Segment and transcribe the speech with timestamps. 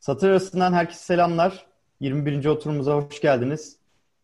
[0.00, 1.66] Satır arasından herkese selamlar.
[2.00, 2.46] 21.
[2.46, 3.76] oturumuza hoş geldiniz.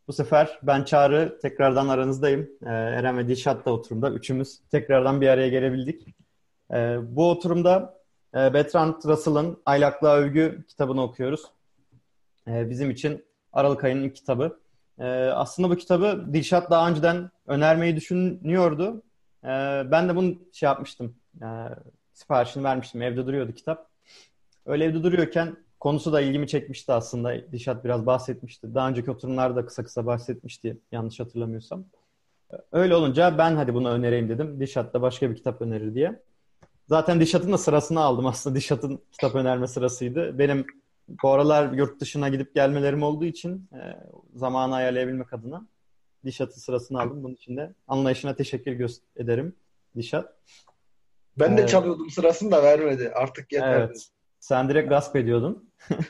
[0.09, 2.51] Bu sefer ben Çağrı tekrardan aranızdayım.
[2.63, 4.11] Ee, Eren ve Dilşat da oturumda.
[4.11, 6.07] Üçümüz tekrardan bir araya gelebildik.
[6.73, 8.01] Ee, bu oturumda
[8.35, 11.45] e, Bertrand Russell'ın Aylaklığa Övgü kitabını okuyoruz.
[12.49, 14.59] Ee, bizim için Aralık ayının kitabı.
[15.35, 19.03] Aslında bu kitabı Dilşat daha önceden önermeyi düşünüyordu.
[19.91, 21.17] Ben de bunu şey yapmıştım.
[22.13, 23.03] Siparişini vermiştim.
[23.03, 23.89] Evde duruyordu kitap.
[24.67, 27.53] Öyle evde duruyorken konusu da ilgimi çekmişti aslında.
[27.53, 28.75] Dişat biraz bahsetmişti.
[28.75, 31.85] Daha önceki oturumlarda kısa kısa bahsetmişti yanlış hatırlamıyorsam.
[32.73, 34.61] Öyle olunca ben hadi bunu önereyim dedim.
[34.61, 36.23] Dişat da başka bir kitap önerir diye.
[36.89, 38.57] Zaten Dişat'ın da sırasını aldım aslında.
[38.57, 40.39] Dişat'ın kitap önerme sırasıydı.
[40.39, 40.67] Benim
[41.23, 43.79] bu aralar yurt dışına gidip gelmelerim olduğu için e,
[44.35, 45.67] zamanı ayarlayabilmek adına
[46.25, 47.23] Dişat'ın sırasını aldım.
[47.23, 49.57] Bunun için de anlayışına teşekkür ederim
[49.97, 50.33] Dişat.
[51.39, 53.13] Ben de ee, çalıyordum sırasını da vermedi.
[53.15, 53.81] Artık yeter.
[53.81, 54.14] Evet.
[54.45, 55.71] Sen direkt gasp ediyordun.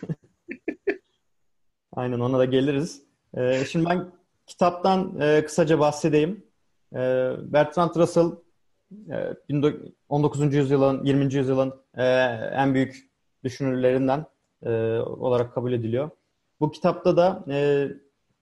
[1.93, 3.03] Aynen ona da geliriz.
[3.37, 4.13] Ee, şimdi ben
[4.47, 6.47] kitaptan e, kısaca bahsedeyim.
[6.93, 6.99] E,
[7.39, 8.31] Bertrand Russell
[9.11, 9.37] e,
[10.09, 10.55] 19.
[10.55, 11.35] yüzyılın, 20.
[11.35, 12.05] yüzyılın e,
[12.53, 13.11] en büyük
[13.45, 14.27] düşünürlerinden
[14.63, 16.11] e, olarak kabul ediliyor.
[16.61, 17.89] Bu kitapta da e,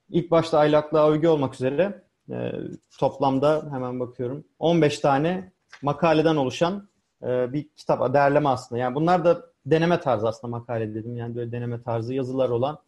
[0.08, 2.52] ilk başta aylaklığa övgü olmak üzere e,
[2.98, 6.88] toplamda hemen bakıyorum 15 tane makaleden oluşan
[7.22, 8.80] e, bir kitap, derleme aslında.
[8.80, 11.16] Yani bunlar da deneme tarzı aslında makale dedim.
[11.16, 12.78] Yani böyle deneme tarzı yazılar olan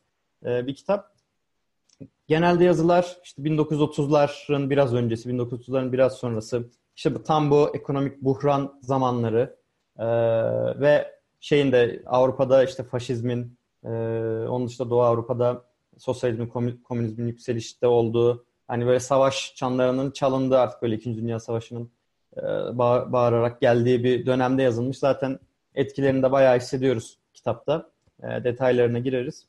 [0.44, 1.14] e, bir kitap.
[2.28, 6.70] Genelde yazılar işte 1930'ların biraz öncesi, 1930'ların biraz sonrası.
[6.96, 9.56] İşte tam bu ekonomik buhran zamanları
[9.98, 10.06] e,
[10.80, 13.88] ve şeyin de Avrupa'da işte faşizmin, e,
[14.48, 15.64] onun dışında Doğu Avrupa'da
[15.98, 21.90] sosyalizmin, komünizmin yükselişte olduğu, hani böyle savaş çanlarının çalındığı artık böyle İkinci Dünya Savaşı'nın
[22.36, 22.42] e,
[23.12, 24.98] bağırarak geldiği bir dönemde yazılmış.
[24.98, 25.38] Zaten
[25.74, 27.90] etkilerini de bayağı hissediyoruz kitapta.
[28.22, 29.46] E, detaylarına gireriz.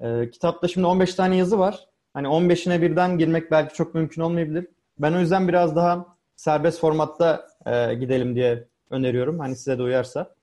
[0.00, 1.88] E, kitapta şimdi 15 tane yazı var.
[2.14, 4.66] Hani 15'ine birden girmek belki çok mümkün olmayabilir.
[4.98, 9.38] Ben o yüzden biraz daha serbest formatta e, gidelim diye öneriyorum.
[9.38, 10.34] Hani size de uyarsa.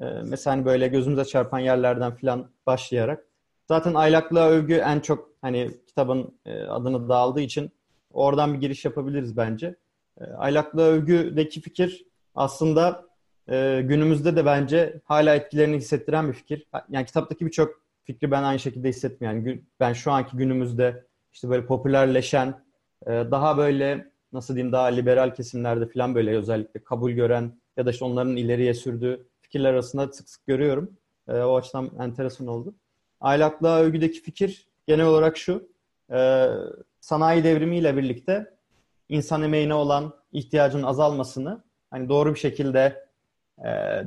[0.00, 3.26] E, mesela hani böyle gözümüze çarpan yerlerden falan başlayarak.
[3.68, 7.70] Zaten aylaklığa övgü en çok hani kitabın e, adını dağıldığı için
[8.12, 9.76] oradan bir giriş yapabiliriz bence.
[10.20, 12.04] E, aylaklığa övgüdeki fikir
[12.34, 13.09] aslında
[13.50, 16.66] e, günümüzde de bence hala etkilerini hissettiren bir fikir.
[16.88, 19.46] Yani kitaptaki birçok fikri ben aynı şekilde hissetmiyorum.
[19.46, 22.64] Yani ben şu anki günümüzde işte böyle popülerleşen,
[23.06, 27.90] e, daha böyle nasıl diyeyim daha liberal kesimlerde falan böyle özellikle kabul gören ya da
[27.90, 30.96] işte onların ileriye sürdüğü fikirler arasında sık sık görüyorum.
[31.28, 32.74] E, o açıdan enteresan oldu.
[33.20, 35.68] Aylaklığa övgüdeki fikir genel olarak şu.
[36.12, 36.48] E,
[37.00, 38.54] sanayi devrimiyle birlikte
[39.08, 43.09] insan emeğine olan ihtiyacın azalmasını hani doğru bir şekilde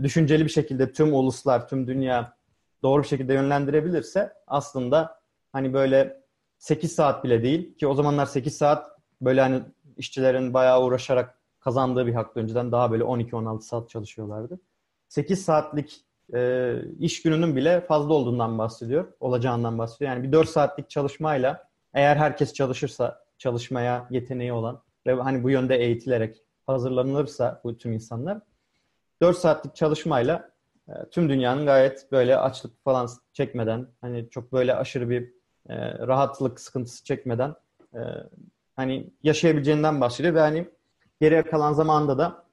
[0.03, 2.37] düşünceli bir şekilde tüm uluslar, tüm dünya
[2.83, 5.19] doğru bir şekilde yönlendirebilirse aslında
[5.51, 6.23] hani böyle
[6.57, 9.61] 8 saat bile değil ki o zamanlar 8 saat böyle hani
[9.97, 12.39] işçilerin bayağı uğraşarak kazandığı bir haktı.
[12.39, 14.59] Önceden daha böyle 12-16 saat çalışıyorlardı.
[15.07, 16.01] 8 saatlik
[16.33, 19.07] e, iş gününün bile fazla olduğundan bahsediyor.
[19.19, 20.11] Olacağından bahsediyor.
[20.11, 25.75] Yani bir 4 saatlik çalışmayla eğer herkes çalışırsa çalışmaya yeteneği olan ve hani bu yönde
[25.75, 28.39] eğitilerek hazırlanılırsa bu tüm insanlar
[29.23, 30.49] 4 saatlik çalışmayla
[30.87, 35.33] e, tüm dünyanın gayet böyle açlık falan çekmeden hani çok böyle aşırı bir
[35.69, 37.55] e, rahatlık sıkıntısı çekmeden
[37.93, 37.99] e,
[38.75, 40.69] hani yaşayabileceğinden bahsediyor ve hani
[41.21, 42.45] geriye kalan zamanda da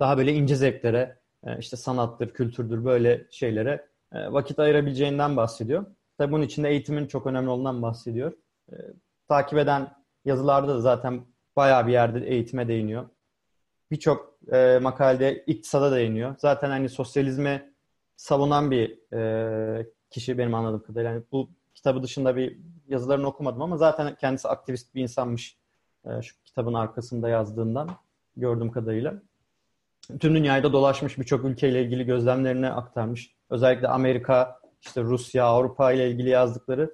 [0.00, 5.86] daha böyle ince zevklere e, işte sanattır, kültürdür böyle şeylere e, vakit ayırabileceğinden bahsediyor.
[6.18, 8.32] Tabii bunun içinde eğitimin çok önemli olduğundan bahsediyor.
[8.72, 8.74] E,
[9.28, 9.94] takip eden
[10.24, 11.24] yazılarda da zaten
[11.56, 13.08] bayağı bir yerde eğitime değiniyor
[13.90, 16.34] birçok e, makalede iktisada değiniyor.
[16.38, 17.72] Zaten hani sosyalizmi
[18.16, 21.10] savunan bir e, kişi benim anladığım kadarıyla.
[21.10, 25.56] Yani bu kitabı dışında bir yazılarını okumadım ama zaten kendisi aktivist bir insanmış.
[26.04, 27.90] E, şu kitabın arkasında yazdığından
[28.36, 29.14] gördüğüm kadarıyla.
[30.20, 33.34] Tüm dünyada dolaşmış birçok ülkeyle ilgili gözlemlerini aktarmış.
[33.50, 36.90] Özellikle Amerika, işte Rusya, Avrupa ile ilgili yazdıkları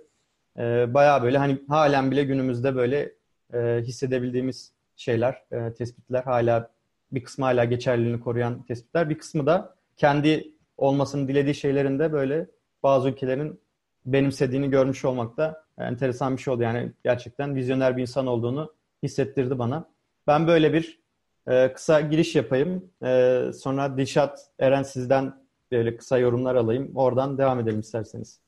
[0.58, 3.12] e, bayağı böyle hani halen bile günümüzde böyle
[3.54, 6.73] e, hissedebildiğimiz şeyler, e, tespitler hala
[7.14, 9.10] bir kısmı hala geçerliliğini koruyan tespitler.
[9.10, 12.46] Bir kısmı da kendi olmasını dilediği şeylerin de böyle
[12.82, 13.60] bazı ülkelerin
[14.06, 16.62] benimsediğini görmüş olmak da enteresan bir şey oldu.
[16.62, 19.90] Yani gerçekten vizyoner bir insan olduğunu hissettirdi bana.
[20.26, 21.00] Ben böyle bir
[21.48, 22.90] e, kısa giriş yapayım.
[23.04, 26.96] E, sonra Dişat, Eren sizden böyle kısa yorumlar alayım.
[26.96, 28.40] Oradan devam edelim isterseniz.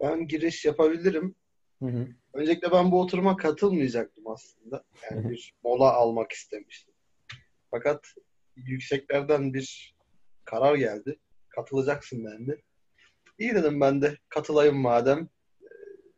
[0.00, 1.34] Ben giriş yapabilirim.
[1.82, 2.06] Hı hı.
[2.32, 4.84] Öncelikle ben bu oturuma katılmayacaktım aslında.
[5.10, 6.93] Yani bir mola almak istemiştim.
[7.74, 8.06] Fakat
[8.56, 9.94] yükseklerden bir
[10.44, 11.18] karar geldi.
[11.48, 12.62] katılacaksın dendi.
[13.38, 15.28] İyi dedim ben de katılayım madem.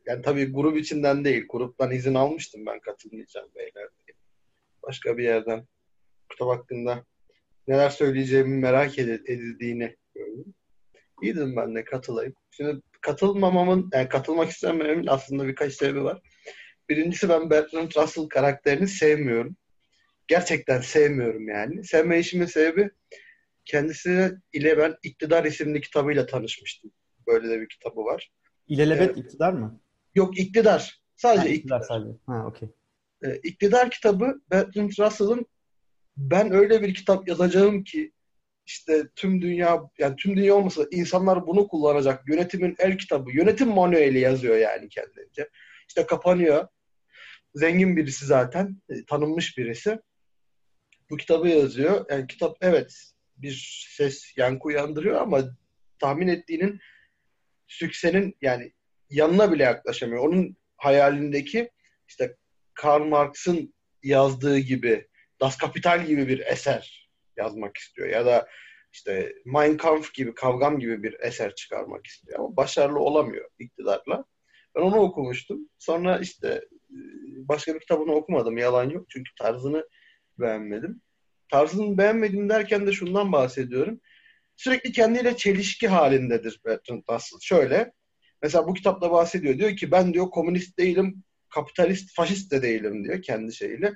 [0.07, 1.45] Yani tabii grup içinden değil.
[1.49, 3.73] Gruptan izin almıştım ben katılmayacağım beyler
[4.07, 4.17] diye.
[4.83, 5.67] Başka bir yerden
[6.31, 7.05] kitap hakkında
[7.69, 10.55] neler söyleyeceğimi merak edildiğini gördüm.
[11.23, 12.35] İyi dedim ben de katılayım.
[12.51, 16.21] Şimdi katılmamamın, yani katılmak istemememin aslında birkaç sebebi var.
[16.89, 19.57] Birincisi ben Bertrand Russell karakterini sevmiyorum.
[20.29, 21.85] Gerçekten sevmiyorum yani.
[21.85, 22.91] Sevme işimin sebebi
[23.65, 26.93] kendisi ile ben İktidar isimli kitabıyla tanışmıştım.
[27.27, 28.33] Böyle de bir kitabı var.
[28.69, 29.19] İlelebet evet.
[29.19, 29.81] iktidar mı?
[30.15, 31.01] Yok iktidar.
[31.17, 31.81] Sadece ha, iktidar.
[31.81, 31.81] iktidar.
[31.81, 32.19] Sadece.
[32.27, 32.69] Ha, okey.
[33.25, 35.47] Ee, iktidar kitabı Bertrand Russell'ın
[36.17, 38.13] ben öyle bir kitap yazacağım ki
[38.67, 42.29] işte tüm dünya yani tüm dünya olmasa insanlar bunu kullanacak.
[42.29, 45.49] Yönetimin el kitabı, yönetim manueli yazıyor yani kendince.
[45.89, 46.69] İşte kapanıyor.
[47.55, 49.99] Zengin birisi zaten, e, tanınmış birisi.
[51.11, 52.07] Bu kitabı yazıyor.
[52.11, 55.43] Yani kitap evet bir ses yankı uyandırıyor ama
[55.99, 56.81] tahmin ettiğinin
[57.67, 58.73] süksenin yani
[59.11, 60.23] yanına bile yaklaşamıyor.
[60.29, 61.71] Onun hayalindeki
[62.09, 62.37] işte
[62.75, 65.09] Karl Marx'ın yazdığı gibi
[65.41, 68.49] Das Kapital gibi bir eser yazmak istiyor ya da
[68.93, 74.25] işte Mein Kampf gibi, Kavgam gibi bir eser çıkarmak istiyor ama başarılı olamıyor iktidarla.
[74.75, 75.69] Ben onu okumuştum.
[75.79, 76.49] Sonra işte
[76.91, 76.97] e,
[77.49, 78.59] başka bir kitabını okumadım.
[78.59, 79.07] Yalan yok.
[79.09, 79.89] Çünkü tarzını
[80.41, 81.03] beğenmedim.
[81.51, 84.01] Tarzını beğenmedim derken de şundan bahsediyorum.
[84.57, 87.39] Sürekli kendiyle çelişki halindedir Bertrand Russell.
[87.41, 87.93] Şöyle,
[88.43, 89.59] mesela bu kitapta bahsediyor.
[89.59, 93.95] Diyor ki ben diyor komünist değilim, kapitalist, faşist de değilim diyor kendi şeyiyle.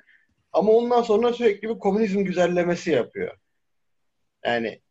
[0.53, 3.37] Ama ondan sonra sürekli bir komünizm güzellemesi yapıyor.
[4.45, 4.81] Yani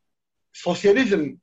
[0.53, 1.37] sosyalizm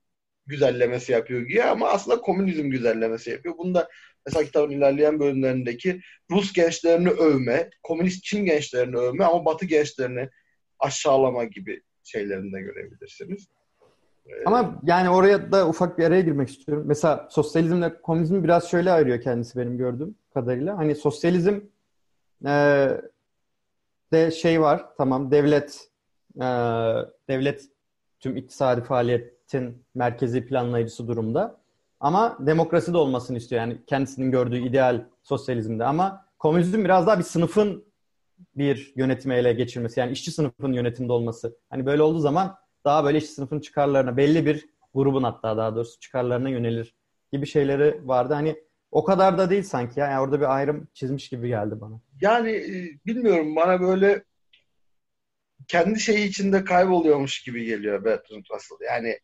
[0.46, 3.58] güzellemesi yapıyor güya ama aslında komünizm güzellemesi yapıyor.
[3.58, 3.90] Bunda
[4.28, 6.02] mesela kitabın ilerleyen bölümlerindeki
[6.32, 10.30] Rus gençlerini övme, komünist Çin gençlerini övme ama Batı gençlerini
[10.80, 13.48] aşağılama gibi şeylerini de görebilirsiniz.
[14.46, 16.84] Ama yani oraya da ufak bir araya girmek istiyorum.
[16.88, 20.78] Mesela sosyalizmle komünizm biraz şöyle ayırıyor kendisi benim gördüğüm kadarıyla.
[20.78, 21.60] Hani sosyalizm
[22.46, 22.88] e,
[24.12, 25.90] de şey var tamam devlet
[26.36, 26.48] e,
[27.30, 27.66] devlet
[28.20, 31.58] tüm iktisadi faaliyetin merkezi planlayıcısı durumda.
[32.00, 33.62] Ama demokrasi de olmasını istiyor.
[33.62, 35.86] Yani kendisinin gördüğü ideal sosyalizmde.
[35.86, 37.88] Ama komünizm biraz daha bir sınıfın
[38.56, 40.00] bir yönetimi ele geçirmesi.
[40.00, 41.58] Yani işçi sınıfının yönetimde olması.
[41.70, 46.00] Hani böyle olduğu zaman daha böyle işçi sınıfın çıkarlarına, belli bir grubun hatta daha doğrusu
[46.00, 46.96] çıkarlarına yönelir
[47.32, 48.34] gibi şeyleri vardı.
[48.34, 48.56] Hani
[48.92, 50.08] o kadar da değil sanki ya.
[50.08, 52.02] Yani orada bir ayrım çizmiş gibi geldi bana.
[52.22, 54.24] Yani e, bilmiyorum bana böyle
[55.68, 58.86] kendi şeyi içinde kayboluyormuş gibi geliyor Bertrand Russell.
[58.86, 59.20] Yani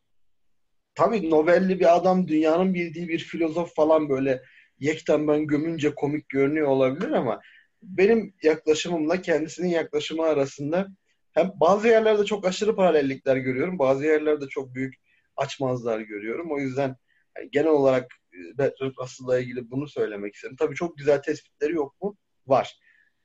[0.96, 4.42] tabii Nobel'li bir adam dünyanın bildiği bir filozof falan böyle
[4.80, 7.42] yekten ben gömünce komik görünüyor olabilir ama
[7.84, 10.88] benim yaklaşımımla kendisinin yaklaşımı arasında
[11.32, 13.80] hem bazı yerlerde çok aşırı paralellikler görüyorum.
[13.80, 14.94] Bazı yerlerde çok büyük
[15.38, 16.52] açmazlar görüyorum.
[16.52, 16.96] O yüzden
[17.38, 20.56] yani genel olarak e, Bertrand Russell'la ilgili bunu söylemek istedim.
[20.60, 22.18] Tabii çok güzel tespitleri yok mu?
[22.48, 22.80] Var.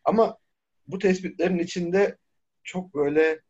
[0.04, 0.38] Ama
[0.86, 2.16] bu tespitlerin içinde
[2.64, 3.40] çok böyle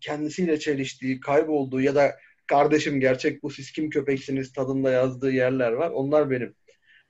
[0.00, 2.16] kendisiyle çeliştiği, kaybolduğu ya da
[2.46, 5.90] kardeşim gerçek bu siz kim köpeksiniz tadında yazdığı yerler var.
[5.90, 6.54] Onlar benim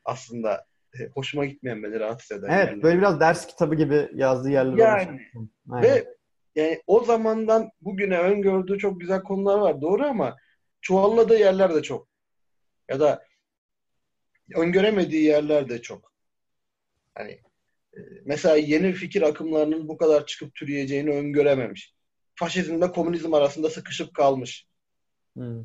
[0.04, 0.66] aslında
[1.00, 2.82] e, hoşuma gitmeyen beni rahatsız eden Evet, yerler.
[2.82, 5.20] böyle biraz ders kitabı gibi yazdığı yerler yani,
[5.66, 6.14] Ve
[6.54, 9.80] yani o zamandan bugüne öngördüğü çok güzel konular var.
[9.80, 10.36] Doğru ama
[10.80, 12.08] çuvalladığı yerler de çok.
[12.88, 13.24] Ya da
[14.54, 16.12] öngöremediği yerler de çok.
[17.14, 17.32] Hani
[17.96, 21.94] e, mesela yeni fikir akımlarının bu kadar çıkıp türeyeceğini öngörememiş.
[22.34, 24.66] Faşizmle komünizm arasında sıkışıp kalmış.
[25.34, 25.64] Hmm.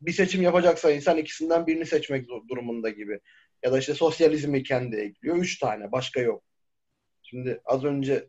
[0.00, 3.20] Bir seçim yapacaksa insan ikisinden birini seçmek durumunda gibi.
[3.62, 5.36] Ya da işte sosyalizmi kendi ekliyor.
[5.36, 5.92] Üç tane.
[5.92, 6.44] Başka yok.
[7.22, 8.28] Şimdi az önce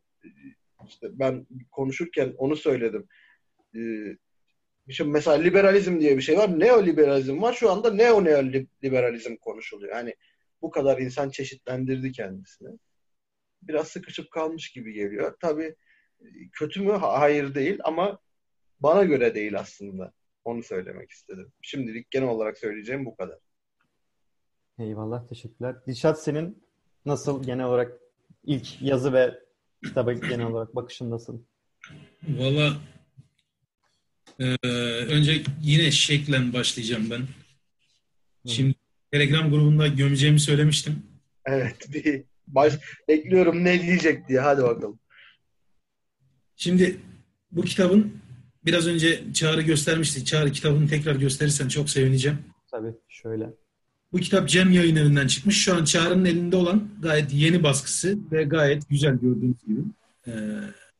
[0.87, 3.07] işte ben konuşurken onu söyledim.
[3.75, 4.17] Ee,
[4.89, 6.59] Şimdi mesela liberalizm diye bir şey var.
[6.59, 7.53] Neoliberalizm var.
[7.53, 9.95] Şu anda neoliberalizm konuşuluyor.
[9.95, 10.15] Yani
[10.61, 12.69] bu kadar insan çeşitlendirdi kendisini.
[13.61, 15.37] Biraz sıkışıp kalmış gibi geliyor.
[15.41, 15.75] Tabii
[16.53, 16.91] kötü mü?
[16.91, 18.19] Hayır değil ama
[18.79, 20.13] bana göre değil aslında.
[20.45, 21.51] Onu söylemek istedim.
[21.61, 23.37] Şimdilik genel olarak söyleyeceğim bu kadar.
[24.79, 25.27] Eyvallah.
[25.27, 25.75] Teşekkürler.
[25.87, 26.63] Dişat senin
[27.05, 27.99] nasıl genel olarak
[28.43, 29.39] ilk yazı ve
[29.83, 31.41] kitaba genel olarak bakışın nasıl?
[32.27, 32.77] Valla
[34.39, 34.55] e,
[35.05, 37.21] önce yine şeklen başlayacağım ben.
[38.45, 38.75] Şimdi
[39.11, 41.03] Telegram grubunda gömeceğimi söylemiştim.
[41.45, 41.93] Evet.
[41.93, 42.73] Bir baş,
[43.07, 44.39] bekliyorum ne diyecek diye.
[44.39, 44.99] Hadi bakalım.
[46.55, 46.99] Şimdi
[47.51, 48.24] bu kitabın
[48.65, 50.25] biraz önce Çağrı göstermişti.
[50.25, 52.37] Çağrı kitabını tekrar gösterirsen çok sevineceğim.
[52.71, 53.53] Tabii şöyle.
[54.13, 55.63] Bu kitap Cem yayın evinden çıkmış.
[55.63, 59.81] Şu an Çağrı'nın elinde olan gayet yeni baskısı ve gayet güzel gördüğünüz gibi.
[60.27, 60.31] Ee,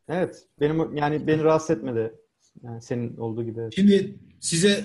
[0.10, 0.45] evet.
[0.60, 2.12] Benim yani beni rahatsız etmedi.
[2.63, 3.62] Yani senin olduğu gibi.
[3.75, 4.84] Şimdi size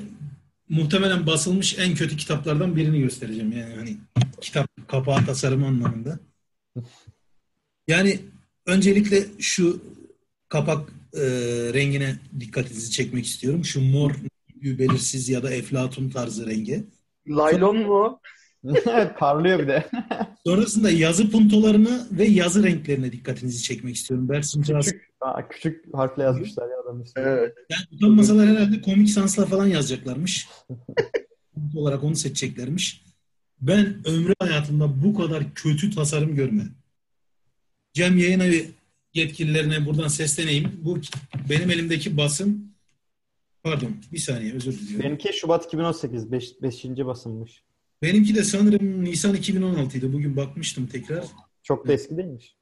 [0.68, 3.52] muhtemelen basılmış en kötü kitaplardan birini göstereceğim.
[3.52, 3.96] Yani hani
[4.40, 6.18] kitap kapağı tasarımı anlamında.
[7.88, 8.20] Yani
[8.66, 9.82] öncelikle şu
[10.48, 11.22] kapak e,
[11.74, 13.64] rengine dikkatinizi çekmek istiyorum.
[13.64, 14.12] Şu mor
[14.62, 16.84] belirsiz ya da eflatun tarzı rengi.
[17.28, 18.20] Laylon mu?
[18.64, 19.90] evet parlıyor bir de.
[20.46, 24.28] Sonrasında yazı puntolarını ve yazı renklerine dikkatinizi çekmek istiyorum.
[24.28, 24.86] Bersin Tras.
[24.86, 27.20] küçük, aa, küçük harfle yazmışlar ya adam işte.
[27.20, 27.54] Evet.
[27.70, 30.48] Yani utanmasalar herhalde komik sansla falan yazacaklarmış.
[31.76, 33.02] Olarak onu seçeceklermiş.
[33.60, 36.74] Ben ömrü hayatımda bu kadar kötü tasarım görmedim.
[37.92, 38.70] Cem Yayın Evi
[39.14, 40.80] yetkililerine buradan sesleneyim.
[40.82, 41.00] Bu
[41.50, 42.74] benim elimdeki basım
[43.62, 45.04] pardon bir saniye özür diliyorum.
[45.04, 46.32] Benimki Şubat 2018.
[46.32, 46.62] 5.
[46.62, 47.62] Beş, basınmış.
[48.02, 50.12] Benimki de sanırım Nisan 2016'ydı.
[50.12, 51.24] Bugün bakmıştım tekrar.
[51.62, 52.56] Çok da eski değilmiş.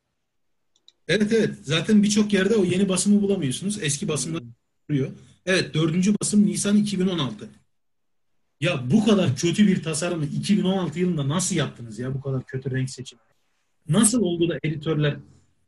[1.09, 1.55] Evet evet.
[1.63, 3.83] Zaten birçok yerde o yeni basımı bulamıyorsunuz.
[3.83, 4.39] Eski basımda
[4.91, 5.11] duruyor.
[5.47, 7.49] Evet dördüncü basım Nisan 2016.
[8.61, 12.91] Ya bu kadar kötü bir tasarımı 2016 yılında nasıl yaptınız ya bu kadar kötü renk
[12.91, 13.21] seçimi?
[13.89, 15.17] Nasıl oldu da editörler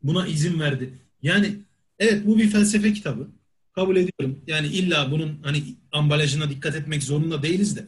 [0.03, 0.93] buna izin verdi?
[1.21, 1.55] Yani
[1.99, 3.27] evet bu bir felsefe kitabı.
[3.75, 4.39] Kabul ediyorum.
[4.47, 7.85] Yani illa bunun hani ambalajına dikkat etmek zorunda değiliz de.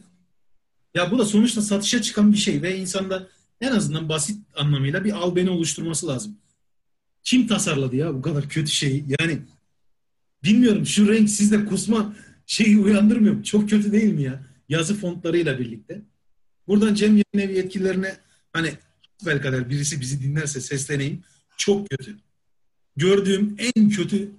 [0.94, 3.28] Ya bu da sonuçta satışa çıkan bir şey ve insanda
[3.60, 6.36] en azından basit anlamıyla bir albeni oluşturması lazım.
[7.22, 9.04] Kim tasarladı ya bu kadar kötü şeyi?
[9.18, 9.38] Yani
[10.44, 12.14] bilmiyorum şu renk sizde kusma
[12.46, 13.44] şeyi uyandırmıyor mu?
[13.44, 14.42] Çok kötü değil mi ya?
[14.68, 16.02] Yazı fontlarıyla birlikte.
[16.68, 18.16] Buradan Cem Yayın Evi yetkililerine
[18.52, 18.72] hani
[19.26, 21.22] belkader birisi bizi dinlerse sesleneyim.
[21.56, 22.18] Çok kötü.
[22.96, 24.30] Gördüğüm en kötü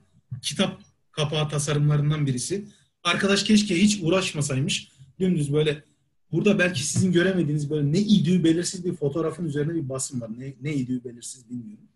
[0.42, 0.82] kitap
[1.12, 2.66] kapağı tasarımlarından birisi.
[3.04, 4.92] Arkadaş keşke hiç uğraşmasaymış.
[5.20, 5.84] Dümdüz böyle
[6.32, 10.30] burada belki sizin göremediğiniz böyle ne idüğü belirsiz bir fotoğrafın üzerine bir basım var.
[10.38, 11.88] Ne, ne idüğü belirsiz bilmiyorum.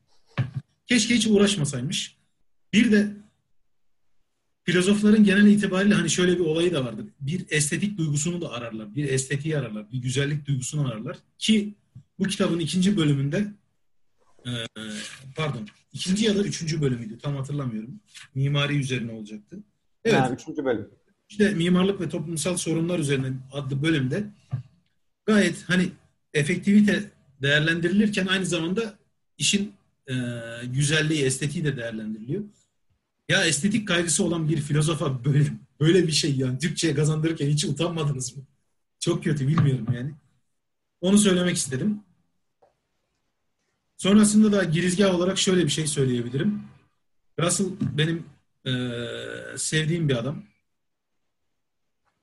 [0.87, 2.15] Keşke hiç uğraşmasaymış.
[2.73, 3.13] Bir de
[4.63, 7.05] filozofların genel itibariyle hani şöyle bir olayı da vardır.
[7.19, 8.95] Bir estetik duygusunu da ararlar.
[8.95, 9.91] Bir estetiği ararlar.
[9.91, 11.17] Bir güzellik duygusunu ararlar.
[11.37, 11.73] Ki
[12.19, 13.53] bu kitabın ikinci bölümünde
[14.45, 14.51] e,
[15.35, 17.17] pardon ikinci ya da üçüncü bölümüydü.
[17.17, 17.99] Tam hatırlamıyorum.
[18.35, 19.59] Mimari üzerine olacaktı.
[20.05, 20.19] Evet.
[20.19, 20.89] Ha, üçüncü bölüm.
[21.29, 24.23] İşte mimarlık ve toplumsal sorunlar üzerine adlı bölümde
[25.25, 25.89] gayet hani
[26.33, 28.93] efektivite değerlendirilirken aynı zamanda
[29.37, 29.73] işin
[30.07, 30.15] e,
[30.65, 32.43] güzelliği, estetiği de değerlendiriliyor.
[33.29, 35.45] Ya estetik kaygısı olan bir filozofa böyle
[35.79, 38.43] böyle bir şey yani Türkçe'ye kazandırırken hiç utanmadınız mı?
[38.99, 40.11] Çok kötü bilmiyorum yani.
[41.01, 41.99] Onu söylemek istedim.
[43.99, 46.63] Sonrasında da girizgah olarak şöyle bir şey söyleyebilirim.
[47.39, 48.25] Russell benim
[48.65, 48.71] e,
[49.57, 50.43] sevdiğim bir adam.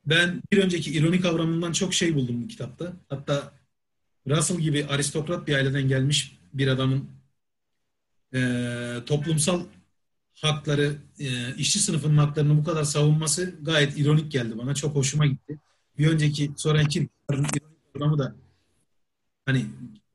[0.06, 2.92] Ben bir önceki ironi kavramından çok şey buldum bu kitapta.
[3.08, 3.52] Hatta
[4.28, 7.10] Russell gibi aristokrat bir aileden gelmiş bir adamın
[8.34, 8.40] e,
[9.06, 9.64] toplumsal
[10.34, 14.74] hakları, e, işçi sınıfının haklarını bu kadar savunması gayet ironik geldi bana.
[14.74, 15.58] Çok hoşuma gitti.
[15.98, 18.36] Bir önceki Kierkegaard'ın ironik kavramı da
[19.46, 19.66] hani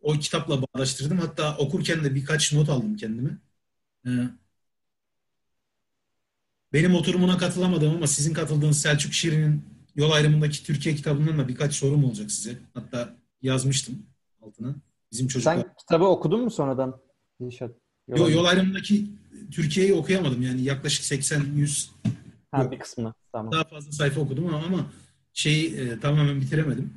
[0.02, 1.18] o kitapla bağdaştırdım.
[1.18, 3.38] Hatta okurken de birkaç not aldım kendime.
[4.06, 4.10] E,
[6.74, 9.66] benim oturumuna katılamadım ama sizin katıldığınız Selçuk Şirin'in
[9.96, 12.58] yol ayrımındaki Türkiye kitabından da birkaç sorum olacak size.
[12.74, 14.06] Hatta yazmıştım
[14.42, 14.76] altına.
[15.12, 15.56] Bizim çocuklar.
[15.56, 17.02] Sen kitabı okudun mu sonradan?
[17.42, 17.72] Dilşat?
[18.08, 19.08] Yo, yol ayrımındaki
[19.52, 20.42] Türkiye'yi okuyamadım.
[20.42, 21.90] Yani yaklaşık 80-100
[22.52, 23.14] ha, bir kısmını.
[23.32, 23.52] Tamam.
[23.52, 24.86] daha fazla sayfa okudum ama, ama
[25.34, 26.94] şeyi e, tamamen bitiremedim.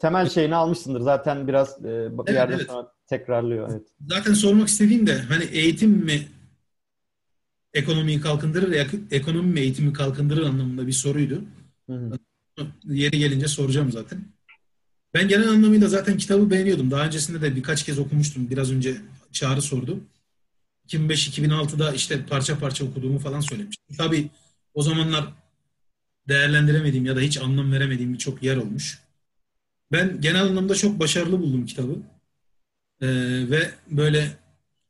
[0.00, 1.00] Temel şeyini almışsındır.
[1.00, 2.66] Zaten biraz e, bir Evet, yerden evet.
[2.66, 3.70] sonra tekrarlıyor.
[3.72, 3.82] Evet.
[4.08, 6.28] Zaten sormak istediğim de hani eğitim mi
[7.74, 11.42] ekonomiyi kalkındırır, ek- ekonomi mi eğitimi kalkındırır anlamında bir soruydu.
[11.90, 12.18] Hı hı.
[12.84, 14.24] Yeri gelince soracağım zaten.
[15.14, 16.90] Ben genel anlamıyla zaten kitabı beğeniyordum.
[16.90, 18.50] Daha öncesinde de birkaç kez okumuştum.
[18.50, 18.96] Biraz önce
[19.32, 20.00] Çağrı sordu.
[20.88, 23.96] 2005-2006'da işte parça parça okuduğumu falan söylemiştim.
[23.98, 24.30] Tabii
[24.74, 25.24] o zamanlar
[26.28, 28.98] değerlendiremediğim ya da hiç anlam veremediğim birçok yer olmuş.
[29.92, 31.96] Ben genel anlamda çok başarılı buldum kitabı.
[33.00, 33.08] Ee,
[33.50, 34.36] ve böyle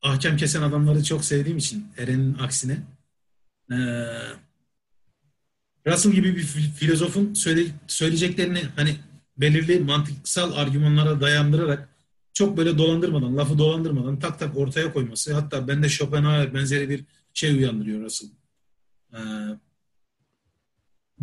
[0.02, 2.78] ahkam kesen adamları çok sevdiğim için Eren'in aksine.
[3.72, 3.76] Ee,
[5.86, 8.96] Russell gibi bir fil- filozofun söyle, söyleyeceklerini hani
[9.36, 11.88] belirli mantıksal argümanlara dayandırarak
[12.32, 17.04] çok böyle dolandırmadan, lafı dolandırmadan tak tak ortaya koyması hatta bende Schopenhauer benzeri bir
[17.34, 18.28] şey uyandırıyor Russell.
[19.12, 19.18] Ee,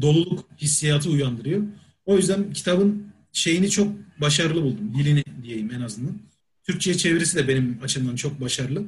[0.02, 1.64] doluluk hissiyatı uyandırıyor.
[2.06, 3.88] O yüzden kitabın şeyini çok
[4.22, 4.94] başarılı buldum.
[4.98, 6.20] Dilini diyeyim en azından.
[6.64, 8.84] Türkçe'ye çevirisi de benim açımdan çok başarılı.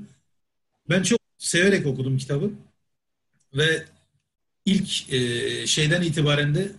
[0.90, 2.52] Ben çok severek okudum kitabı.
[3.54, 3.86] Ve
[4.66, 6.72] ilk e, şeyden itibaren de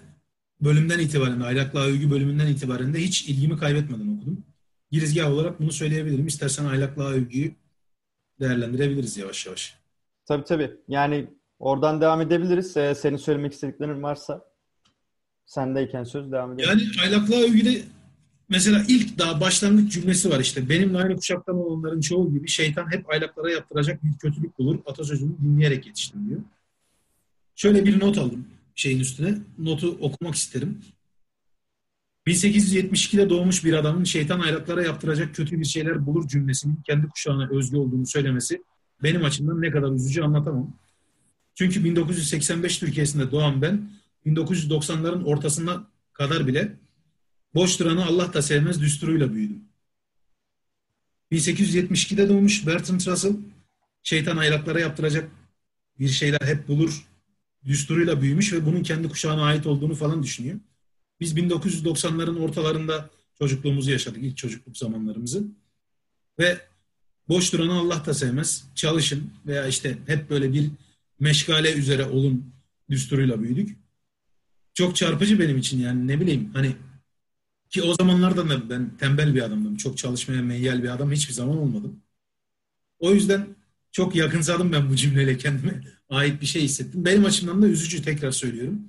[0.61, 4.45] bölümden itibaren de ahlakla övgü bölümünden itibaren de hiç ilgimi kaybetmeden okudum.
[4.91, 6.27] Girizgah olarak bunu söyleyebilirim.
[6.27, 7.55] İstersen ahlakla övgüyü
[8.41, 9.75] değerlendirebiliriz yavaş yavaş.
[10.27, 10.71] Tabii tabii.
[10.89, 11.27] Yani
[11.59, 12.77] oradan devam edebiliriz.
[12.77, 14.50] Ee, senin söylemek istediklerin varsa
[15.51, 16.69] sendeyken söz devam edelim.
[16.69, 17.83] Yani aylaklığa övgüde
[18.49, 20.69] mesela ilk daha başlangıç cümlesi var işte.
[20.69, 24.79] Benimle aynı kuşaktan olanların çoğu gibi şeytan hep aylaklara yaptıracak bir kötülük bulur.
[24.87, 26.41] Atasözünü dinleyerek yetiştim diyor.
[27.57, 29.39] Şöyle bir not aldım şeyin üstüne.
[29.59, 30.79] Notu okumak isterim.
[32.27, 37.77] 1872'de doğmuş bir adamın şeytan aylaklara yaptıracak kötü bir şeyler bulur cümlesinin kendi kuşağına özgü
[37.77, 38.63] olduğunu söylemesi
[39.03, 40.77] benim açımdan ne kadar üzücü anlatamam.
[41.55, 43.91] Çünkü 1985 Türkiye'sinde doğan ben
[44.27, 46.77] 1990'ların ortasına kadar bile
[47.55, 49.65] boş duranı Allah da sevmez düsturuyla büyüdüm.
[51.33, 53.37] 1872'de doğmuş Bertrand Russell
[54.03, 55.31] şeytan aylaklara yaptıracak
[55.99, 57.07] bir şeyler hep bulur
[57.65, 60.59] düsturuyla büyümüş ve bunun kendi kuşağına ait olduğunu falan düşünüyor.
[61.21, 65.45] Biz 1990'ların ortalarında çocukluğumuzu yaşadık, ilk çocukluk zamanlarımızı.
[66.39, 66.61] Ve
[67.29, 68.65] boş duranı Allah da sevmez.
[68.75, 70.71] Çalışın veya işte hep böyle bir
[71.21, 72.53] meşgale üzere olun
[72.91, 73.77] düsturuyla büyüdük.
[74.75, 76.77] Çok çarpıcı benim için yani ne bileyim hani
[77.71, 79.77] ki o zamanlarda da ben tembel bir adamdım.
[79.77, 82.03] Çok çalışmaya meyyal bir adam hiçbir zaman olmadım.
[82.99, 83.47] O yüzden
[83.93, 87.05] çok yakınsadım ben bu cümleyle kendime ait bir şey hissettim.
[87.05, 88.83] Benim açımdan da üzücü tekrar söylüyorum.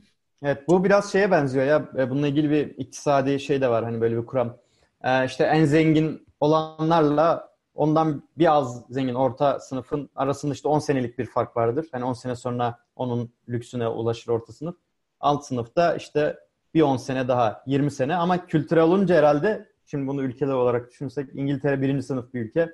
[0.44, 1.90] Evet bu biraz şeye benziyor ya.
[1.98, 4.58] E, bununla ilgili bir iktisadi şey de var hani böyle bir kuram.
[5.04, 11.20] Ee, işte en zengin olanlarla ondan bir az zengin orta sınıfın arasında işte 10 senelik
[11.20, 11.88] bir fark vardır.
[11.92, 14.76] Hani 10 sene sonra onun lüksüne ulaşır orta sınıf.
[15.22, 16.40] Alt sınıfta işte
[16.74, 21.30] bir 10 sene daha 20 sene ama kültürel olunca herhalde şimdi bunu ülkeler olarak düşünürsek
[21.34, 22.70] İngiltere birinci sınıf bir ülke.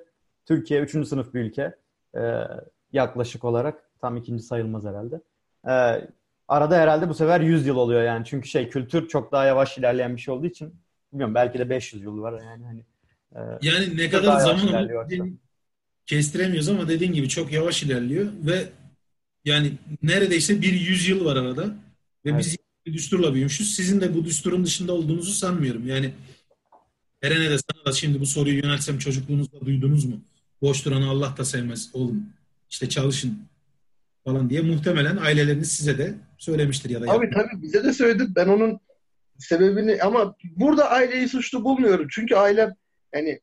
[0.46, 1.76] Türkiye üçüncü sınıf bir ülke.
[2.16, 2.42] Ee,
[2.92, 5.20] yaklaşık olarak tam ikinci sayılmaz herhalde.
[5.68, 6.08] Ee,
[6.48, 8.24] arada herhalde bu sefer 100 yıl oluyor yani.
[8.24, 10.74] Çünkü şey kültür çok daha yavaş ilerleyen bir şey olduğu için
[11.12, 12.80] bilmiyorum belki de 500 yıl var yani hani.
[13.34, 15.38] E, yani ne kadar zaman
[16.06, 18.64] kestiremiyoruz ama dediğin gibi çok yavaş ilerliyor ve
[19.44, 21.74] yani neredeyse bir yüzyıl var arada
[22.24, 22.40] ve evet.
[22.40, 22.56] biz
[22.86, 23.74] bir düsturla büyümüşüz.
[23.74, 25.86] Sizin de bu düsturun dışında olduğunuzu sanmıyorum.
[25.86, 26.12] Yani
[27.22, 30.20] Eren'e de sana da şimdi bu soruyu yöneltsem çocukluğunuzda duydunuz mu?
[30.62, 32.26] Boş duranı Allah da sevmez oğlum.
[32.70, 33.38] İşte çalışın
[34.24, 37.06] falan diye muhtemelen aileleriniz size de söylemiştir ya da.
[37.06, 37.40] Tabii yapın.
[37.40, 38.26] tabii bize de söyledi.
[38.36, 38.80] Ben onun
[39.38, 42.06] sebebini ama burada aileyi suçlu bulmuyorum.
[42.10, 42.74] Çünkü aile
[43.14, 43.40] yani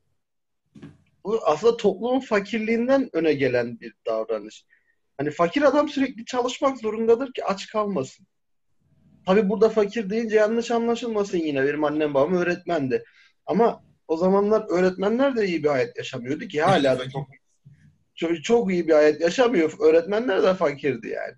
[1.23, 4.65] bu aslında toplumun fakirliğinden öne gelen bir davranış.
[5.17, 8.27] Hani fakir adam sürekli çalışmak zorundadır ki aç kalmasın.
[9.25, 11.63] Tabi burada fakir deyince yanlış anlaşılmasın yine.
[11.63, 13.03] Benim annem babam öğretmendi.
[13.45, 17.27] Ama o zamanlar öğretmenler de iyi bir hayat yaşamıyordu ki hala da çok
[18.15, 19.73] çok, çok iyi bir hayat yaşamıyor.
[19.79, 21.33] Öğretmenler de fakirdi yani.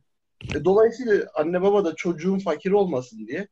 [0.56, 3.48] E, dolayısıyla anne baba da çocuğun fakir olmasın diye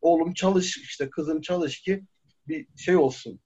[0.00, 2.04] oğlum çalış işte kızım çalış ki
[2.48, 3.40] bir şey olsun.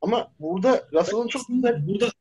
[0.00, 1.86] Ama burada Russell'ın çok güzel...
[1.86, 2.12] Burada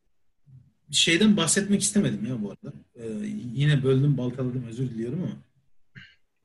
[0.91, 2.77] şeyden bahsetmek istemedim ya bu arada.
[2.95, 5.35] Ee, yine böldüm, baltaladım, özür diliyorum ama.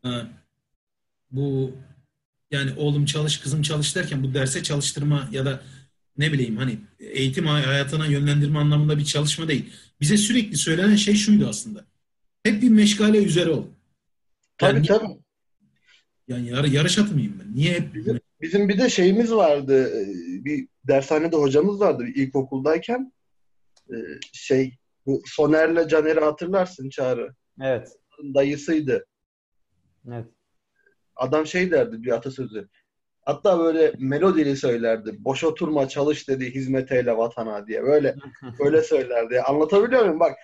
[0.05, 0.27] Ee,
[1.31, 1.73] bu
[2.51, 5.63] yani oğlum çalış, kızım çalış derken bu derse çalıştırma ya da
[6.19, 9.73] ne bileyim hani eğitim hayatına yönlendirme anlamında bir çalışma değil.
[10.01, 11.85] Bize sürekli söylenen şey şuydu aslında.
[12.43, 13.67] Hep bir meşgale üzere ol.
[14.59, 15.07] Tabii yani, tabii.
[16.29, 17.55] Yani yar, yarış atı mıyım ben?
[17.55, 17.95] Niye hep...
[17.95, 19.89] Bizim, bizim bir de şeyimiz vardı.
[19.89, 20.05] E,
[20.45, 23.13] bir dershanede hocamız vardı bir ilkokuldayken.
[23.91, 23.97] E,
[24.33, 27.35] şey bu Soner'le Caner'i hatırlarsın Çağrı.
[27.61, 27.89] Evet.
[28.35, 29.07] Dayısıydı.
[30.09, 30.27] Evet.
[31.21, 32.69] Adam şey derdi bir atasözü.
[33.23, 35.17] Hatta böyle melodili söylerdi.
[35.19, 37.83] Boş oturma çalış dedi hizmet eyle vatana diye.
[37.83, 38.17] Böyle
[38.59, 39.41] böyle söylerdi.
[39.41, 40.21] Anlatabiliyor muyum?
[40.21, 40.37] Bak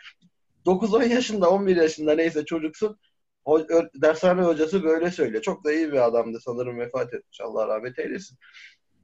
[0.67, 2.99] 9-10 yaşında 11 yaşında neyse çocuksun
[3.45, 3.61] o,
[3.95, 5.43] dershane hocası böyle söylüyor.
[5.43, 7.41] Çok da iyi bir adamdı sanırım vefat etmiş.
[7.41, 8.39] Allah rahmet eylesin.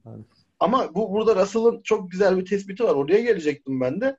[0.07, 0.25] Evet.
[0.59, 2.95] Ama bu burada Russell'ın çok güzel bir tespiti var.
[2.95, 4.17] Oraya gelecektim ben de.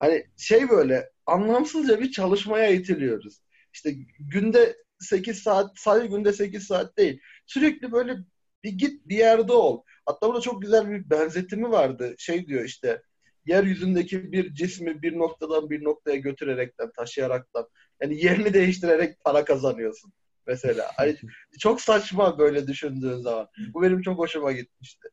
[0.00, 3.40] Hani şey böyle anlamsızca bir çalışmaya itiliyoruz.
[3.72, 7.20] İşte günde 8 saat, sadece günde 8 saat değil.
[7.46, 8.16] Sürekli böyle
[8.64, 9.82] bir git bir yerde ol.
[10.06, 12.14] Hatta burada çok güzel bir benzetimi vardı.
[12.18, 13.02] Şey diyor işte
[13.46, 17.68] yeryüzündeki bir cismi bir noktadan bir noktaya götürerekten, taşıyaraktan
[18.02, 20.12] yani yerini değiştirerek para kazanıyorsun
[20.46, 20.90] mesela.
[20.96, 21.16] Hani
[21.60, 23.48] çok saçma böyle düşündüğün zaman.
[23.74, 25.08] Bu benim çok hoşuma gitmişti.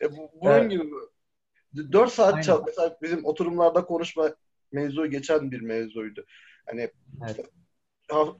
[0.00, 0.70] E, bu, bunun evet.
[0.70, 0.84] gibi
[1.92, 4.34] 4 saat çal mesela bizim oturumlarda konuşma
[4.72, 6.24] mevzu geçen bir mevzuydu.
[6.66, 6.90] Hani
[7.24, 7.46] evet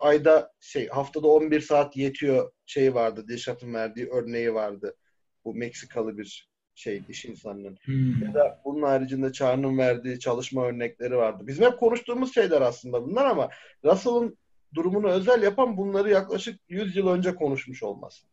[0.00, 3.28] ayda şey haftada 11 saat yetiyor şey vardı.
[3.28, 4.96] Dilşat'ın verdiği örneği vardı.
[5.44, 7.78] Bu Meksikalı bir şey iş insanının.
[7.84, 8.22] Hmm.
[8.22, 11.46] Ya da bunun haricinde Çağrı'nın verdiği çalışma örnekleri vardı.
[11.46, 13.48] Bizim hep konuştuğumuz şeyler aslında bunlar ama
[13.84, 14.38] Russell'ın
[14.74, 18.26] durumunu özel yapan bunları yaklaşık 100 yıl önce konuşmuş olması.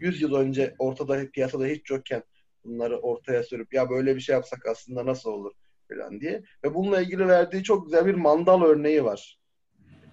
[0.00, 2.22] 100 yıl önce ortada piyasada hiç yokken
[2.64, 5.52] bunları ortaya sürüp ya böyle bir şey yapsak aslında nasıl olur
[5.88, 6.42] falan diye.
[6.64, 9.39] Ve bununla ilgili verdiği çok güzel bir mandal örneği var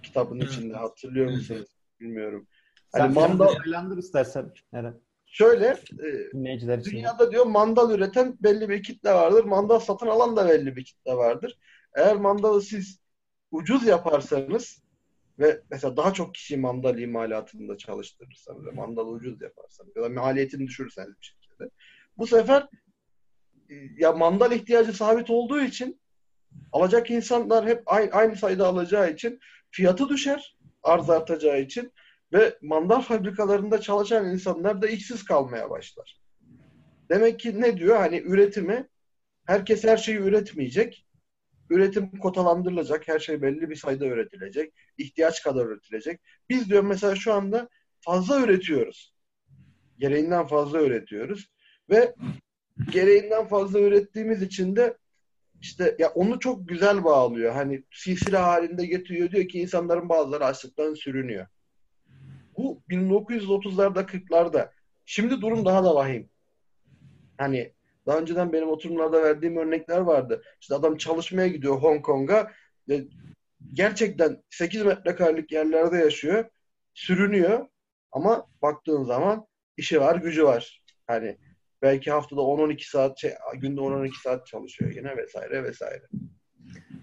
[0.08, 0.74] kitabın içinde.
[0.74, 1.68] Hatırlıyor musunuz?
[2.00, 2.46] Bilmiyorum.
[2.94, 3.28] Sen Hani mandal...
[3.28, 5.00] mandal detaylandır istersen Eren.
[5.26, 9.44] şöyle e, dünyada diyor mandal üreten belli bir kitle vardır.
[9.44, 11.58] Mandal satın alan da belli bir kitle vardır.
[11.94, 13.00] Eğer mandalı siz
[13.50, 14.82] ucuz yaparsanız
[15.38, 20.66] ve mesela daha çok kişi mandal imalatında çalıştırırsanız ve mandalı ucuz yaparsanız ya da maliyetini
[20.66, 21.70] düşürürseniz bir şekilde
[22.18, 22.68] bu sefer
[23.70, 26.00] e, ya mandal ihtiyacı sabit olduğu için
[26.72, 29.40] alacak insanlar hep aynı, aynı sayıda alacağı için
[29.70, 31.92] fiyatı düşer arz artacağı için
[32.32, 36.20] ve mandal fabrikalarında çalışan insanlar da işsiz kalmaya başlar.
[37.10, 37.96] Demek ki ne diyor?
[37.96, 38.88] Hani üretimi
[39.46, 41.06] herkes her şeyi üretmeyecek.
[41.70, 43.08] Üretim kotalandırılacak.
[43.08, 44.74] Her şey belli bir sayıda üretilecek.
[44.98, 46.20] ihtiyaç kadar üretilecek.
[46.48, 47.68] Biz diyor mesela şu anda
[48.00, 49.14] fazla üretiyoruz.
[49.98, 51.50] Gereğinden fazla üretiyoruz.
[51.90, 52.14] Ve
[52.90, 54.96] gereğinden fazla ürettiğimiz için de
[55.60, 57.52] işte ya onu çok güzel bağlıyor.
[57.52, 59.30] Hani silsile halinde getiriyor.
[59.30, 61.46] Diyor ki insanların bazıları açlıktan sürünüyor.
[62.56, 64.70] Bu 1930'larda 40'larda.
[65.06, 66.30] Şimdi durum daha da vahim.
[67.38, 67.72] Hani
[68.06, 70.42] daha önceden benim oturumlarda verdiğim örnekler vardı.
[70.60, 72.52] İşte adam çalışmaya gidiyor Hong Kong'a
[73.72, 76.44] gerçekten 8 metrekarelik yerlerde yaşıyor.
[76.94, 77.66] Sürünüyor.
[78.12, 80.82] Ama baktığın zaman işi var, gücü var.
[81.06, 81.38] Hani
[81.82, 86.02] belki haftada 10-12 saat, şey, günde 10-12 saat çalışıyor yine vesaire vesaire.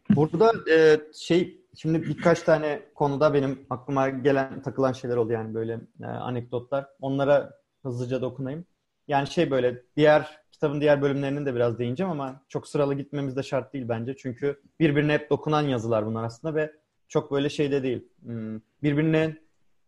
[0.09, 5.79] Burada e, şey şimdi birkaç tane konuda benim aklıma gelen takılan şeyler oldu yani böyle
[6.01, 6.85] e, anekdotlar.
[7.01, 8.65] Onlara hızlıca dokunayım.
[9.07, 13.43] Yani şey böyle diğer kitabın diğer bölümlerinin de biraz değineceğim ama çok sıralı gitmemiz de
[13.43, 14.15] şart değil bence.
[14.17, 16.71] Çünkü birbirine hep dokunan yazılar bunlar aslında ve
[17.07, 18.07] çok böyle şey de değil.
[18.23, 19.37] Hmm, Birbirine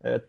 [0.04, 0.20] e,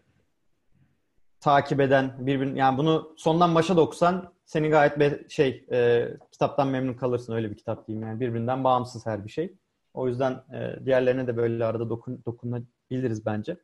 [1.39, 6.67] takip eden, birbirin yani bunu sondan başa da okusan seni gayet be, şey e, kitaptan
[6.67, 9.56] memnun kalırsın öyle bir kitap diyeyim yani birbirinden bağımsız her bir şey.
[9.93, 13.58] O yüzden e, diğerlerine de böyle arada dokun, dokunabiliriz bence.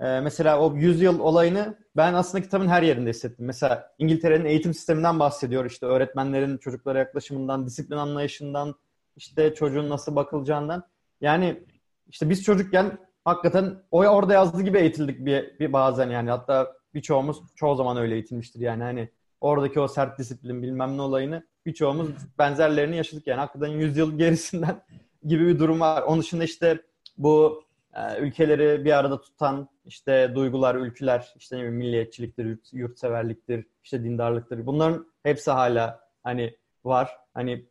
[0.00, 3.46] E, mesela o 100 yıl olayını ben aslında kitabın her yerinde hissettim.
[3.46, 5.64] Mesela İngiltere'nin eğitim sisteminden bahsediyor.
[5.64, 8.74] İşte öğretmenlerin çocuklara yaklaşımından, disiplin anlayışından,
[9.16, 10.82] işte çocuğun nasıl bakılacağından.
[11.20, 11.64] Yani
[12.08, 16.30] işte biz çocukken hakikaten o orada yazdığı gibi eğitildik bir, bir bazen yani.
[16.30, 18.82] Hatta birçoğumuz çoğu zaman öyle eğitilmiştir yani.
[18.82, 19.08] Hani
[19.40, 22.08] oradaki o sert disiplin bilmem ne olayını birçoğumuz
[22.38, 23.38] benzerlerini yaşadık yani.
[23.38, 24.82] Hakikaten 100 yıl gerisinden
[25.26, 26.02] gibi bir durum var.
[26.02, 26.82] Onun dışında işte
[27.18, 33.66] bu e, ülkeleri bir arada tutan işte duygular, ülküler, işte ne bileyim, milliyetçiliktir, yurt, yurtseverliktir,
[33.84, 34.66] işte dindarlıktır.
[34.66, 37.10] Bunların hepsi hala hani var.
[37.34, 37.66] Hani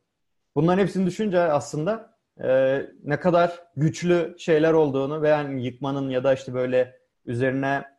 [0.56, 6.34] bunların hepsini düşünce aslında e, ne kadar güçlü şeyler olduğunu ve yani yıkmanın ya da
[6.34, 7.97] işte böyle üzerine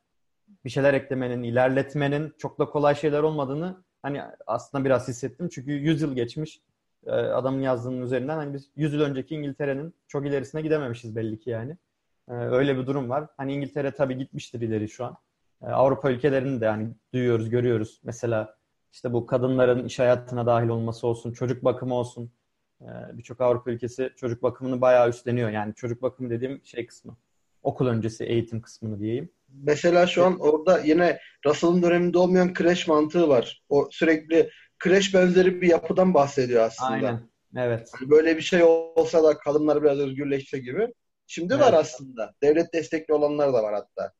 [0.64, 5.48] bir şeyler eklemenin, ilerletmenin çok da kolay şeyler olmadığını hani aslında biraz hissettim.
[5.48, 6.60] Çünkü 100 yıl geçmiş
[7.06, 11.50] e, adamın yazdığının üzerinden hani biz 100 yıl önceki İngiltere'nin çok ilerisine gidememişiz belli ki
[11.50, 11.76] yani.
[12.28, 13.26] E, öyle bir durum var.
[13.36, 15.16] Hani İngiltere tabii gitmiştir ileri şu an.
[15.62, 18.00] E, Avrupa ülkelerini de hani duyuyoruz, görüyoruz.
[18.04, 18.56] Mesela
[18.92, 22.30] işte bu kadınların iş hayatına dahil olması olsun, çocuk bakımı olsun.
[23.12, 25.50] Birçok Avrupa ülkesi çocuk bakımını bayağı üstleniyor.
[25.50, 27.16] Yani çocuk bakımı dediğim şey kısmı.
[27.62, 29.30] Okul öncesi eğitim kısmını diyeyim.
[29.48, 33.62] Mesela şu an orada yine Russell'ın döneminde olmayan kreş mantığı var.
[33.68, 36.90] O sürekli kreş benzeri bir yapıdan bahsediyor aslında.
[36.90, 37.20] Aynen.
[37.56, 37.90] Evet.
[37.98, 40.94] Hani böyle bir şey olsa da kadınlar biraz özgürleşse gibi.
[41.26, 41.64] Şimdi evet.
[41.64, 42.34] var aslında.
[42.42, 44.12] Devlet destekli olanlar da var hatta.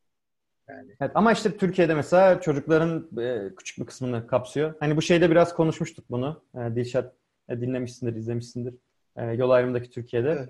[0.69, 0.97] Yani.
[1.01, 4.75] Evet, ama işte Türkiye'de mesela çocukların e, küçük bir kısmını kapsıyor.
[4.81, 6.43] Hani bu şeyde biraz konuşmuştuk bunu.
[6.55, 7.15] E, Dilşat
[7.49, 8.75] e, dinlemişsindir, izlemişsindir.
[9.17, 10.31] E, yol ayrımındaki Türkiye'de.
[10.31, 10.49] Evet.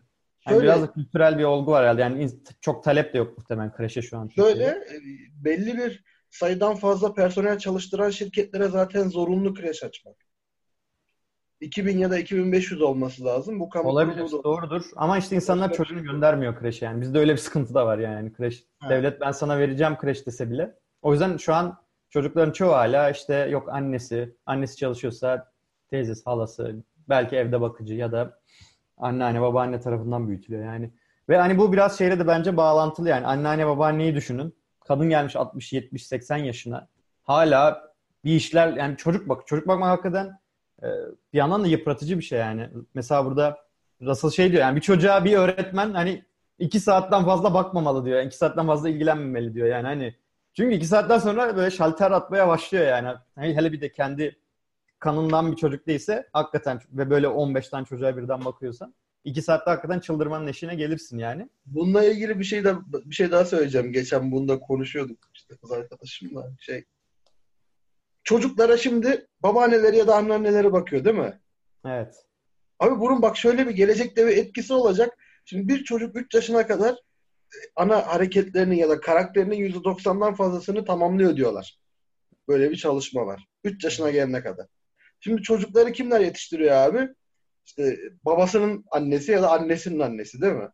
[0.48, 2.00] Yani şöyle, biraz da kültürel bir olgu var herhalde.
[2.00, 2.30] Yani
[2.60, 4.28] çok talep de yok muhtemelen kreşe şu an.
[4.28, 5.00] Şöyle e,
[5.44, 10.16] belli bir sayıdan fazla personel çalıştıran şirketlere zaten zorunlu kreş açmak.
[11.60, 13.60] 2000 ya da 2500 olması lazım.
[13.60, 14.82] Bu kamu Olabilir, doğrudur.
[14.96, 17.00] Ama işte insanlar çocuğunu göndermiyor kreşe yani.
[17.00, 18.32] Bizde öyle bir sıkıntı da var yani.
[18.32, 18.90] Kreş, evet.
[18.90, 20.74] devlet ben sana vereceğim kreş dese bile.
[21.02, 25.52] O yüzden şu an çocukların çoğu hala işte yok annesi, annesi çalışıyorsa
[25.90, 28.40] teyzesi, halası, belki evde bakıcı ya da
[28.98, 30.90] anneanne, babaanne tarafından büyütülüyor yani.
[31.28, 33.26] Ve hani bu biraz şeyle de bence bağlantılı yani.
[33.26, 34.54] Anneanne, babaanneyi düşünün.
[34.80, 36.88] Kadın gelmiş 60, 70, 80 yaşına.
[37.22, 37.88] Hala
[38.24, 40.38] bir işler yani çocuk bak çocuk bakmak hakikaten
[40.82, 40.86] e,
[41.32, 42.68] bir yandan da yıpratıcı bir şey yani.
[42.94, 43.58] Mesela burada
[44.02, 46.24] Russell şey diyor yani bir çocuğa bir öğretmen hani
[46.58, 48.18] iki saatten fazla bakmamalı diyor.
[48.18, 50.14] Yani iki saatten fazla ilgilenmemeli diyor yani hani.
[50.54, 53.08] Çünkü iki saatten sonra böyle şalter atmaya başlıyor yani.
[53.34, 54.38] Hani hele bir de kendi
[54.98, 60.00] kanından bir çocuk değilse hakikaten ve böyle 15 tane çocuğa birden bakıyorsan iki saatte hakikaten
[60.00, 61.48] çıldırmanın eşine gelirsin yani.
[61.66, 63.92] Bununla ilgili bir şey de bir şey daha söyleyeceğim.
[63.92, 66.84] Geçen bunda konuşuyorduk işte kız arkadaşımla şey.
[68.24, 71.40] Çocuklara şimdi babaanneleri ya da anneanneleri bakıyor değil mi?
[71.86, 72.14] Evet.
[72.78, 75.18] Abi bunun bak şöyle bir gelecekte bir etkisi olacak.
[75.44, 76.96] Şimdi bir çocuk 3 yaşına kadar
[77.76, 81.78] ana hareketlerinin ya da karakterinin %90'dan fazlasını tamamlıyor diyorlar.
[82.48, 83.46] Böyle bir çalışma var.
[83.64, 84.66] 3 yaşına gelene kadar.
[85.20, 87.08] Şimdi çocukları kimler yetiştiriyor abi?
[87.66, 90.68] İşte babasının annesi ya da annesinin annesi değil mi?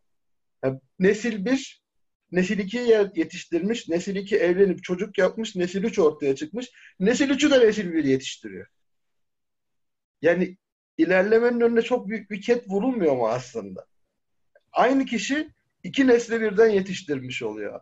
[0.63, 1.83] Yani nesil 1,
[2.31, 6.71] nesil 2'yi yetiştirmiş, nesil 2 evlenip çocuk yapmış, nesil 3 ortaya çıkmış.
[6.99, 8.67] Nesil 3'ü de nesil 1 yetiştiriyor.
[10.21, 10.57] Yani
[10.97, 13.85] ilerlemenin önüne çok büyük bir ket vurulmuyor mu aslında?
[14.71, 15.49] Aynı kişi
[15.83, 17.81] iki nesli birden yetiştirmiş oluyor.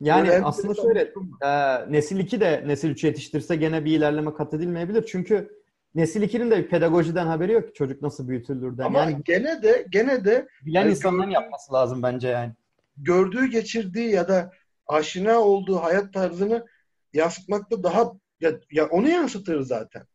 [0.00, 4.54] Yani Böyle aslında şöyle e, nesil 2 de nesil 3 yetiştirse gene bir ilerleme kat
[4.54, 5.06] edilmeyebilir.
[5.06, 5.50] Çünkü
[5.94, 8.84] nesil 2'nin de pedagojiden haberi yok ki çocuk nasıl büyütülürden.
[8.84, 12.52] Ama yani, gene de gene de bilen yani insanların gördüğü, yapması lazım bence yani.
[12.96, 14.52] Gördüğü, geçirdiği ya da
[14.86, 16.66] aşina olduğu hayat tarzını
[17.12, 20.06] yansıtmakta daha ya, ya onu yansıtır zaten.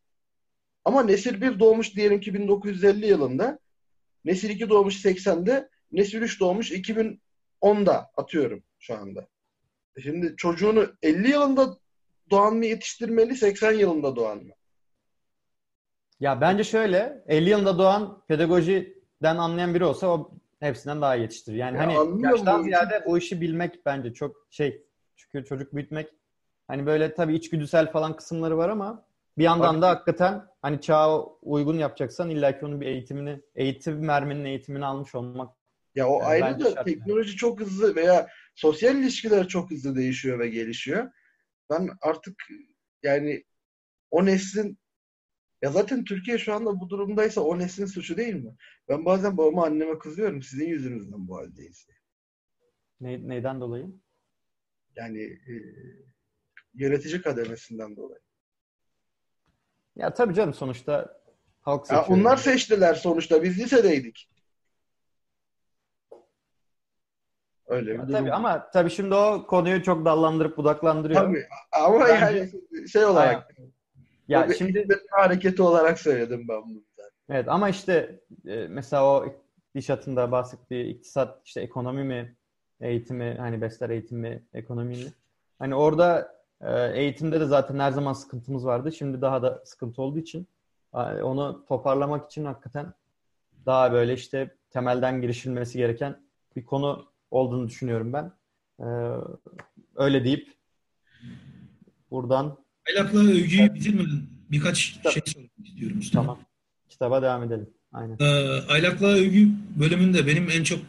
[0.85, 3.59] Ama nesil 1 doğmuş diyelim ki 1950 yılında,
[4.25, 9.27] nesil 2 doğmuş 80'de, nesil 3 doğmuş 2010'da atıyorum şu anda.
[10.01, 11.77] Şimdi çocuğunu 50 yılında
[12.29, 14.53] doğan mı yetiştirmeli, 80 yılında doğan mı?
[16.19, 21.57] Ya bence şöyle, 50 yılında doğan pedagojiden anlayan biri olsa o hepsinden daha iyi yetiştirir.
[21.57, 24.85] Yani ya hani yaştan ziyade bu işi bilmek bence çok şey.
[25.15, 26.09] Çünkü çocuk büyütmek
[26.67, 29.05] hani böyle tabii içgüdüsel falan kısımları var ama
[29.37, 34.45] bir yandan Bak, da hakikaten hani çağa uygun yapacaksan illaki onun bir eğitimini, eğitim merminin
[34.45, 35.49] eğitimini almış olmak.
[35.95, 37.37] Ya o yani ayrı da teknoloji yani.
[37.37, 38.27] çok hızlı veya
[38.61, 41.11] sosyal ilişkiler çok hızlı değişiyor ve gelişiyor.
[41.69, 42.35] Ben artık
[43.03, 43.43] yani
[44.11, 44.77] o neslin
[45.61, 48.55] ya zaten Türkiye şu anda bu durumdaysa o neslin suçu değil mi?
[48.89, 50.41] Ben bazen babama anneme kızıyorum.
[50.41, 51.97] Sizin yüzünüzden bu haldeyiz diye.
[53.01, 53.85] Ne, neyden dolayı?
[54.95, 55.53] Yani e,
[56.73, 58.21] yönetici kademesinden dolayı.
[59.95, 61.21] Ya tabii canım sonuçta
[61.61, 62.07] halk seçiyor.
[62.07, 63.43] Ya onlar seçtiler sonuçta.
[63.43, 64.30] Biz lisedeydik.
[67.71, 71.21] Öyle ya bir tabii ama tabii şimdi o konuyu çok dallandırıp budaklandırıyor.
[71.21, 72.13] Tabii ama Bence...
[72.13, 72.51] yani
[72.87, 73.55] şey olarak
[74.27, 76.83] ya o şimdi hareketi olarak söyledim ben bunu.
[77.29, 79.25] Evet ama işte e, mesela o
[79.75, 82.35] Dişat'ın bahsettiği iktisat işte ekonomi mi
[82.81, 85.13] eğitimi hani besler eğitimi ekonomi mi?
[85.59, 88.91] Hani orada e, eğitimde de zaten her zaman sıkıntımız vardı.
[88.91, 90.47] Şimdi daha da sıkıntı olduğu için
[91.23, 92.93] onu toparlamak için hakikaten
[93.65, 96.21] daha böyle işte temelden girişilmesi gereken
[96.55, 98.31] bir konu olduğunu düşünüyorum ben.
[98.79, 98.87] E,
[99.95, 100.53] öyle deyip
[102.11, 105.13] buradan Aylak'la övgüyü bitirmeden birkaç Kitap.
[105.13, 106.25] şey sormak istiyorum Mustafa.
[106.25, 106.39] Tamam.
[106.89, 107.69] Kitaba devam edelim.
[107.93, 108.17] Aynen.
[108.19, 108.25] Ee,
[108.67, 110.79] Aylak'la övgü bölümünde benim en çok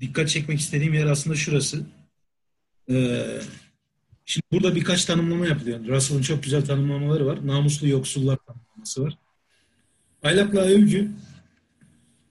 [0.00, 1.86] dikkat çekmek istediğim yer aslında şurası.
[2.90, 3.24] Ee,
[4.24, 5.86] şimdi burada birkaç tanımlama yapılıyor.
[5.86, 7.46] Russell'ın çok güzel tanımlamaları var.
[7.46, 9.18] Namuslu yoksullar tanımlaması var.
[10.22, 11.10] Aylak'la övgü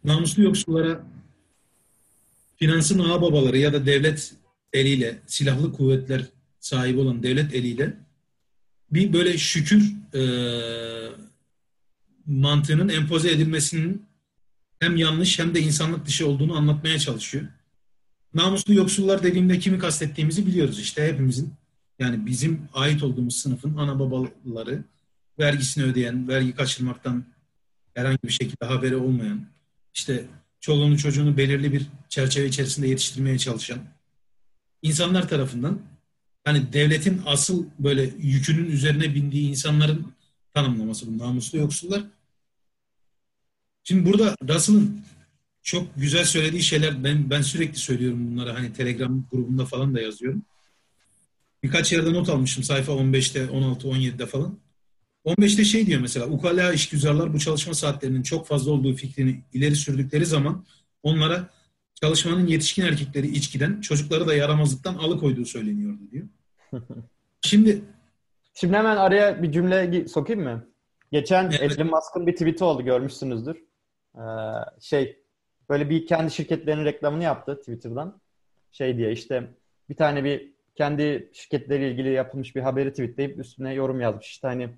[0.04, 1.04] namuslu yoksullara
[2.64, 4.34] finansın ağababaları ya da devlet
[4.74, 6.26] eliyle, silahlı kuvvetler
[6.60, 7.94] sahibi olan devlet eliyle
[8.92, 10.22] bir böyle şükür e,
[12.26, 14.06] mantığının empoze edilmesinin
[14.80, 17.46] hem yanlış hem de insanlık dışı olduğunu anlatmaya çalışıyor.
[18.34, 21.54] Namuslu yoksullar dediğimde kimi kastettiğimizi biliyoruz işte hepimizin.
[22.00, 24.84] Yani bizim ait olduğumuz sınıfın ana babaları
[25.40, 27.26] vergisini ödeyen, vergi kaçırmaktan
[27.94, 29.46] herhangi bir şekilde haberi olmayan,
[29.94, 30.26] işte
[30.64, 33.80] çoluğunu çocuğunu belirli bir çerçeve içerisinde yetiştirmeye çalışan
[34.82, 35.80] insanlar tarafından
[36.44, 40.14] hani devletin asıl böyle yükünün üzerine bindiği insanların
[40.54, 42.04] tanımlaması bu namuslu yoksullar.
[43.84, 45.02] Şimdi burada Russell'ın
[45.64, 50.46] çok güzel söylediği şeyler ben ben sürekli söylüyorum bunları hani Telegram grubunda falan da yazıyorum.
[51.64, 54.58] Birkaç yerde not almışım sayfa 15'te, 16, 17'de falan.
[55.26, 60.26] 15'te şey diyor mesela ukala işgüzarlar bu çalışma saatlerinin çok fazla olduğu fikrini ileri sürdükleri
[60.26, 60.66] zaman
[61.04, 61.50] onlara
[62.02, 66.28] çalışmanın yetişkin erkekleri içkiden, çocukları da yaramazlıktan alıkoyduğu söyleniyordu diyor.
[67.42, 67.82] Şimdi
[68.54, 70.68] Şimdi hemen araya bir cümle sokayım mı?
[71.12, 71.80] Geçen evet.
[71.80, 73.64] Elon Musk'ın bir tweet'i oldu görmüşsünüzdür.
[74.16, 74.22] Ee,
[74.82, 75.24] şey
[75.70, 78.22] böyle bir kendi şirketlerinin reklamını yaptı Twitter'dan.
[78.72, 79.50] Şey diye işte
[79.90, 84.28] bir tane bir kendi şirketleriyle ilgili yapılmış bir haberi tweetleyip üstüne yorum yazmış.
[84.28, 84.70] İşte hani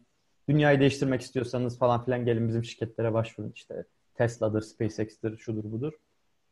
[0.49, 3.51] dünyayı değiştirmek istiyorsanız falan filan gelin bizim şirketlere başvurun.
[3.55, 5.93] İşte Tesla'dır, SpaceX'tir, şudur budur.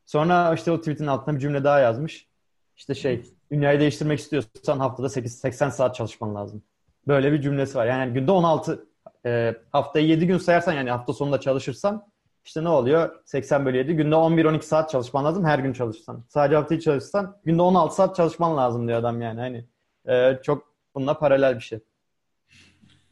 [0.06, 2.27] Sonra işte o tweet'in altına bir cümle daha yazmış.
[2.75, 6.63] İşte şey, dünyayı değiştirmek istiyorsan haftada 8 80 saat çalışman lazım.
[7.08, 7.86] Böyle bir cümlesi var.
[7.86, 8.88] Yani günde 16
[9.25, 12.08] e, haftayı 7 gün sayarsan yani hafta sonunda çalışırsan
[12.45, 13.21] işte ne oluyor?
[13.25, 16.25] 80 bölü 7 günde 11-12 saat çalışman lazım her gün çalışsan.
[16.29, 19.39] Sadece haftayı çalışsan günde 16 saat çalışman lazım diyor adam yani.
[19.39, 19.65] Hani
[20.08, 21.79] e, çok bununla paralel bir şey.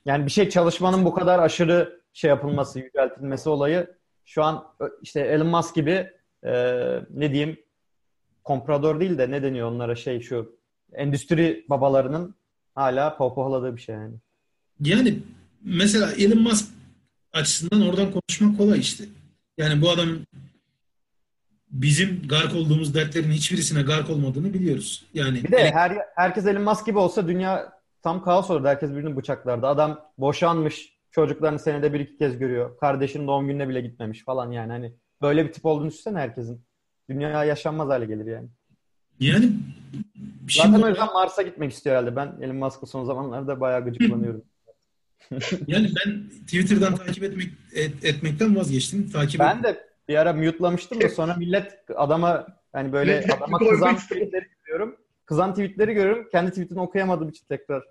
[0.05, 3.87] Yani bir şey çalışmanın bu kadar aşırı şey yapılması, yüceltilmesi olayı
[4.25, 4.65] şu an
[5.01, 6.09] işte Elon Musk gibi
[6.43, 6.51] e,
[7.09, 7.59] ne diyeyim
[8.43, 10.55] komprador değil de ne deniyor onlara şey şu
[10.93, 12.35] endüstri babalarının
[12.75, 14.15] hala pohpohladığı bir şey yani.
[14.79, 15.19] Yani
[15.61, 16.65] mesela Elon Musk
[17.33, 19.03] açısından oradan konuşmak kolay işte.
[19.57, 20.09] Yani bu adam
[21.71, 25.05] bizim gark olduğumuz dertlerin hiçbirisine gark olmadığını biliyoruz.
[25.13, 28.67] Yani Bir de her herkes Elon Musk gibi olsa dünya tam kaos olurdu.
[28.67, 29.67] Herkes birbirini bıçaklardı.
[29.67, 31.01] Adam boşanmış.
[31.11, 32.77] Çocuklarını senede bir iki kez görüyor.
[32.77, 34.71] Kardeşinin doğum gününe bile gitmemiş falan yani.
[34.71, 36.65] Hani böyle bir tip olduğunu düşünsene herkesin.
[37.09, 38.47] Dünya yaşanmaz hale gelir yani.
[39.19, 39.49] yani
[40.49, 42.15] Zaten şimdi o yüzden Mars'a gitmek istiyor herhalde.
[42.15, 44.43] Ben Elon Musk'ı son zamanlarda bayağı gıcıklanıyorum.
[45.67, 49.09] yani ben Twitter'dan takip etmek et- etmekten vazgeçtim.
[49.09, 54.45] Takip ben de bir ara mute'lamıştım da sonra millet adama hani böyle adama kızan tweetleri
[54.63, 54.95] görüyorum.
[55.31, 56.27] Kızan tweetleri görüyorum.
[56.31, 57.83] Kendi tweetini okuyamadığım için tekrar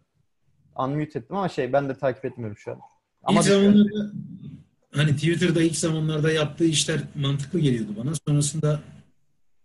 [0.78, 2.78] unmute ettim ama şey ben de takip etmiyorum şu an.
[3.22, 4.12] Ama ilk zamanlarda
[4.94, 8.12] hani Twitter'da ilk zamanlarda yaptığı işler mantıklı geliyordu bana.
[8.28, 8.80] Sonrasında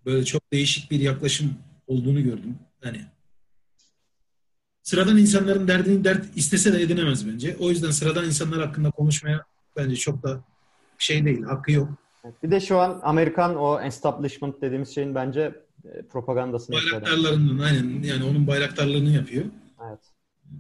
[0.06, 1.54] böyle çok değişik bir yaklaşım
[1.88, 2.56] olduğunu gördüm.
[2.84, 3.02] Hani
[4.84, 7.58] sıradan insanların derdini dert istese de edinemez bence.
[7.60, 9.46] O yüzden sıradan insanlar hakkında konuşmaya
[9.78, 10.44] bence çok da
[10.98, 11.90] şey değil, hakkı yok.
[12.44, 15.65] bir de şu an Amerikan o establishment dediğimiz şeyin bence
[16.10, 17.02] propagandasını yapıyor.
[17.02, 19.46] Bayraktarlarının aynen yani onun bayraktarlığını yapıyor.
[19.90, 20.00] Evet.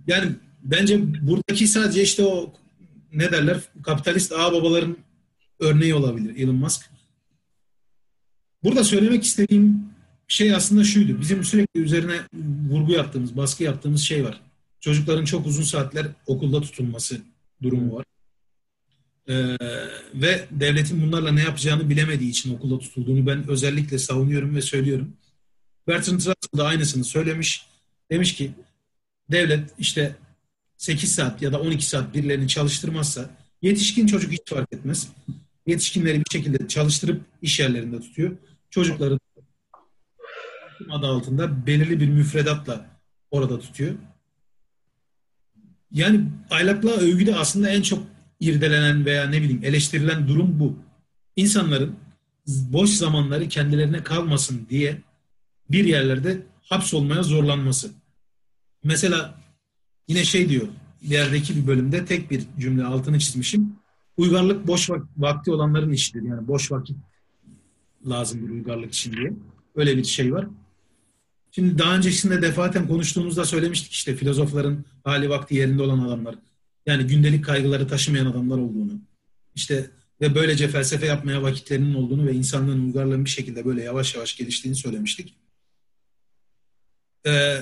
[0.08, 0.32] Yani
[0.64, 2.54] bence buradaki sadece işte o
[3.14, 4.98] ne derler kapitalist ağ babaların
[5.60, 6.90] örneği olabilir Elon Musk.
[8.64, 9.90] Burada söylemek istediğim
[10.28, 11.22] şey aslında şuydu.
[11.22, 12.14] Bizim sürekli üzerine
[12.70, 14.42] vurgu yaptığımız, baskı yaptığımız şey var.
[14.80, 17.22] Çocukların çok uzun saatler okulda tutulması
[17.64, 18.06] durumu var.
[19.30, 19.58] Ee,
[20.14, 25.14] ve devletin bunlarla ne yapacağını bilemediği için okulda tutulduğunu ben özellikle savunuyorum ve söylüyorum.
[25.88, 27.66] Bertrand Russell da aynısını söylemiş.
[28.12, 28.52] Demiş ki
[29.32, 30.16] devlet işte
[30.78, 33.30] 8 saat ya da 12 saat birilerini çalıştırmazsa
[33.62, 35.08] yetişkin çocuk hiç fark etmez.
[35.68, 38.38] Yetişkinleri bir şekilde çalıştırıp iş yerlerinde tutuyor.
[38.70, 39.20] Çocukları
[40.90, 42.86] adı altında belirli bir müfredatla
[43.32, 43.96] orada tutuyor.
[45.92, 50.78] Yani aylaklığa övgüde aslında en çok irdelenen veya ne bileyim eleştirilen durum bu.
[51.36, 51.95] İnsanların
[52.48, 55.02] boş zamanları kendilerine kalmasın diye
[55.71, 57.91] bir yerlerde hapsolmaya zorlanması.
[58.84, 59.41] Mesela
[60.08, 60.67] yine şey diyor
[61.02, 63.76] ilerideki bir bölümde tek bir cümle altını çizmişim.
[64.17, 66.21] Uygarlık boş vak- vakti olanların işidir.
[66.21, 66.98] Yani boş vakit
[68.10, 69.34] lazımdır uygarlık için diye.
[69.76, 70.48] Öyle bir şey var.
[71.52, 76.36] Şimdi daha öncesinde defaten konuştuğumuzda söylemiştik işte filozofların hali vakti yerinde olan adamlar.
[76.86, 79.02] Yani gündelik kaygıları taşımayan adamlar olduğunu.
[79.56, 79.89] İşte
[80.21, 84.76] ve böylece felsefe yapmaya vakitlerinin olduğunu ve insanlığın uygarlığın bir şekilde böyle yavaş yavaş geliştiğini
[84.76, 85.36] söylemiştik.
[87.28, 87.58] Ee,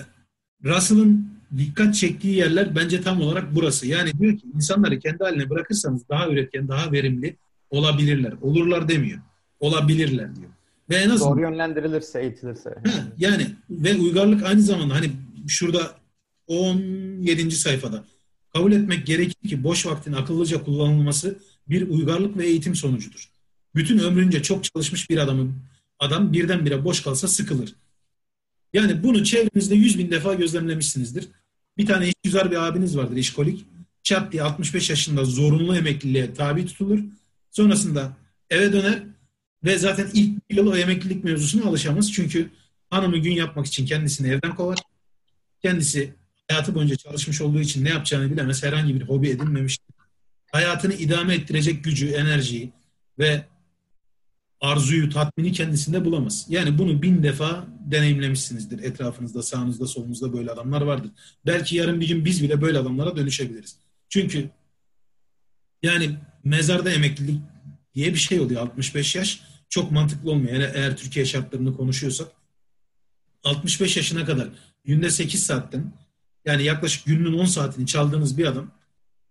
[0.64, 3.88] Russell'ın dikkat çektiği yerler bence tam olarak burası.
[3.88, 7.38] Yani diyor ki insanları kendi haline bırakırsanız daha üretken, daha verimli
[7.70, 8.34] olabilirler.
[8.42, 9.20] Olurlar demiyor.
[9.60, 10.50] Olabilirler diyor.
[10.90, 12.70] Ve en azından Doğru yönlendirilirse, eğitilirse.
[12.70, 15.12] Ha, yani ve uygarlık aynı zamanda hani
[15.48, 15.92] şurada
[16.48, 17.52] 17.
[17.52, 18.04] sayfada
[18.54, 21.40] kabul etmek gerekir ki boş vaktin akıllıca kullanılması
[21.70, 23.30] bir uygarlık ve eğitim sonucudur.
[23.76, 25.56] Bütün ömrünce çok çalışmış bir adamın
[26.00, 27.76] adam birdenbire boş kalsa sıkılır.
[28.74, 31.28] Yani bunu çevrenizde 100 bin defa gözlemlemişsinizdir.
[31.78, 33.66] Bir tane işgüzar bir abiniz vardır işkolik.
[34.04, 37.00] Çat diye 65 yaşında zorunlu emekliliğe tabi tutulur.
[37.52, 38.18] Sonrasında
[38.50, 39.04] eve döner
[39.64, 42.14] ve zaten ilk yıl o emeklilik mevzusuna alışamaz.
[42.14, 42.50] Çünkü
[42.90, 44.80] hanımı gün yapmak için kendisini evden kovar.
[45.62, 46.14] Kendisi
[46.50, 48.64] hayatı boyunca çalışmış olduğu için ne yapacağını bilemez.
[48.64, 49.96] Herhangi bir hobi edinmemiştir.
[50.52, 52.72] Hayatını idame ettirecek gücü, enerjiyi
[53.20, 53.46] ve
[54.62, 56.46] arzuyu, tatmini kendisinde bulamaz.
[56.50, 58.84] Yani bunu bin defa deneyimlemişsinizdir.
[58.84, 61.12] Etrafınızda, sağınızda, solunuzda böyle adamlar vardır.
[61.46, 63.78] Belki yarın bir gün biz bile böyle adamlara dönüşebiliriz.
[64.10, 64.50] Çünkü
[65.84, 67.42] yani mezarda emeklilik
[67.96, 69.42] diye bir şey oluyor 65 yaş.
[69.70, 70.54] Çok mantıklı olmuyor.
[70.54, 72.28] Yani eğer Türkiye şartlarını konuşuyorsak
[73.44, 74.50] 65 yaşına kadar
[74.86, 75.94] günde 8 saatten
[76.46, 78.72] yani yaklaşık günün 10 saatini çaldığınız bir adam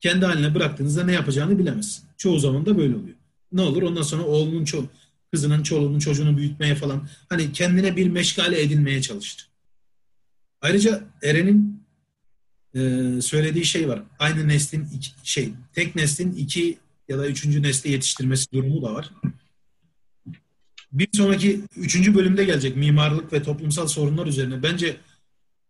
[0.00, 2.02] kendi haline bıraktığınızda ne yapacağını bilemez.
[2.16, 3.16] Çoğu zaman da böyle oluyor.
[3.52, 4.84] Ne olur ondan sonra oğlunun ço
[5.32, 9.48] kızının, çoluğunun, çocuğunu büyütmeye falan hani kendine bir meşgale edinmeye çalışır.
[10.60, 11.82] Ayrıca Eren'in
[12.74, 12.80] e,
[13.20, 14.02] söylediği şey var.
[14.18, 19.10] Aynı neslin iki, şey tek neslin iki ya da üçüncü nesli yetiştirmesi durumu da var.
[20.92, 24.62] Bir sonraki üçüncü bölümde gelecek mimarlık ve toplumsal sorunlar üzerine.
[24.62, 24.96] Bence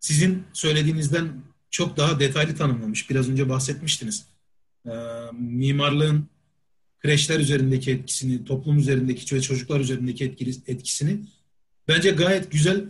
[0.02, 1.28] sizin söylediğinizden
[1.70, 3.10] çok daha detaylı tanımlamış.
[3.10, 4.24] Biraz önce bahsetmiştiniz.
[4.86, 4.90] Ee,
[5.32, 6.26] mimarlığın
[7.00, 10.24] kreşler üzerindeki etkisini, toplum üzerindeki ve çocuklar üzerindeki
[10.66, 11.20] etkisini
[11.88, 12.84] bence gayet güzel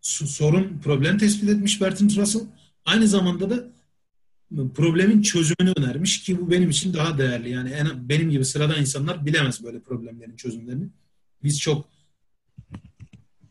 [0.00, 2.42] sorun, problem tespit etmiş Bertrand Russell.
[2.84, 3.64] Aynı zamanda da
[4.74, 7.50] problemin çözümünü önermiş ki bu benim için daha değerli.
[7.50, 10.88] Yani en, benim gibi sıradan insanlar bilemez böyle problemlerin çözümlerini.
[11.42, 11.93] Biz çok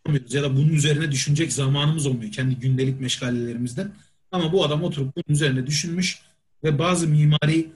[0.05, 3.91] bulamıyoruz ya da bunun üzerine düşünecek zamanımız olmuyor kendi gündelik meşgalelerimizden.
[4.31, 6.21] Ama bu adam oturup bunun üzerine düşünmüş
[6.63, 7.71] ve bazı mimari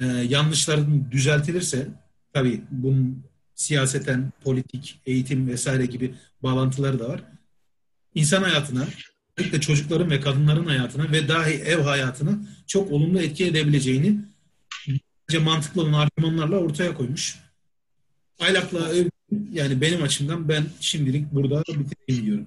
[0.00, 1.88] e, yanlışların düzeltilirse
[2.32, 7.22] tabii bunun siyaseten, politik, eğitim vesaire gibi bağlantıları da var.
[8.14, 8.86] İnsan hayatına,
[9.36, 14.20] özellikle çocukların ve kadınların hayatına ve dahi ev hayatına çok olumlu etki edebileceğini
[15.28, 17.38] bence mantıklı olan argümanlarla ortaya koymuş.
[18.38, 18.92] Aylak'la
[19.52, 22.46] yani benim açımdan ben şimdilik burada bitireyim diyorum.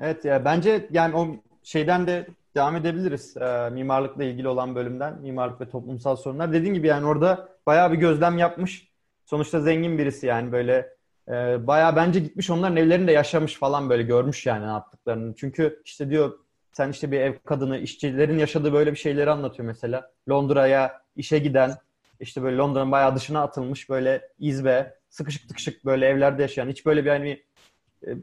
[0.00, 3.36] Evet ya bence yani o şeyden de devam edebiliriz.
[3.36, 5.20] E, mimarlıkla ilgili olan bölümden.
[5.20, 6.52] Mimarlık ve toplumsal sorunlar.
[6.52, 8.88] Dediğim gibi yani orada bayağı bir gözlem yapmış.
[9.24, 10.96] Sonuçta zengin birisi yani böyle
[11.28, 15.34] e, bayağı bence gitmiş onların evlerinde yaşamış falan böyle görmüş yani ne yaptıklarını.
[15.36, 16.38] Çünkü işte diyor
[16.72, 20.10] sen işte bir ev kadını, işçilerin yaşadığı böyle bir şeyleri anlatıyor mesela.
[20.28, 21.74] Londra'ya işe giden,
[22.20, 27.04] işte böyle Londra'nın bayağı dışına atılmış böyle izbe, sıkışık tıkışık böyle evlerde yaşayan, hiç böyle
[27.04, 27.42] bir hani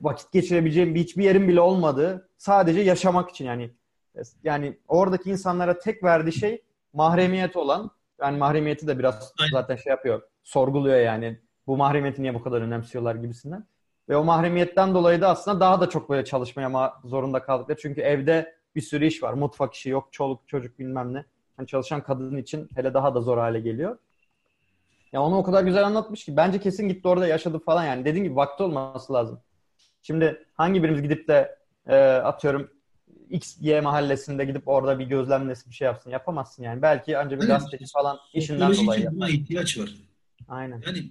[0.02, 3.72] vakit geçirebileceğim bir hiçbir yerin bile olmadığı, sadece yaşamak için yani
[4.44, 6.62] yani oradaki insanlara tek verdiği şey
[6.94, 7.92] mahremiyet olan,
[8.22, 11.40] yani mahremiyeti de biraz zaten şey yapıyor, sorguluyor yani.
[11.68, 13.66] Bu mahremiyeti niye bu kadar önemsiyorlar gibisinden.
[14.10, 17.80] Ve o mahremiyetten dolayı da aslında daha da çok böyle çalışmaya zorunda kaldıkları.
[17.82, 19.34] Çünkü evde bir sürü iş var.
[19.34, 21.26] Mutfak işi yok, çoluk çocuk bilmem ne.
[21.60, 23.98] Yani çalışan kadın için hele daha da zor hale geliyor.
[25.14, 28.06] Ya onu o kadar güzel anlatmış ki bence kesin gitti orada yaşadı falan yani.
[28.06, 29.40] Dediğim gibi vakti olması lazım.
[30.02, 31.56] Şimdi hangi birimiz gidip de
[31.88, 32.70] e, atıyorum
[33.30, 36.10] X, Y mahallesinde gidip orada bir gözlemlesi bir şey yapsın.
[36.10, 36.82] Yapamazsın yani.
[36.82, 39.12] Belki ancak bir gazeteci falan işinden dolayı.
[39.12, 39.90] buna ihtiyaç var.
[40.48, 40.84] Aynen.
[40.86, 41.10] Yani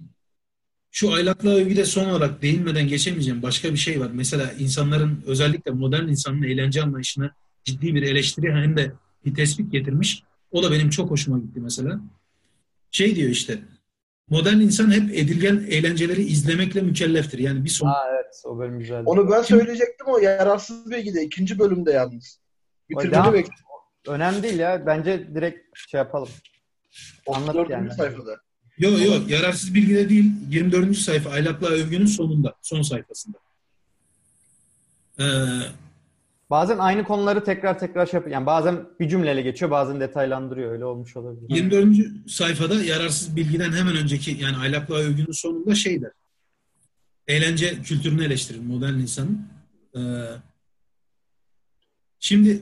[0.91, 4.09] şu aylakla övgüde son olarak değinmeden geçemeyeceğim başka bir şey var.
[4.13, 8.91] Mesela insanların özellikle modern insanın eğlence anlayışına ciddi bir eleştiri hem de
[9.25, 10.23] bir tespit getirmiş.
[10.51, 11.99] O da benim çok hoşuma gitti mesela.
[12.91, 13.59] Şey diyor işte
[14.29, 17.39] modern insan hep edilgen eğlenceleri izlemekle mükelleftir.
[17.39, 17.87] Yani bir son.
[17.87, 19.03] Aa, evet o bölüm güzeldi.
[19.05, 22.39] Onu ben söyleyecektim o yararsız bilgide ikinci bölümde yalnız.
[22.89, 23.63] Bitirmeni bekliyorum.
[24.07, 24.85] Önemli değil ya.
[24.85, 25.57] Bence direkt
[25.89, 26.29] şey yapalım.
[27.27, 27.93] Anlat yani.
[27.93, 28.37] sayfada.
[28.77, 30.31] Yok yok yararsız bilgide değil.
[30.49, 30.95] 24.
[30.97, 32.55] sayfa Aylakla Övgü'nün sonunda.
[32.61, 33.37] Son sayfasında.
[35.19, 35.23] Ee,
[36.53, 38.33] bazen aynı konuları tekrar tekrar şey yapıyor.
[38.33, 40.71] Yani bazen bir cümleyle geçiyor bazen detaylandırıyor.
[40.71, 41.55] Öyle olmuş olabilir.
[41.55, 42.31] 24.
[42.31, 46.11] sayfada yararsız bilgiden hemen önceki yani Aylakla Övgü'nün sonunda şey der.
[47.27, 49.47] Eğlence kültürünü eleştirir modern insanın.
[49.95, 49.99] Ee,
[52.19, 52.61] şimdi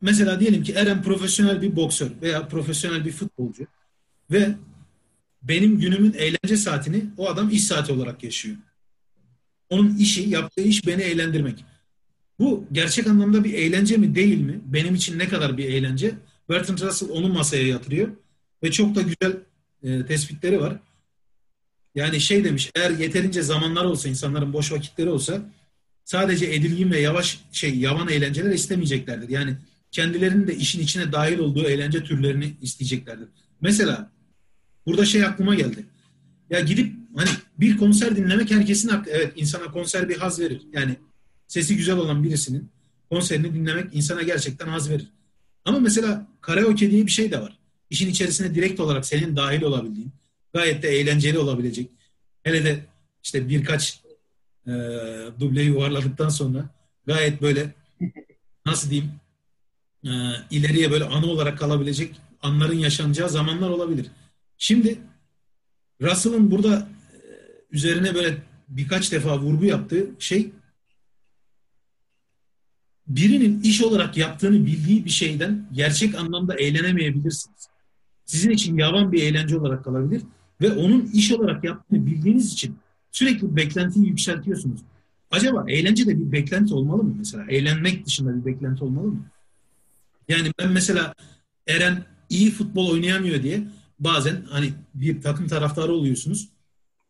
[0.00, 3.66] mesela diyelim ki Eren profesyonel bir boksör veya profesyonel bir futbolcu
[4.30, 4.48] ve
[5.42, 8.56] benim günümün eğlence saatini o adam iş saati olarak yaşıyor.
[9.70, 11.64] Onun işi, yaptığı iş beni eğlendirmek.
[12.38, 14.60] Bu gerçek anlamda bir eğlence mi değil mi?
[14.64, 16.14] Benim için ne kadar bir eğlence?
[16.48, 18.08] Bertrand Russell onu masaya yatırıyor.
[18.62, 19.36] Ve çok da güzel
[19.82, 20.76] e, tespitleri var.
[21.94, 25.52] Yani şey demiş, eğer yeterince zamanlar olsa, insanların boş vakitleri olsa
[26.04, 29.28] sadece edilgin ve yavaş şey yavan eğlenceler istemeyeceklerdir.
[29.28, 29.56] Yani
[29.90, 33.28] kendilerinin de işin içine dahil olduğu eğlence türlerini isteyeceklerdir.
[33.60, 34.10] Mesela
[34.86, 35.86] Burada şey aklıma geldi.
[36.50, 37.28] Ya gidip hani
[37.58, 39.10] bir konser dinlemek herkesin hakkı.
[39.10, 40.62] Evet insana konser bir haz verir.
[40.72, 40.96] Yani
[41.48, 42.70] sesi güzel olan birisinin
[43.10, 45.06] konserini dinlemek insana gerçekten haz verir.
[45.64, 47.58] Ama mesela karaoke diye bir şey de var.
[47.90, 50.12] İşin içerisine direkt olarak senin dahil olabildiğin,
[50.54, 51.90] gayet de eğlenceli olabilecek.
[52.42, 52.84] Hele de
[53.22, 54.00] işte birkaç
[54.66, 54.72] e,
[55.40, 56.70] duble yuvarladıktan sonra
[57.06, 57.74] gayet böyle
[58.66, 59.12] nasıl diyeyim
[60.04, 60.10] e,
[60.50, 64.06] ileriye böyle anı olarak kalabilecek anların yaşanacağı zamanlar olabilir.
[64.58, 64.98] Şimdi
[66.02, 67.18] Russell'ın burada e,
[67.70, 68.36] üzerine böyle
[68.68, 70.50] birkaç defa vurgu yaptığı şey
[73.08, 77.68] birinin iş olarak yaptığını bildiği bir şeyden gerçek anlamda eğlenemeyebilirsiniz.
[78.24, 80.22] Sizin için yavan bir eğlence olarak kalabilir
[80.60, 82.76] ve onun iş olarak yaptığını bildiğiniz için
[83.10, 84.80] sürekli beklentiyi yükseltiyorsunuz.
[85.30, 87.44] Acaba eğlence de bir beklenti olmalı mı mesela?
[87.48, 89.30] Eğlenmek dışında bir beklenti olmalı mı?
[90.28, 91.14] Yani ben mesela
[91.66, 93.62] Eren iyi futbol oynayamıyor diye
[94.00, 96.48] bazen hani bir takım taraftarı oluyorsunuz.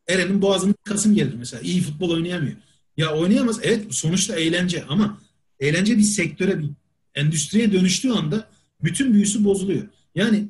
[0.09, 1.61] Eren'in boğazının kasım gelir mesela.
[1.63, 2.57] İyi futbol oynayamıyor.
[2.97, 3.61] Ya oynayamaz.
[3.63, 5.19] Evet sonuçta eğlence ama
[5.61, 6.69] eğlence bir sektöre, bir
[7.15, 8.49] endüstriye dönüştüğü anda
[8.83, 9.89] bütün büyüsü bozuluyor.
[10.15, 10.49] Yani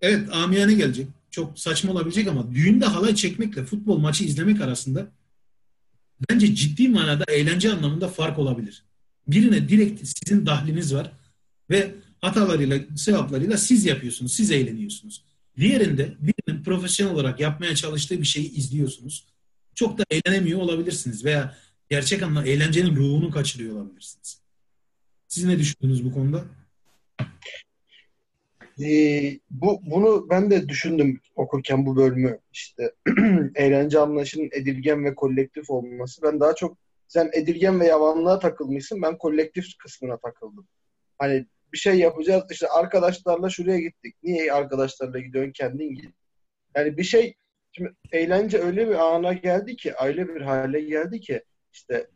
[0.00, 1.06] evet amiyane gelecek.
[1.30, 5.06] Çok saçma olabilecek ama düğünde halay çekmekle futbol maçı izlemek arasında
[6.30, 8.84] bence ciddi manada eğlence anlamında fark olabilir.
[9.28, 11.12] Birine direkt sizin dahliniz var
[11.70, 15.24] ve hatalarıyla, sevaplarıyla siz yapıyorsunuz, siz eğleniyorsunuz.
[15.56, 19.24] Diğerinde birinin profesyonel olarak yapmaya çalıştığı bir şeyi izliyorsunuz.
[19.74, 21.56] Çok da eğlenemiyor olabilirsiniz veya
[21.88, 24.40] gerçek anlamda eğlencenin ruhunu kaçırıyor olabilirsiniz.
[25.28, 26.44] Siz ne düşündünüz bu konuda?
[28.82, 32.92] Ee, bu bunu ben de düşündüm okurken bu bölümü işte
[33.54, 36.22] eğlence anlayışının edilgen ve kolektif olması.
[36.22, 36.76] Ben daha çok
[37.08, 39.02] sen edilgen ve yavanlığa takılmışsın.
[39.02, 40.68] Ben kolektif kısmına takıldım.
[41.18, 44.16] Hani bir şey yapacağız işte arkadaşlarla şuraya gittik.
[44.22, 46.14] Niye arkadaşlarla gidiyorsun kendin git.
[46.76, 47.34] Yani bir şey
[47.72, 51.42] şimdi eğlence öyle bir ana geldi ki aile bir hale geldi ki
[51.74, 52.06] işte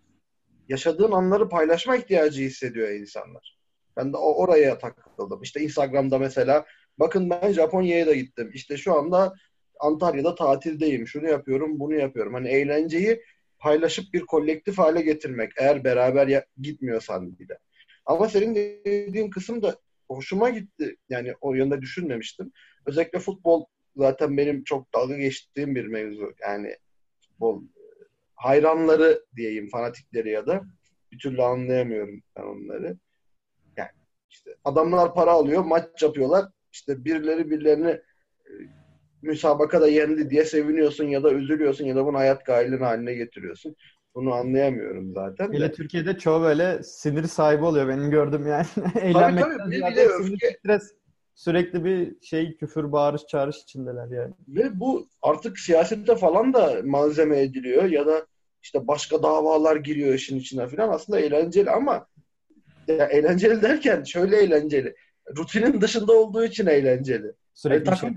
[0.69, 3.59] yaşadığın anları paylaşma ihtiyacı hissediyor insanlar.
[3.97, 5.43] Ben de oraya takıldım.
[5.43, 6.65] İşte Instagram'da mesela
[6.99, 8.51] bakın ben Japonya'ya da gittim.
[8.55, 9.35] İşte şu anda
[9.81, 11.07] Antalya'da tatildeyim.
[11.07, 12.35] Şunu yapıyorum, bunu yapıyorum.
[12.35, 13.23] Hani eğlenceyi
[13.59, 15.53] paylaşıp bir kolektif hale getirmek.
[15.57, 17.59] Eğer beraber ya- gitmiyorsan bile.
[18.07, 19.79] Ama senin dediğin kısım da
[20.09, 20.97] hoşuma gitti.
[21.09, 22.53] Yani o yönde düşünmemiştim.
[22.87, 23.65] Özellikle futbol
[23.97, 26.33] zaten benim çok dalga geçtiğim bir mevzu.
[26.43, 26.77] Yani
[27.21, 27.63] futbol
[28.39, 30.62] hayranları diyeyim, fanatikleri ya da
[31.12, 32.97] bir türlü anlayamıyorum ben onları.
[33.76, 33.91] Yani
[34.30, 36.47] işte adamlar para alıyor, maç yapıyorlar.
[36.72, 38.53] İşte birileri birilerini e,
[39.22, 43.76] müsabakada yendi diye seviniyorsun ya da üzülüyorsun ya da bunu hayat gailin haline getiriyorsun.
[44.14, 45.53] Bunu anlayamıyorum zaten.
[45.53, 48.66] Hele Türkiye'de çoğu böyle sinir sahibi oluyor benim gördüm yani.
[49.12, 49.70] Tabii, tabii.
[49.70, 50.57] Bir de öfke.
[50.59, 50.95] Stres,
[51.39, 54.34] sürekli bir şey küfür, bağırış, çağrış içindeler yani.
[54.49, 58.26] Ve bu artık siyasette falan da malzeme ediliyor ya da
[58.62, 60.89] işte başka davalar giriyor işin içine falan.
[60.89, 62.07] Aslında eğlenceli ama
[62.89, 64.95] ya eğlenceli derken şöyle eğlenceli.
[65.36, 67.32] Rutinin dışında olduğu için eğlenceli.
[67.55, 68.16] Sürekli yani takım,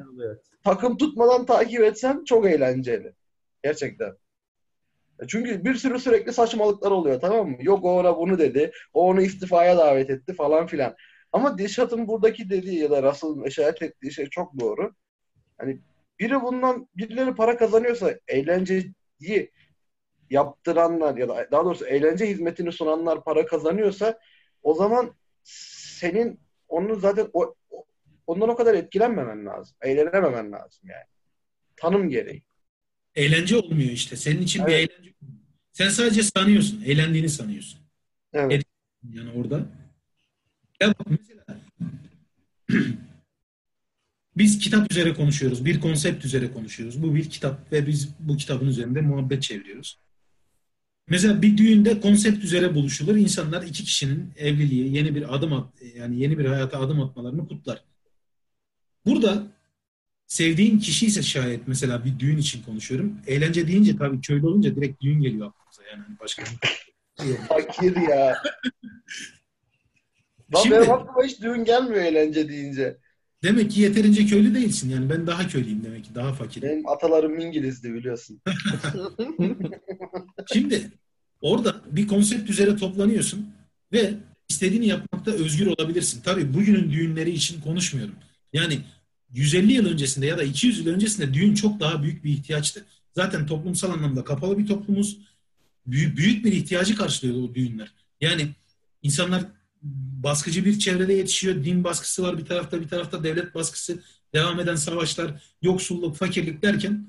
[0.63, 3.13] takım tutmadan takip etsen çok eğlenceli.
[3.63, 4.11] Gerçekten.
[5.27, 7.57] Çünkü bir sürü sürekli saçmalıklar oluyor tamam mı?
[7.59, 10.95] Yok o ona bunu dedi, o onu istifaya davet etti falan filan.
[11.31, 14.93] Ama Dishot'un buradaki dediği ya da Russell'ın işaret ettiği şey çok doğru.
[15.57, 15.79] Hani
[16.19, 18.93] biri bundan birileri para kazanıyorsa eğlenceyi
[20.29, 24.19] yaptıranlar ya da daha doğrusu eğlence hizmetini sunanlar para kazanıyorsa
[24.63, 27.55] o zaman senin onu zaten o,
[28.27, 29.77] ondan o kadar etkilenmemen lazım.
[29.81, 31.05] Eğlenememen lazım yani.
[31.75, 32.43] Tanım gereği.
[33.15, 34.15] Eğlence olmuyor işte.
[34.15, 34.69] Senin için evet.
[34.69, 35.13] bir eğlence.
[35.73, 36.81] Sen sadece sanıyorsun.
[36.85, 37.79] Eğlendiğini sanıyorsun.
[38.33, 38.63] Evet.
[39.13, 39.65] Yani orada.
[40.81, 41.61] Ya mesela
[44.37, 45.65] biz kitap üzere konuşuyoruz.
[45.65, 47.03] Bir konsept üzere konuşuyoruz.
[47.03, 49.99] Bu bir kitap ve biz bu kitabın üzerinde muhabbet çeviriyoruz.
[51.07, 53.15] Mesela bir düğünde konsept üzere buluşulur.
[53.15, 57.83] İnsanlar iki kişinin evliliği, yeni bir adım at, yani yeni bir hayata adım atmalarını kutlar.
[59.05, 59.43] Burada
[60.27, 63.17] sevdiğin kişi ise şayet mesela bir düğün için konuşuyorum.
[63.27, 68.37] Eğlence deyince tabii köylü olunca direkt düğün geliyor aklımıza yani hani başka bir Fakir ya.
[70.55, 72.97] Lan Şimdi, benim aklıma hiç düğün gelmiyor eğlence deyince.
[73.43, 74.89] Demek ki yeterince köylü değilsin.
[74.89, 76.15] Yani ben daha köylüyüm demek ki.
[76.15, 76.69] Daha fakirim.
[76.69, 78.41] Benim atalarım İngilizdi biliyorsun.
[80.53, 80.91] Şimdi
[81.41, 83.53] orada bir konsept üzere toplanıyorsun
[83.93, 84.13] ve
[84.49, 86.21] istediğini yapmakta özgür olabilirsin.
[86.23, 88.15] Tabii bugünün düğünleri için konuşmuyorum.
[88.53, 88.79] Yani
[89.33, 92.85] 150 yıl öncesinde ya da 200 yıl öncesinde düğün çok daha büyük bir ihtiyaçtı.
[93.15, 95.17] Zaten toplumsal anlamda kapalı bir toplumuz.
[95.85, 97.93] Büyük, büyük bir ihtiyacı karşılıyordu o düğünler.
[98.21, 98.47] Yani
[99.01, 99.43] insanlar
[100.23, 101.63] baskıcı bir çevrede yetişiyor.
[101.63, 103.99] Din baskısı var bir tarafta, bir tarafta devlet baskısı,
[104.33, 107.07] devam eden savaşlar, yoksulluk, fakirlik derken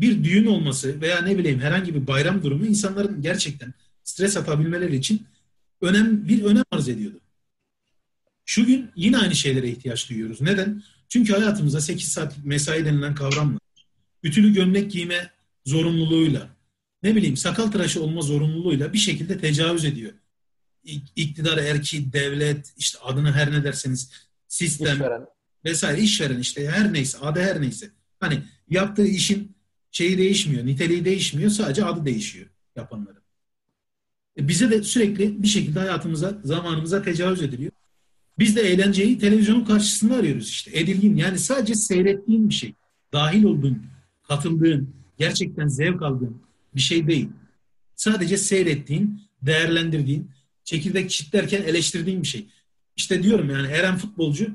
[0.00, 5.26] bir düğün olması veya ne bileyim herhangi bir bayram durumu insanların gerçekten stres atabilmeleri için
[5.80, 7.20] önem bir önem arz ediyordu.
[8.44, 10.40] Şu gün yine aynı şeylere ihtiyaç duyuyoruz.
[10.40, 10.82] Neden?
[11.08, 13.58] Çünkü hayatımızda 8 saat mesai denilen kavramla,
[14.22, 15.30] ütülü gömlek giyme
[15.66, 16.48] zorunluluğuyla,
[17.02, 20.12] ne bileyim sakal tıraşı olma zorunluluğuyla bir şekilde tecavüz ediyor.
[21.16, 24.10] İktidar, erki, devlet, işte adını her ne derseniz
[24.48, 25.26] sistem işveren.
[25.64, 27.90] vesaire işveren işte her neyse adı her neyse.
[28.20, 29.56] Hani yaptığı işin
[29.90, 33.22] şeyi değişmiyor, niteliği değişmiyor sadece adı değişiyor yapanların.
[34.38, 37.72] E bize de sürekli bir şekilde hayatımıza, zamanımıza tecavüz ediliyor.
[38.38, 40.70] Biz de eğlenceyi televizyonun karşısında arıyoruz işte.
[40.78, 42.74] Edilgin yani sadece seyrettiğin bir şey.
[43.12, 43.82] Dahil olduğun,
[44.22, 46.42] katıldığın, gerçekten zevk aldığın
[46.74, 47.28] bir şey değil.
[47.96, 50.30] Sadece seyrettiğin, değerlendirdiğin,
[50.70, 52.46] çekirdek çitlerken eleştirdiğin bir şey.
[52.96, 54.50] İşte diyorum yani Eren futbolcu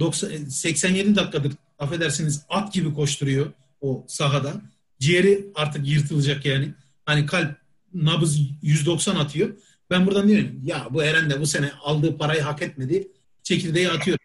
[0.00, 4.60] 90, 87 dakikadır affedersiniz at gibi koşturuyor o sahada.
[5.00, 6.74] Ciğeri artık yırtılacak yani.
[7.04, 7.56] Hani kalp
[7.94, 9.56] nabız 190 atıyor.
[9.90, 13.08] Ben buradan diyorum ya bu Eren de bu sene aldığı parayı hak etmedi
[13.42, 14.18] çekirdeği atıyor.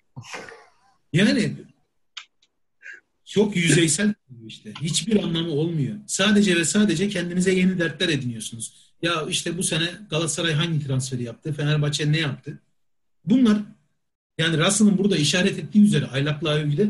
[1.14, 1.56] Yani
[3.26, 4.14] çok yüzeysel
[4.48, 4.74] işte.
[4.82, 5.96] Hiçbir anlamı olmuyor.
[6.08, 8.91] Sadece ve sadece kendinize yeni dertler ediniyorsunuz.
[9.02, 11.54] Ya işte bu sene Galatasaray hangi transferi yaptı?
[11.54, 12.60] Fenerbahçe ne yaptı?
[13.26, 13.58] Bunlar
[14.38, 16.89] yani Russell'ın burada işaret ettiği üzere aylaklığa övgüde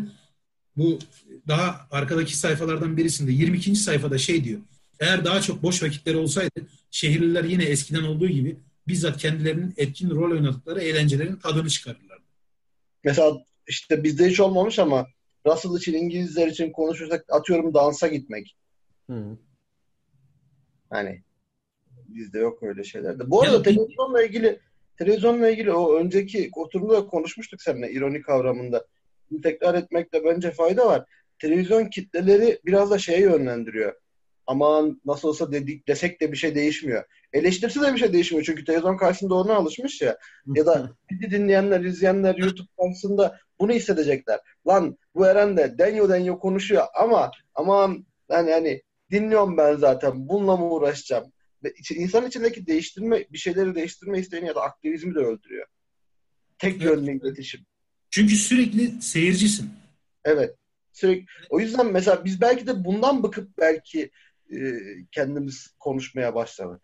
[0.78, 0.99] bu
[1.47, 3.76] daha arkadaki sayfalardan birisinde 22.
[3.76, 4.59] sayfada şey diyor.
[4.99, 8.57] Eğer daha çok boş vakitleri olsaydı şehirliler yine eskiden olduğu gibi
[8.88, 12.20] bizzat kendilerinin etkin rol oynadıkları eğlencelerin tadını çıkarırlar.
[13.03, 15.07] Mesela işte bizde hiç olmamış ama
[15.45, 18.55] Russell için İngilizler için konuşursak atıyorum dansa gitmek.
[19.09, 19.38] Hı.
[20.89, 21.24] Hani
[22.16, 23.30] bizde yok öyle şeyler de.
[23.30, 24.59] Bu arada televizyonla ilgili
[24.97, 28.86] televizyonla ilgili o önceki oturumda konuşmuştuk seninle ironi kavramında.
[29.32, 31.05] Bunu tekrar etmekte bence fayda var.
[31.39, 33.93] Televizyon kitleleri biraz da şeye yönlendiriyor.
[34.47, 37.03] Aman nasıl olsa dedik desek de bir şey değişmiyor.
[37.34, 40.18] Eleştirse de bir şey değişmiyor çünkü televizyon karşısında ona alışmış ya.
[40.55, 44.39] Ya da bizi dinleyenler, izleyenler YouTube karşısında bunu hissedecekler.
[44.68, 48.82] Lan bu Eren de denyo denyo konuşuyor ama aman yani hani
[49.12, 50.30] dinliyorum ben zaten.
[50.30, 51.32] Bununla mı uğraşacağım?
[51.95, 55.68] İnsan içindeki değiştirme, bir şeyleri değiştirme isteğini ya da aktivizmi de öldürüyor.
[56.57, 57.66] Tek yönlü iletişim.
[58.09, 59.70] Çünkü sürekli seyircisin.
[60.26, 60.55] Evet.
[60.93, 61.26] Sürekli.
[61.49, 64.12] O yüzden mesela biz belki de bundan bıkıp belki
[64.49, 64.57] e,
[65.12, 66.82] kendimiz konuşmaya başladık.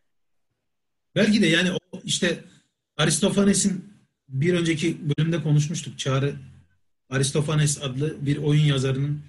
[1.15, 2.43] Belki de yani o işte
[2.97, 3.93] Aristofanes'in
[4.29, 5.99] bir önceki bölümde konuşmuştuk.
[5.99, 6.35] Çağrı
[7.09, 9.21] Aristofanes adlı bir oyun yazarının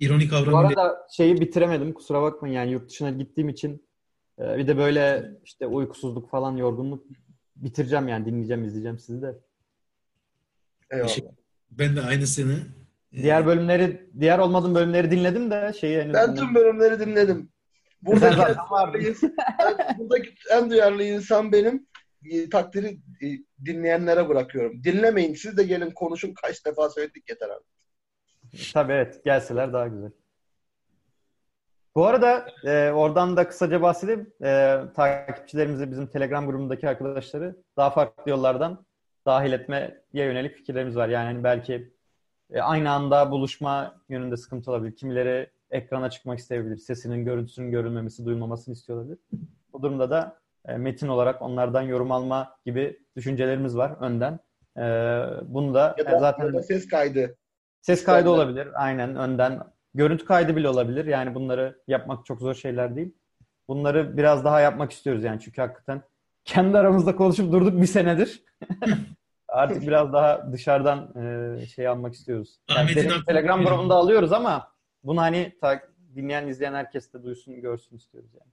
[0.00, 3.88] ironik Bu kavramı arada şeyi bitiremedim kusura bakmayın yani yurt dışına gittiğim için
[4.38, 7.06] e, bir de böyle işte uykusuzluk falan yorgunluk
[7.56, 9.38] bitireceğim yani dinleyeceğim izleyeceğim sizi de.
[10.90, 11.10] Eyvallah.
[11.70, 12.58] Ben de aynısını
[13.12, 16.46] e, Diğer bölümleri diğer olmadığım bölümleri dinledim de şeyi henüz Ben dinlemedim.
[16.46, 17.48] tüm bölümleri dinledim.
[18.02, 18.92] Buradaki, zaten en, vardın.
[19.00, 21.86] duyarlı insan- buradaki en duyarlı insan benim.
[22.30, 22.86] E, Takdiri
[23.22, 23.26] e,
[23.64, 24.84] dinleyenlere bırakıyorum.
[24.84, 25.34] Dinlemeyin.
[25.34, 26.34] Siz de gelin konuşun.
[26.42, 27.64] Kaç defa söyledik yeter abi.
[28.72, 30.10] Tabii evet gelseler daha güzel.
[31.94, 34.32] Bu arada e, oradan da kısaca bahsedeyim.
[34.42, 38.84] E, takipçilerimizi bizim Telegram grubundaki arkadaşları daha farklı yollardan
[39.26, 41.08] dahil etmeye yönelik fikirlerimiz var.
[41.08, 41.92] Yani hani belki
[42.50, 44.96] e, aynı anda buluşma yönünde sıkıntı olabilir.
[44.96, 46.76] Kimileri ekrana çıkmak isteyebilir.
[46.76, 49.18] Sesinin, görüntüsünün görülmemesi, duyulmamasını istiyor olabilir.
[49.72, 50.38] Bu durumda da
[50.68, 54.38] e, metin olarak onlardan yorum alma gibi düşüncelerimiz var önden.
[54.76, 54.82] E,
[55.54, 57.36] bunu da Ya e, da, zaten ya da ses kaydı.
[57.80, 58.68] Ses kaydı olabilir.
[58.74, 59.60] Aynen önden.
[59.94, 61.04] Görüntü kaydı bile olabilir.
[61.04, 63.14] Yani bunları yapmak çok zor şeyler değil.
[63.68, 65.40] Bunları biraz daha yapmak istiyoruz yani.
[65.40, 66.02] Çünkü hakikaten
[66.44, 68.42] kendi aramızda konuşup durduk bir senedir.
[69.48, 71.14] Artık biraz daha dışarıdan
[71.60, 72.60] e, şey almak istiyoruz.
[72.76, 72.94] Yani
[73.26, 74.72] Telegram grubunda alıyoruz ama
[75.04, 75.82] bunu hani ta-
[76.14, 78.50] dinleyen, izleyen herkes de duysun, görsün istiyoruz yani.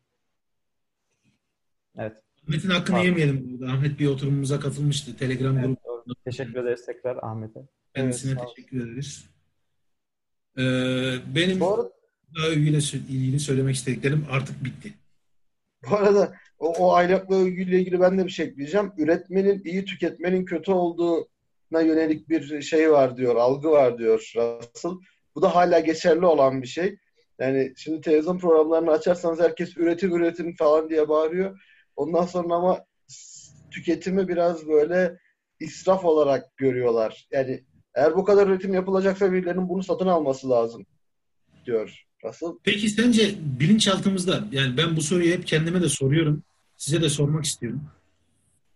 [1.98, 2.18] Evet.
[2.48, 3.06] Ahmet'in hakkını Pardon.
[3.06, 3.60] yemeyelim.
[3.60, 3.74] burada.
[3.74, 5.18] Ahmet bir oturumumuza katılmıştı.
[5.18, 5.78] Telegram evet grubu.
[5.86, 6.16] doğru.
[6.26, 7.60] Teşekkür ederiz tekrar Ahmet'e.
[7.96, 9.30] Kendisine Evet, teşekkür ederiz.
[10.58, 11.92] Ee, benim arada
[12.36, 14.94] daha ilgili, söylemek istediklerim artık bitti.
[15.90, 18.92] Bu arada o, o aylakla övgüyle ilgili ben de bir şey ekleyeceğim.
[18.98, 24.92] Üretmenin iyi, tüketmenin kötü olduğuna yönelik bir şey var diyor, algı var diyor Russell.
[25.36, 26.98] Bu da hala geçerli olan bir şey.
[27.40, 31.62] Yani şimdi televizyon programlarını açarsanız herkes üretim üretim falan diye bağırıyor.
[31.96, 32.86] Ondan sonra ama
[33.72, 35.20] tüketimi biraz böyle
[35.60, 37.28] israf olarak görüyorlar.
[37.32, 37.64] Yani
[37.96, 40.86] eğer bu kadar üretim yapılacaksa birilerinin bunu satın alması lazım
[41.66, 42.50] diyor Russell.
[42.64, 46.44] Peki sence bilinçaltımızda yani ben bu soruyu hep kendime de soruyorum.
[46.78, 47.82] Size de sormak istiyorum.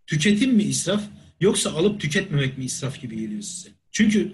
[0.08, 1.04] Tüketim mi israf
[1.40, 3.70] yoksa alıp tüketmemek mi israf gibi geliyor size?
[3.92, 4.32] Çünkü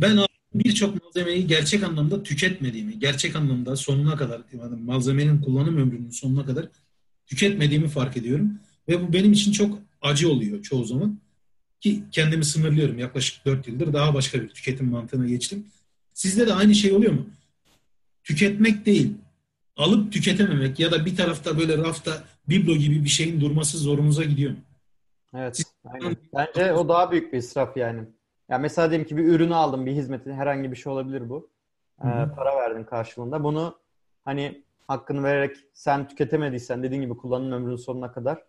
[0.00, 0.18] ben
[0.54, 6.68] birçok malzemeyi gerçek anlamda tüketmediğimi, gerçek anlamda sonuna kadar yani malzemenin kullanım ömrünün sonuna kadar
[7.26, 8.58] tüketmediğimi fark ediyorum.
[8.88, 11.18] Ve bu benim için çok acı oluyor çoğu zaman.
[11.80, 12.98] Ki kendimi sınırlıyorum.
[12.98, 15.66] Yaklaşık 4 yıldır daha başka bir tüketim mantığına geçtim.
[16.14, 17.26] Sizde de aynı şey oluyor mu?
[18.24, 19.14] Tüketmek değil,
[19.76, 24.50] alıp tüketememek ya da bir tarafta böyle rafta biblo gibi bir şeyin durması zorunuza gidiyor
[24.50, 24.58] mu?
[25.34, 26.16] Evet, Siz- aynen.
[26.34, 28.00] Bence o daha büyük bir israf yani.
[28.48, 31.50] Ya mesela diyelim ki bir ürünü aldın, bir hizmeti, herhangi bir şey olabilir bu.
[32.00, 32.06] Ee,
[32.36, 33.44] para verdin karşılığında.
[33.44, 33.78] Bunu
[34.24, 38.42] hani hakkını vererek sen tüketemediysen dediğin gibi kullanım ömrünün sonuna kadar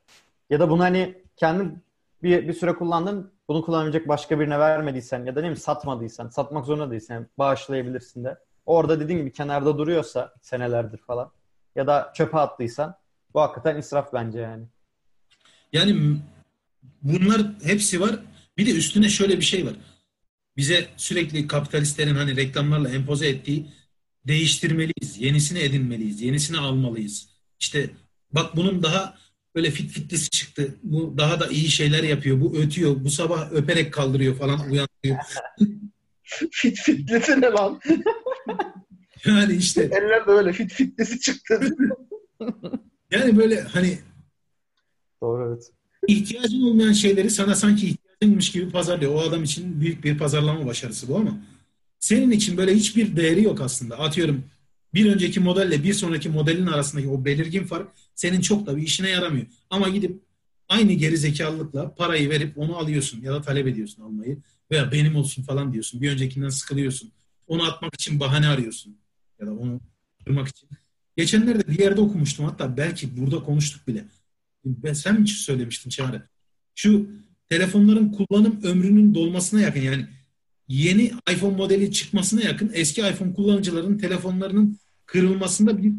[0.50, 1.84] ya da bunu hani kendin
[2.24, 6.66] bir, bir süre kullandın, bunu kullanabilecek başka birine vermediysen ya da ne bileyim satmadıysan, satmak
[6.66, 8.38] zorunda değilsen bağışlayabilirsin de.
[8.66, 11.32] Orada dediğin gibi kenarda duruyorsa senelerdir falan
[11.76, 12.96] ya da çöpe attıysan
[13.34, 14.66] bu hakikaten israf bence yani.
[15.74, 16.20] Yani
[17.02, 18.20] bunlar hepsi var.
[18.58, 19.74] Bir de üstüne şöyle bir şey var.
[20.58, 23.68] Bize sürekli kapitalistlerin hani reklamlarla empoze ettiği
[24.28, 27.30] değiştirmeliyiz, yenisini edinmeliyiz, yenisini almalıyız.
[27.60, 27.90] İşte
[28.32, 29.18] bak bunun daha
[29.56, 30.76] böyle fit fitlisi çıktı.
[30.84, 32.42] Bu daha da iyi şeyler yapıyor.
[32.42, 32.96] Bu ötüyor.
[33.04, 35.18] Bu sabah öperek kaldırıyor falan uyandırıyor.
[36.52, 37.80] Fit fitlisi ne lan?
[39.26, 41.60] Yani işte Eller de öyle fit fitlisi çıktı.
[43.12, 44.00] yani böyle hani
[45.22, 45.72] Doğru evet.
[46.08, 49.16] ihtiyacın olmayan şeyleri sana sanki ihtiyacınmış gibi pazarlıyor.
[49.16, 51.38] O adam için büyük bir pazarlama başarısı bu ama
[52.00, 54.00] senin için böyle hiçbir değeri yok aslında.
[54.00, 54.44] Atıyorum
[54.94, 59.10] bir önceki modelle bir sonraki modelin arasındaki o belirgin fark senin çok da bir işine
[59.10, 59.46] yaramıyor.
[59.70, 60.22] Ama gidip
[60.70, 64.38] aynı geri zekalılıkla parayı verip onu alıyorsun ya da talep ediyorsun almayı.
[64.72, 66.02] Veya benim olsun falan diyorsun.
[66.02, 67.12] Bir öncekinden sıkılıyorsun.
[67.48, 68.98] Onu atmak için bahane arıyorsun.
[69.40, 69.82] Ya da onu
[70.26, 70.70] kırmak için.
[71.18, 72.46] Geçenlerde bir yerde okumuştum.
[72.46, 74.06] Hatta belki burada konuştuk bile.
[74.66, 76.30] Ben, sen mi söylemiştin Çağrı?
[76.76, 77.10] Şu
[77.50, 80.08] telefonların kullanım ömrünün dolmasına yakın yani
[80.68, 85.94] yeni iPhone modeli çıkmasına yakın eski iPhone kullanıcılarının telefonlarının kırılmasında bir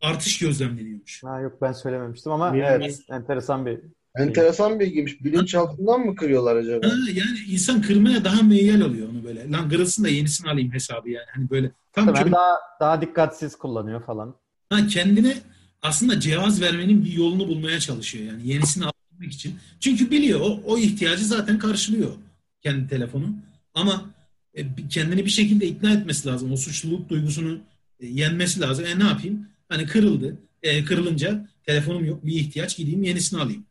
[0.00, 1.22] artış gözlemleniyormuş.
[1.24, 2.82] Ha, yok ben söylememiştim ama Bilmiyorum.
[2.84, 3.78] evet enteresan bir
[4.16, 5.24] Enteresan bilgiymiş.
[5.24, 6.86] Bilinçaltından mı kırıyorlar acaba?
[6.86, 9.50] Ha, yani insan kırmaya daha meyyal oluyor onu böyle.
[9.50, 11.26] Lan kırılsın da yenisini alayım hesabı yani.
[11.34, 14.34] Hani böyle tam Hemen çocuk- daha daha dikkatsiz kullanıyor falan.
[14.70, 15.34] ha, kendine
[15.82, 19.54] aslında cevaz vermenin bir yolunu bulmaya çalışıyor yani yenisini alabilmek için.
[19.80, 22.10] Çünkü biliyor o, o ihtiyacı zaten karşılıyor
[22.62, 23.26] kendi telefonu.
[23.78, 24.10] Ama
[24.54, 26.52] e, kendini bir şekilde ikna etmesi lazım.
[26.52, 27.58] O suçluluk duygusunu
[28.00, 28.84] e, yenmesi lazım.
[28.86, 29.46] E ne yapayım?
[29.68, 30.38] Hani kırıldı.
[30.62, 33.64] E, kırılınca telefonum yok bir ihtiyaç gideyim yenisini alayım.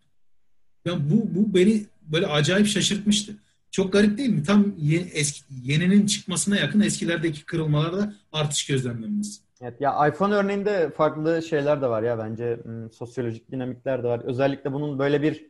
[0.85, 3.33] Ya bu, bu beni böyle acayip şaşırtmıştı.
[3.71, 4.43] Çok garip değil mi?
[4.43, 9.41] Tam ye- eski, yeninin çıkmasına yakın eskilerdeki kırılmalarda artış gözlemlenmesi.
[9.61, 14.21] Evet ya iPhone örneğinde farklı şeyler de var ya bence Hmm, sosyolojik dinamikler de var.
[14.23, 15.45] Özellikle bunun böyle bir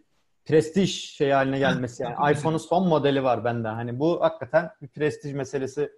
[0.48, 3.68] prestij şey haline gelmesi yani iPhone'un son modeli var bende.
[3.68, 5.92] Hani bu hakikaten bir prestij meselesi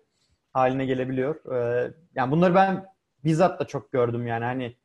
[0.54, 1.56] haline gelebiliyor.
[1.56, 2.86] Ee, yani bunları ben
[3.24, 4.76] bizzat da çok gördüm yani hani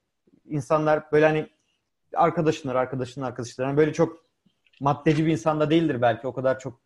[0.45, 1.49] insanlar böyle hani
[2.15, 4.25] arkadaşınlar, arkadaşının arkadaşları hani böyle çok
[4.81, 6.81] maddeci bir insan da değildir belki o kadar çok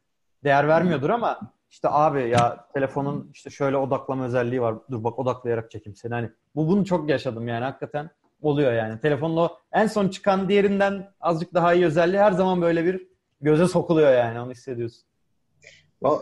[0.45, 4.75] değer vermiyordur ama işte abi ya telefonun işte şöyle odaklama özelliği var.
[4.91, 6.15] Dur bak odaklayarak çekeyim seni.
[6.15, 8.11] Hani bu bunu çok yaşadım yani hakikaten
[8.43, 9.01] oluyor yani.
[9.01, 13.07] Telefonun en son çıkan diğerinden azıcık daha iyi özelliği her zaman böyle bir
[13.41, 15.03] göze sokuluyor yani onu hissediyorsun.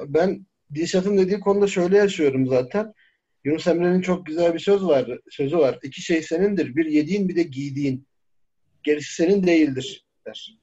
[0.06, 2.94] Ben Dilşat'ın dediği konuda şöyle yaşıyorum zaten.
[3.44, 5.78] Yunus Emre'nin çok güzel bir söz var, sözü var.
[5.82, 6.76] İki şey senindir.
[6.76, 8.06] Bir yediğin bir de giydiğin.
[8.82, 10.58] Gerisi senin değildir der.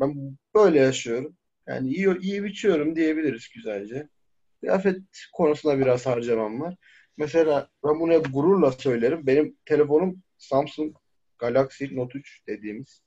[0.00, 1.36] Ben böyle yaşıyorum.
[1.68, 4.08] Yani iyi, iyi biçiyorum diyebiliriz güzelce.
[4.60, 5.00] Kıyafet
[5.32, 6.76] konusunda biraz harcamam var.
[7.16, 9.26] Mesela ben bunu hep gururla söylerim.
[9.26, 10.96] Benim telefonum Samsung
[11.38, 13.02] Galaxy Note 3 dediğimiz.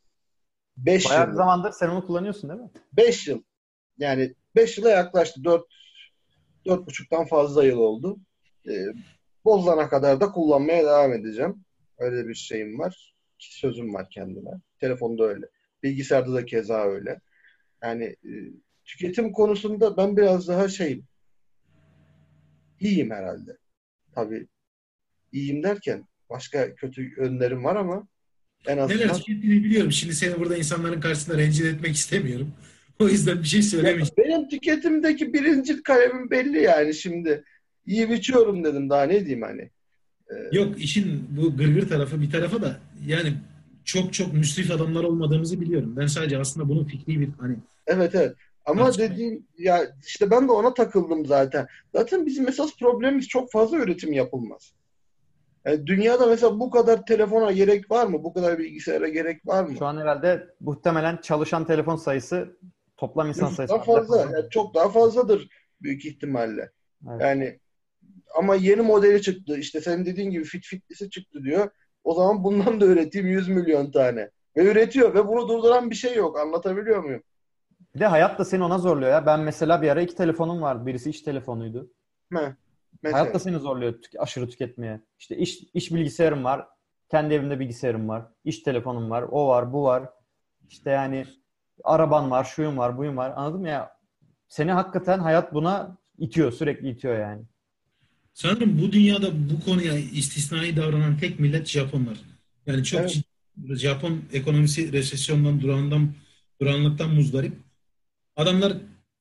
[0.77, 1.31] 5 Bayağı yıl.
[1.31, 2.69] bir zamandır sen onu kullanıyorsun değil mi?
[2.93, 3.43] 5 yıl.
[3.97, 5.43] Yani 5 yıla yaklaştı.
[5.43, 5.65] 4
[6.65, 8.19] 4,5'tan fazla yıl oldu.
[8.69, 8.85] Ee,
[9.45, 11.65] bozulana kadar da kullanmaya devam edeceğim.
[11.97, 13.13] Öyle bir şeyim var.
[13.37, 14.51] Sözüm var kendime.
[14.79, 15.45] Telefonda öyle.
[15.83, 17.21] Bilgisayarda da keza öyle.
[17.83, 18.31] Yani e,
[18.85, 21.05] tüketim konusunda ben biraz daha şeyim.
[22.79, 23.57] İyiyim herhalde.
[24.15, 24.47] Tabii
[25.31, 28.07] iyiyim derken başka kötü yönlerim var ama
[28.67, 29.91] en azından Neler tükettiğini biliyorum.
[29.91, 32.53] Şimdi seni burada insanların karşısında rencide etmek istemiyorum.
[32.99, 34.13] O yüzden bir şey söylemeyeceğim.
[34.17, 37.43] Benim tüketimdeki birinci kalemim belli yani şimdi.
[37.85, 39.69] İyi biçiyorum dedim daha ne diyeyim hani.
[40.51, 43.33] Yok işin bu gırgır tarafı bir tarafa da yani
[43.85, 45.93] çok çok müsrif adamlar olmadığımızı biliyorum.
[45.97, 47.55] Ben sadece aslında bunun fikri bir hani
[47.87, 48.35] Evet evet.
[48.65, 49.09] Ama Tartışma.
[49.09, 51.67] dediğim ya işte ben de ona takıldım zaten.
[51.95, 54.73] Zaten bizim esas problemimiz çok fazla üretim yapılmaz.
[55.67, 58.23] Yani dünyada mesela bu kadar telefona gerek var mı?
[58.23, 59.75] Bu kadar bilgisayara gerek var mı?
[59.77, 62.57] Şu an herhalde muhtemelen çalışan telefon sayısı
[62.97, 63.73] toplam insan sayısı.
[63.73, 64.21] Daha fazla.
[64.21, 65.49] Yani çok daha fazladır
[65.81, 66.71] büyük ihtimalle.
[67.09, 67.21] Evet.
[67.21, 67.59] Yani
[68.37, 69.57] ama yeni modeli çıktı.
[69.57, 71.69] İşte senin dediğin gibi fit fitlisi çıktı diyor.
[72.03, 74.29] O zaman bundan da üreteyim 100 milyon tane.
[74.57, 76.39] Ve üretiyor ve bunu durduran bir şey yok.
[76.39, 77.23] Anlatabiliyor muyum?
[77.95, 79.25] Bir de hayat da seni ona zorluyor ya.
[79.25, 80.85] Ben mesela bir ara iki telefonum vardı.
[80.85, 81.91] Birisi iş telefonuydu.
[82.33, 82.51] Heh.
[83.03, 83.21] Mesela.
[83.21, 85.01] Hayat da seni zorluyor tük- aşırı tüketmeye.
[85.19, 86.65] İşte iş, iş bilgisayarım var.
[87.11, 88.25] Kendi evimde bilgisayarım var.
[88.43, 89.25] İş telefonum var.
[89.31, 90.09] O var, bu var.
[90.69, 91.25] İşte yani
[91.83, 93.33] araban var, şuyum var, buyum var.
[93.35, 93.91] Anladın mı ya?
[94.47, 96.51] Seni hakikaten hayat buna itiyor.
[96.51, 97.41] Sürekli itiyor yani.
[98.33, 102.17] sanırım bu dünyada bu konuya istisnai davranan tek millet Japonlar.
[102.65, 103.09] Yani çok Evet.
[103.09, 106.09] ciddi- Japon ekonomisi resesyondan durağından
[106.61, 107.53] duranlıktan muzdarip.
[108.35, 108.73] Adamlar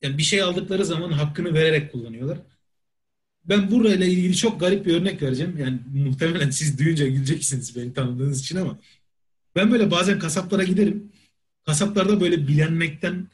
[0.02, 2.38] yani bir şey aldıkları zaman hakkını vererek kullanıyorlar.
[3.48, 5.58] Ben burayla ilgili çok garip bir örnek vereceğim.
[5.58, 8.78] Yani muhtemelen siz duyunca güleceksiniz beni tanıdığınız için ama
[9.56, 11.12] ben böyle bazen kasaplara giderim.
[11.66, 13.28] Kasaplarda böyle bilenmekten,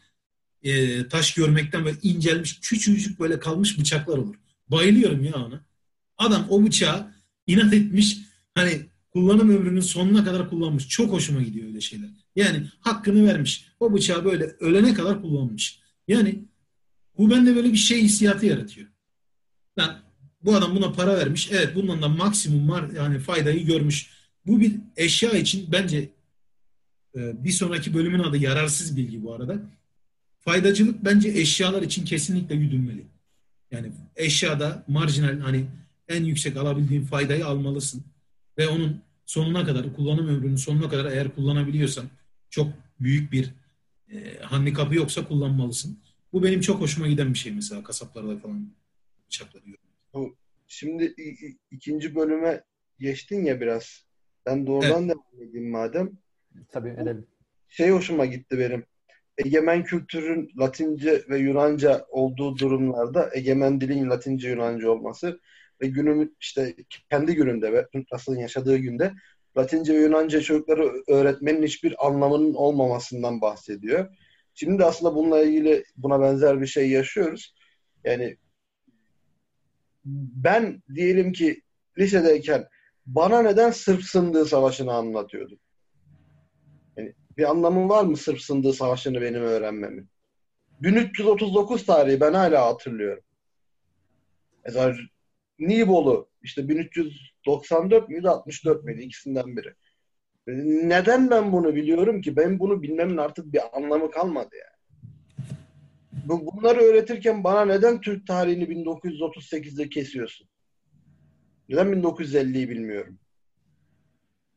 [0.63, 4.35] e, taş görmekten böyle incelmiş, küçücük böyle kalmış bıçaklar olur.
[4.69, 5.65] Bayılıyorum ya ona.
[6.19, 7.15] Adam o bıçağı
[7.47, 8.19] inat etmiş,
[8.55, 8.81] hani
[9.13, 10.89] kullanım ömrünün sonuna kadar kullanmış.
[10.89, 12.09] Çok hoşuma gidiyor öyle şeyler.
[12.37, 13.67] Yani hakkını vermiş.
[13.81, 15.81] O bıçağı böyle ölene kadar kullanmış.
[16.09, 16.45] Yani
[17.19, 18.89] bu bende böyle bir şey hissiyatı yaratıyor.
[19.77, 20.02] Ben
[20.45, 21.49] bu adam buna para vermiş.
[21.53, 24.11] Evet bundan da maksimum var yani faydayı görmüş.
[24.47, 26.09] Bu bir eşya için bence
[27.17, 29.59] e, bir sonraki bölümün adı yararsız bilgi bu arada.
[30.41, 33.05] Faydacılık bence eşyalar için kesinlikle güdülmeli.
[33.71, 35.67] Yani eşyada marjinal hani
[36.09, 38.05] en yüksek alabildiğin faydayı almalısın.
[38.59, 42.05] Ve onun sonuna kadar, kullanım ömrünün sonuna kadar eğer kullanabiliyorsan
[42.51, 42.69] çok
[43.01, 43.51] büyük bir
[44.13, 45.99] e, handikapı yoksa kullanmalısın.
[46.33, 48.73] Bu benim çok hoşuma giden bir şey mesela kasaplarda falan
[49.27, 49.82] bıçakları
[50.15, 50.33] görmek.
[50.67, 51.15] Şimdi
[51.71, 52.65] ikinci bölüme
[52.99, 54.07] geçtin ya biraz.
[54.47, 56.13] Ben doğrudan devam edeyim madem.
[56.69, 57.27] Tabii edelim.
[57.69, 58.85] Şey hoşuma gitti benim.
[59.39, 65.41] Egemen kültürün Latince ve Yunanca olduğu durumlarda egemen dilin Latince Yunanca olması
[65.81, 66.75] ve günümüz işte
[67.11, 69.13] kendi gününde ve Russell'ın yaşadığı günde
[69.57, 74.17] Latince ve Yunanca çocukları öğretmenin hiçbir anlamının olmamasından bahsediyor.
[74.55, 77.55] Şimdi de aslında bununla ilgili buna benzer bir şey yaşıyoruz.
[78.05, 78.37] Yani
[80.05, 81.63] ben diyelim ki
[81.99, 82.69] lisedeyken
[83.07, 85.59] bana neden Sırp Sındığı Savaşı'nı anlatıyordun?
[86.97, 90.09] Yani bir anlamı var mı Sırp Sındığı Savaşı'nı benim öğrenmemin?
[90.81, 93.25] 1339 tarihi ben hala hatırlıyorum.
[94.65, 94.97] Mesela
[95.59, 99.75] Nibolu işte 1394 müydü 64 müydü ikisinden biri.
[100.89, 102.37] Neden ben bunu biliyorum ki?
[102.37, 104.72] Ben bunu bilmemin artık bir anlamı kalmadı yani.
[106.13, 110.49] Bu- Bunları öğretirken bana neden Türk tarihini 1938'de kesiyorsun?
[111.69, 113.19] Neden 1950'yi bilmiyorum?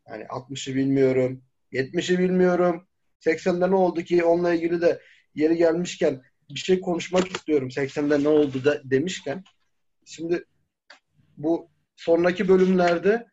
[0.10, 2.88] Yani 60'ı bilmiyorum, 70'i bilmiyorum.
[3.20, 5.02] 80'de ne oldu ki onunla ilgili de
[5.36, 7.68] yeri gelmişken bir şey konuşmak istiyorum.
[7.70, 9.44] 80'de ne oldu da demişken.
[10.06, 10.46] Şimdi
[11.38, 13.28] bu sonraki bölümlerde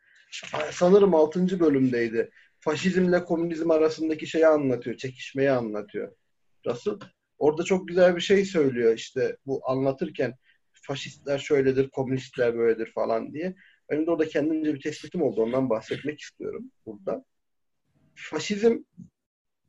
[0.71, 1.61] sanırım 6.
[1.61, 2.31] bölümdeydi.
[2.61, 6.13] Faşizmle komünizm arasındaki şeyi anlatıyor, çekişmeyi anlatıyor.
[6.67, 6.99] Russell
[7.43, 10.35] orada çok güzel bir şey söylüyor işte bu anlatırken
[10.73, 13.55] faşistler şöyledir, komünistler böyledir falan diye.
[13.91, 15.43] Benim de orada kendimce bir tespitim oldu.
[15.43, 17.25] Ondan bahsetmek istiyorum burada.
[18.15, 18.79] Faşizm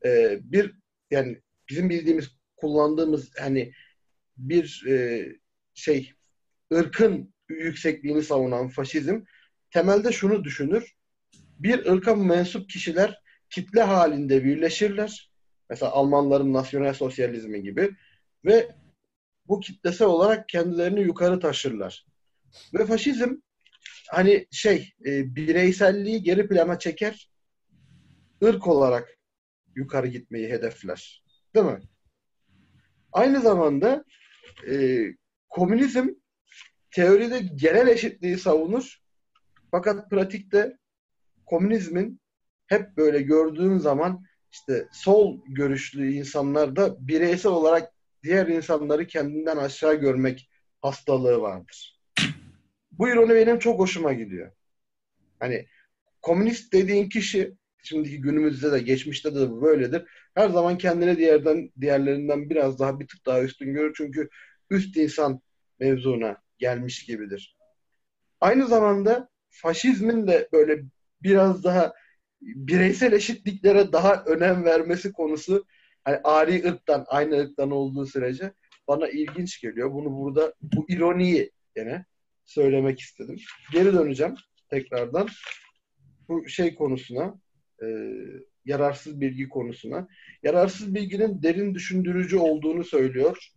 [0.06, 0.76] e, bir
[1.12, 3.74] yani bizim bildiğimiz kullandığımız hani
[4.38, 5.26] bir e,
[5.74, 6.14] şey
[6.74, 9.22] ırkın yüksekliğini savunan faşizm
[9.72, 10.94] temelde şunu düşünür.
[11.60, 13.20] Bir ırka mensup kişiler
[13.50, 15.33] kitle halinde birleşirler.
[15.70, 17.96] Mesela Almanların nasyonel sosyalizmi gibi
[18.46, 18.76] ve
[19.48, 22.06] bu kitlesel olarak kendilerini yukarı taşırlar.
[22.74, 23.36] Ve faşizm
[24.10, 27.32] hani şey e, bireyselliği geri plana çeker
[28.44, 29.18] ırk olarak
[29.76, 31.24] yukarı gitmeyi hedefler.
[31.56, 31.80] Değil mi?
[33.12, 34.06] Aynı zamanda
[34.70, 35.04] e,
[35.50, 36.08] komünizm
[36.92, 39.02] teoride genel eşitliği savunur.
[39.72, 40.78] Fakat pratikte
[41.46, 42.22] komünizmin
[42.68, 47.94] hep böyle gördüğün zaman işte sol görüşlü insanlar da bireysel olarak
[48.24, 50.50] diğer insanları kendinden aşağı görmek
[50.82, 52.00] hastalığı vardır.
[52.92, 54.52] Bu ironi benim çok hoşuma gidiyor.
[55.40, 55.68] Hani
[56.22, 60.06] komünist dediğin kişi şimdiki günümüzde de geçmişte de böyledir.
[60.36, 63.94] Her zaman kendini diğerden diğerlerinden biraz daha bir tık daha üstün görür.
[63.98, 64.30] Çünkü
[64.70, 65.42] üst insan
[65.80, 67.58] mevzuna gelmiş gibidir.
[68.42, 70.84] Aynı zamanda faşizmin de böyle
[71.24, 71.94] biraz daha
[72.46, 75.66] bireysel eşitliklere daha önem vermesi konusu
[76.04, 78.54] hani ari ırktan, aynı ırktan olduğu sürece
[78.88, 79.94] bana ilginç geliyor.
[79.94, 82.06] Bunu burada bu ironiyi gene
[82.46, 83.36] söylemek istedim.
[83.72, 84.36] Geri döneceğim
[84.70, 85.28] tekrardan
[86.30, 87.40] bu şey konusuna
[87.84, 87.88] e,
[88.66, 90.08] yararsız bilgi konusuna.
[90.44, 93.50] Yararsız bilginin derin düşündürücü olduğunu söylüyor.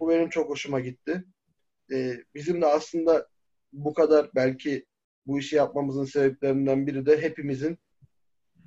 [0.00, 1.24] Bu benim çok hoşuma gitti.
[1.92, 3.28] E, bizim de aslında
[3.72, 4.86] bu kadar belki
[5.26, 7.78] bu işi yapmamızın sebeplerinden biri de hepimizin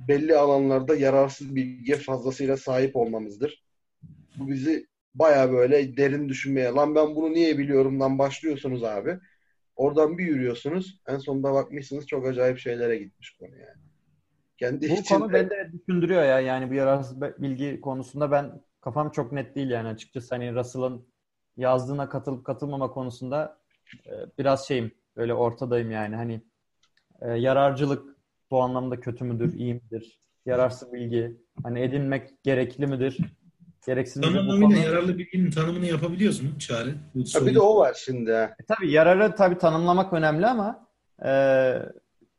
[0.08, 3.64] belli alanlarda yararsız bilgiye fazlasıyla sahip olmamızdır.
[4.36, 9.20] Bu bizi baya böyle derin düşünmeye, lan ben bunu niye biliyorumdan başlıyorsunuz abi.
[9.76, 11.00] Oradan bir yürüyorsunuz.
[11.08, 13.82] En sonunda bakmışsınız çok acayip şeylere gitmiş konu yani.
[14.58, 15.20] Kendi Bu içinde...
[15.20, 16.40] konu beni de düşündürüyor ya.
[16.40, 20.36] Yani bu yararsız bilgi konusunda ben kafam çok net değil yani açıkçası.
[20.36, 21.08] Hani Russell'ın
[21.58, 23.58] yazdığına katılıp katılmama konusunda
[24.06, 24.92] e, biraz şeyim.
[25.16, 26.16] Böyle ortadayım yani.
[26.16, 26.42] Hani
[27.22, 28.13] e, yararcılık
[28.54, 30.20] bu anlamda kötü müdür, iyi midir?
[30.46, 33.18] Yararsız bilgi hani edinmek gerekli midir?
[33.86, 34.30] Gereksiz midir?
[34.30, 34.78] Bu Tanımıyla konu...
[34.78, 36.96] yararlı bilginin tanımını yapabiliyoruz mu Çağrı?
[37.26, 38.32] Soruyu- bir de o var şimdi.
[38.32, 40.88] E, tabii yararı tabii tanımlamak önemli ama
[41.26, 41.32] e,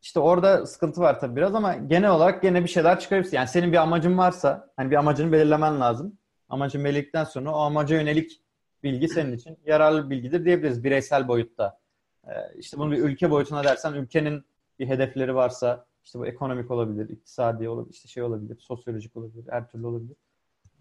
[0.03, 3.37] işte orada sıkıntı var tabii biraz ama genel olarak gene bir şeyler çıkarırsın.
[3.37, 6.19] Yani senin bir amacın varsa hani bir amacını belirlemen lazım.
[6.49, 8.41] Amacın belirledikten sonra o amaca yönelik
[8.83, 11.79] bilgi senin için yararlı bilgidir diyebiliriz bireysel boyutta.
[12.27, 14.45] E, işte bunu bir ülke boyutuna dersen ülkenin
[14.79, 19.71] bir hedefleri varsa işte bu ekonomik olabilir, iktisadi olabilir, işte şey olabilir, sosyolojik olabilir, her
[19.71, 20.17] türlü olabilir.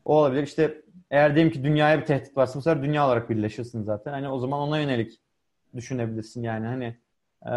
[0.06, 0.44] O olabilir.
[0.44, 4.12] İşte eğer diyelim ki dünyaya bir tehdit varsa bu sefer dünya olarak birleşirsin zaten.
[4.12, 5.20] Hani o zaman ona yönelik
[5.76, 6.98] düşünebilirsin yani hani
[7.46, 7.54] e,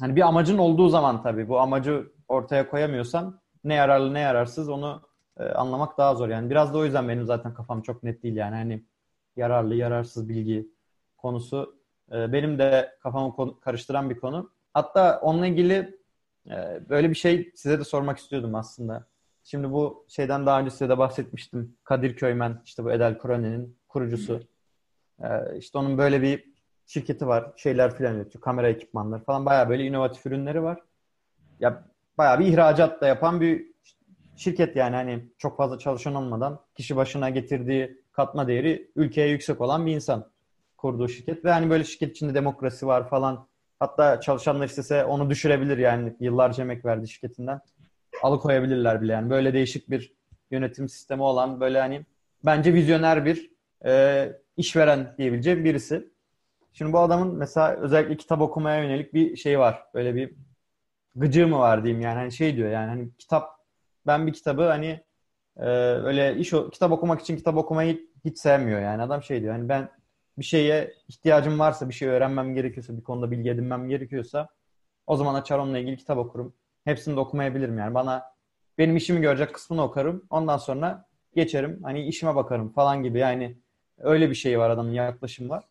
[0.00, 5.02] hani bir amacın olduğu zaman tabii bu amacı ortaya koyamıyorsan ne yararlı ne yararsız onu
[5.38, 8.36] e, anlamak daha zor yani biraz da o yüzden benim zaten kafam çok net değil
[8.36, 8.84] yani hani
[9.36, 10.68] yararlı yararsız bilgi
[11.16, 11.76] konusu
[12.12, 15.98] e, benim de kafamı karıştıran bir konu hatta onunla ilgili
[16.88, 19.06] böyle bir şey size de sormak istiyordum aslında
[19.44, 21.76] Şimdi bu şeyden daha önce size de bahsetmiştim.
[21.84, 24.40] Kadir Köymen, işte bu Edel Krone'nin kurucusu.
[25.22, 26.44] Ee, işte onun böyle bir
[26.86, 27.52] şirketi var.
[27.56, 28.42] Şeyler filan üretiyor.
[28.42, 29.46] Kamera ekipmanları falan.
[29.46, 30.80] Bayağı böyle inovatif ürünleri var.
[31.60, 31.84] Ya
[32.18, 33.66] bayağı bir ihracat da yapan bir
[34.36, 39.86] şirket yani hani çok fazla çalışan olmadan kişi başına getirdiği katma değeri ülkeye yüksek olan
[39.86, 40.30] bir insan
[40.76, 43.46] kurduğu şirket ve hani böyle şirket içinde demokrasi var falan.
[43.84, 47.60] Hatta çalışanlar istese onu düşürebilir yani yıllarca emek verdi şirketinden.
[48.22, 49.30] Alıkoyabilirler bile yani.
[49.30, 50.12] Böyle değişik bir
[50.50, 52.06] yönetim sistemi olan böyle hani
[52.44, 53.50] bence vizyoner bir
[53.84, 56.08] e, işveren diyebileceğim birisi.
[56.72, 59.82] Şimdi bu adamın mesela özellikle kitap okumaya yönelik bir şey var.
[59.94, 60.34] Böyle bir
[61.14, 62.18] gıcığı mı var diyeyim yani.
[62.18, 63.50] Hani şey diyor yani hani kitap
[64.06, 65.04] ben bir kitabı hani
[65.56, 65.66] e,
[66.04, 69.02] öyle iş kitap okumak için kitap okumayı hiç sevmiyor yani.
[69.02, 69.88] Adam şey diyor hani ben
[70.38, 74.48] bir şeye ihtiyacım varsa, bir şey öğrenmem gerekiyorsa, bir konuda bilgi edinmem gerekiyorsa
[75.06, 76.54] o zaman açar onunla ilgili kitap okurum.
[76.84, 77.94] Hepsini de okumayabilirim yani.
[77.94, 78.22] Bana
[78.78, 80.26] benim işimi görecek kısmını okurum.
[80.30, 81.80] Ondan sonra geçerim.
[81.82, 83.56] Hani işime bakarım falan gibi yani
[83.98, 85.64] öyle bir şey var adamın yaklaşım var.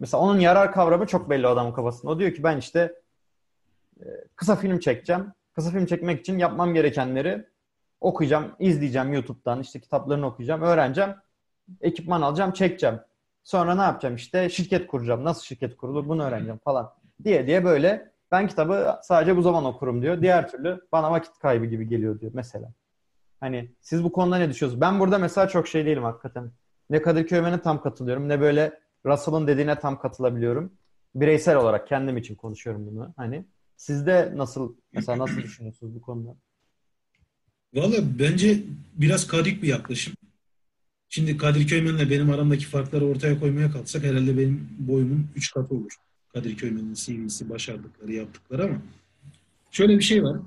[0.00, 2.12] Mesela onun yarar kavramı çok belli adamın kafasında.
[2.12, 2.94] O diyor ki ben işte
[4.00, 4.06] e,
[4.36, 5.32] kısa film çekeceğim.
[5.54, 7.46] Kısa film çekmek için yapmam gerekenleri
[8.00, 11.14] okuyacağım, izleyeceğim YouTube'dan, işte kitaplarını okuyacağım, öğreneceğim,
[11.80, 13.00] ekipman alacağım, çekeceğim.
[13.44, 16.92] Sonra ne yapacağım işte şirket kuracağım, nasıl şirket kurulur bunu öğreneceğim falan
[17.24, 20.22] diye diye böyle ben kitabı sadece bu zaman okurum diyor.
[20.22, 22.72] Diğer türlü bana vakit kaybı gibi geliyor diyor mesela.
[23.40, 24.80] Hani siz bu konuda ne düşünüyorsunuz?
[24.80, 26.50] Ben burada mesela çok şey değilim hakikaten.
[26.90, 30.72] Ne Kadir Köymen'e tam katılıyorum ne böyle Russell'ın dediğine tam katılabiliyorum.
[31.14, 33.14] Bireysel olarak kendim için konuşuyorum bunu.
[33.16, 33.44] Hani
[33.76, 36.36] sizde nasıl mesela nasıl düşünüyorsunuz bu konuda?
[37.74, 38.62] Valla bence
[38.94, 40.14] biraz kadik bir yaklaşım.
[41.12, 45.92] Şimdi Kadir Köymen'le benim aramdaki farkları ortaya koymaya kalksak herhalde benim boyumun 3 katı olur.
[46.32, 48.82] Kadir Köymen'in CV'si, başardıkları, yaptıkları ama
[49.70, 50.40] şöyle bir şey var.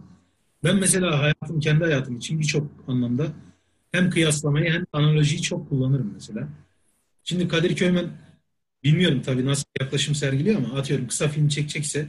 [0.63, 3.27] Ben mesela hayatım, kendi hayatım için birçok anlamda
[3.91, 6.47] hem kıyaslamayı hem analojiyi çok kullanırım mesela.
[7.23, 8.09] Şimdi Kadir Köymen
[8.83, 12.07] bilmiyorum tabii nasıl yaklaşım sergiliyor ama atıyorum kısa film çekecekse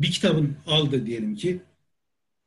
[0.00, 1.60] bir kitabın aldı diyelim ki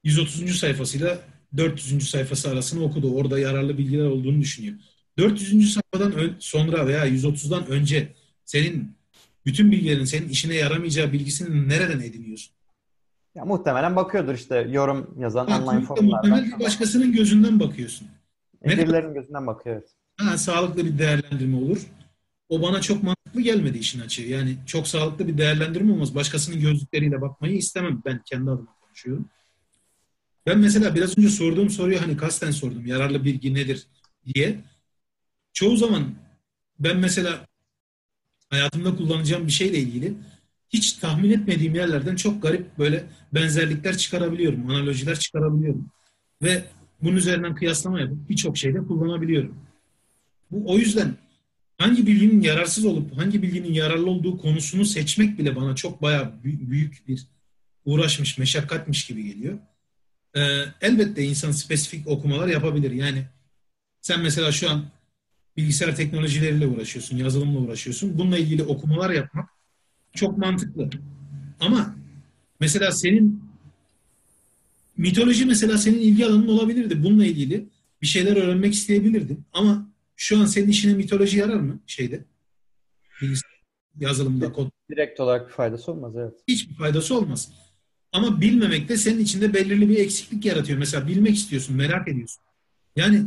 [0.04, 0.60] 130.
[0.60, 1.20] sayfasıyla
[1.58, 2.10] 400.
[2.10, 3.16] sayfası arasını okudu.
[3.16, 4.76] Orada yararlı bilgiler olduğunu düşünüyor.
[5.18, 5.74] 400.
[5.74, 8.14] sayfadan sonra veya 130'dan önce
[8.46, 8.96] senin
[9.46, 12.54] bütün bilgilerin senin işine yaramayacağı bilgisini nereden ediniyorsun?
[13.36, 16.30] Ya muhtemelen bakıyordur işte yorum yazan ha, online forumlardan.
[16.30, 18.08] Muhtemelen başkasının gözünden bakıyorsun.
[18.66, 19.82] Birilerinin gözünden bakıyor.
[20.18, 21.88] Ha, sağlıklı bir değerlendirme olur.
[22.50, 24.22] O bana çok mantıklı gelmedi işin açığı.
[24.22, 26.16] Yani çok sağlıklı bir değerlendirme olmaz.
[26.16, 28.02] Başkasının gözlükleriyle bakmayı istemem.
[28.06, 29.26] Ben kendi adıma konuşuyorum.
[30.46, 32.86] Ben mesela biraz önce sorduğum soruyu hani kasten sordum.
[32.86, 33.88] Yararlı bilgi nedir
[34.26, 34.60] diye.
[35.54, 36.16] Çoğu zaman
[36.80, 37.48] ben mesela
[38.50, 40.14] hayatımda kullanacağım bir şeyle ilgili
[40.70, 44.70] hiç tahmin etmediğim yerlerden çok garip böyle benzerlikler çıkarabiliyorum.
[44.70, 45.92] Analojiler çıkarabiliyorum.
[46.42, 46.66] Ve
[47.02, 49.58] bunun üzerinden kıyaslama yapıp birçok şeyde kullanabiliyorum.
[50.52, 51.16] Bu o yüzden
[51.78, 57.08] hangi bilginin yararsız olup hangi bilginin yararlı olduğu konusunu seçmek bile bana çok bayağı büyük
[57.08, 57.28] bir
[57.86, 59.60] uğraşmış, meşakkatmiş gibi geliyor.
[60.36, 60.42] Ee,
[60.82, 62.92] elbette insan spesifik okumalar yapabilir.
[62.92, 63.26] Yani
[64.02, 64.86] sen mesela şu an
[65.58, 68.18] bilgisayar teknolojileriyle uğraşıyorsun, yazılımla uğraşıyorsun.
[68.18, 69.50] Bununla ilgili okumalar yapmak
[70.16, 70.90] çok mantıklı.
[71.60, 71.96] Ama
[72.60, 73.44] mesela senin
[74.98, 77.04] mitoloji mesela senin ilgi alanın olabilirdi.
[77.04, 77.66] Bununla ilgili
[78.02, 79.46] bir şeyler öğrenmek isteyebilirdin.
[79.54, 82.26] Ama şu an senin işine mitoloji yarar mı şeyde?
[83.22, 83.62] Bilgisayar
[84.00, 84.70] yazılımda, kod.
[84.92, 86.34] Direkt olarak bir faydası olmaz evet.
[86.48, 87.52] Hiçbir faydası olmaz.
[88.12, 90.80] Ama bilmemek de senin içinde belirli bir eksiklik yaratıyor.
[90.80, 92.44] Mesela bilmek istiyorsun, merak ediyorsun.
[92.96, 93.24] Yani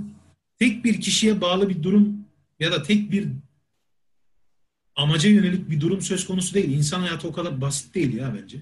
[0.59, 2.27] tek bir kişiye bağlı bir durum
[2.61, 3.29] ya da tek bir
[4.97, 6.71] amaca yönelik bir durum söz konusu değil.
[6.71, 8.59] İnsan hayatı o kadar basit değil ya bence.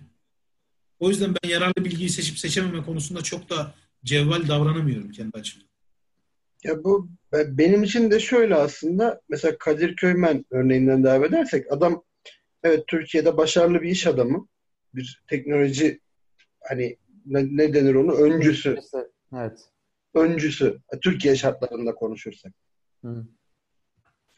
[0.99, 3.75] O yüzden ben yararlı bilgiyi seçip seçememe konusunda çok da
[4.05, 5.69] cevval davranamıyorum kendi açımdan.
[6.65, 12.05] Ya bu benim için de şöyle aslında mesela Kadir Köymen örneğinden devam edersek adam
[12.63, 14.49] evet Türkiye'de başarılı bir iş adamı
[14.95, 16.01] bir teknoloji
[16.61, 18.79] hani ne, ne denir onu öncüsü.
[19.35, 19.72] Evet.
[20.15, 20.79] Öncüsü.
[21.03, 22.53] Türkiye şartlarında konuşursak.
[23.05, 23.27] Hı.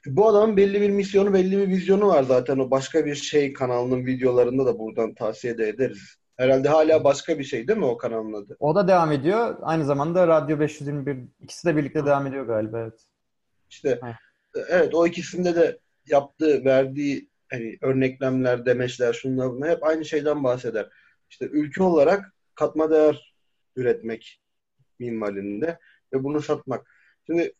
[0.06, 2.58] Bu adamın belli bir misyonu, belli bir vizyonu var zaten.
[2.58, 6.16] O başka bir şey kanalının videolarında da buradan tavsiye de ederiz.
[6.36, 8.56] Herhalde hala başka bir şey değil mi o kanalın adı?
[8.60, 9.56] O da devam ediyor.
[9.62, 13.06] Aynı zamanda Radyo 521 ikisi de birlikte devam ediyor galiba evet.
[13.70, 14.18] İşte ha.
[14.68, 20.88] evet o ikisinde de yaptığı, verdiği hani örneklemler, demeçler, şunlar bunlar hep aynı şeyden bahseder.
[21.30, 23.34] İşte ülke olarak katma değer
[23.76, 24.40] üretmek
[24.98, 25.78] minvalinde
[26.12, 26.94] ve bunu satmak.
[27.26, 27.52] Şimdi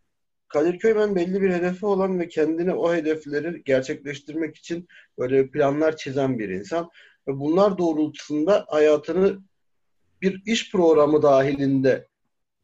[0.48, 6.38] Kadir Köymen belli bir hedefi olan ve kendini o hedefleri gerçekleştirmek için böyle planlar çizen
[6.38, 6.90] bir insan.
[7.28, 9.38] Ve bunlar doğrultusunda hayatını
[10.22, 12.08] bir iş programı dahilinde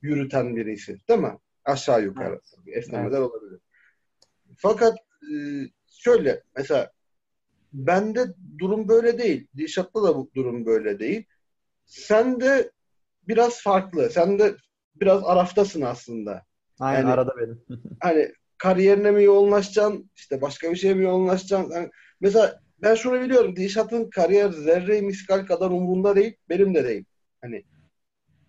[0.03, 0.99] yürüten birisi.
[1.09, 1.39] Değil mi?
[1.65, 2.41] Aşağı yukarı.
[2.67, 3.31] Esnemeler evet.
[3.31, 3.61] olabilir.
[4.57, 5.35] Fakat e,
[5.87, 6.93] şöyle mesela
[7.73, 8.27] bende
[8.59, 9.47] durum böyle değil.
[9.57, 11.25] Dişat'ta da bu durum böyle değil.
[11.87, 12.71] Sen de
[13.31, 14.11] biraz farklı.
[14.11, 14.57] Sen de
[14.95, 16.43] biraz araftasın aslında.
[16.81, 17.63] Aynen yani, arada benim.
[18.01, 20.11] hani kariyerine mi yoğunlaşacaksın?
[20.17, 21.75] işte başka bir şeye mi yoğunlaşacaksın?
[21.75, 23.57] Yani mesela ben şunu biliyorum.
[23.57, 26.37] Dişat'ın kariyer zerre miskal kadar umurunda değil.
[26.49, 27.05] Benim de değil.
[27.43, 27.65] Hani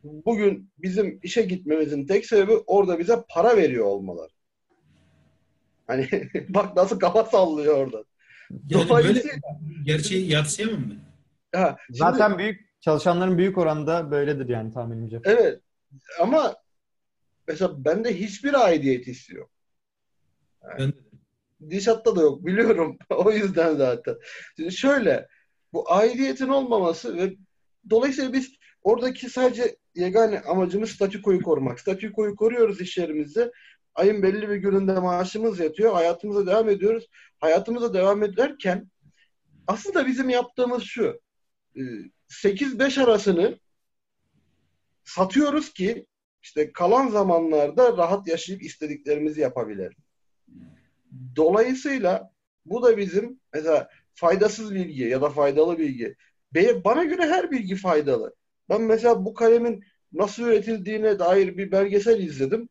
[0.04, 4.32] bugün bizim işe gitmemizin tek sebebi orada bize para veriyor olmaları.
[5.88, 6.10] Hani
[6.50, 8.04] bak nasıl kafa sallıyor orada.
[8.70, 9.38] Yani Dolayısıyla...
[9.84, 10.96] gerçeği yatsıyamam mı?
[11.56, 11.98] Ha, şimdi...
[11.98, 15.22] Zaten büyük çalışanların büyük oranda böyledir yani tahminimce.
[15.24, 15.62] Evet.
[16.20, 16.56] Ama
[17.48, 19.50] mesela bende hiçbir aidiyet hissi yok.
[20.80, 20.94] Yani,
[21.70, 22.98] Dişat'ta da yok biliyorum.
[23.10, 24.16] o yüzden zaten.
[24.56, 25.28] Şimdi şöyle
[25.74, 27.34] bu aidiyetin olmaması ve
[27.90, 28.52] dolayısıyla biz
[28.84, 31.80] oradaki sadece yegane amacımız statükoyu korumak.
[31.80, 33.52] Statükoyu koruyoruz iş yerimizde.
[33.96, 35.94] Ayın belli bir gününde maaşımız yatıyor.
[35.94, 37.08] Hayatımıza devam ediyoruz.
[37.40, 38.92] Hayatımıza devam ederken
[39.68, 41.22] aslında bizim yaptığımız şu.
[41.76, 43.60] 8-5 e, arasını
[45.04, 46.06] satıyoruz ki
[46.42, 49.98] işte kalan zamanlarda rahat yaşayıp istediklerimizi yapabilelim.
[51.36, 52.32] Dolayısıyla
[52.66, 56.16] bu da bizim mesela faydasız bilgi ya da faydalı bilgi.
[56.84, 58.36] Bana göre her bilgi faydalı.
[58.70, 62.70] Ben mesela bu kalemin nasıl üretildiğine dair bir belgesel izledim.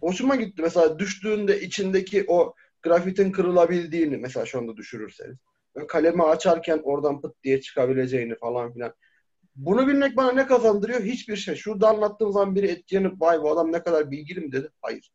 [0.00, 0.62] Hoşuma gitti.
[0.62, 5.38] Mesela düştüğünde içindeki o grafitin kırılabildiğini mesela şu anda düşürürseniz.
[5.88, 8.94] Kalemi açarken oradan pıt diye çıkabileceğini falan filan.
[9.56, 11.00] Bunu bilmek bana ne kazandırıyor?
[11.00, 11.54] Hiçbir şey.
[11.54, 14.68] Şurada anlattığım zaman biri etkilenip vay bu adam ne kadar bilgili mi dedi.
[14.82, 15.12] Hayır.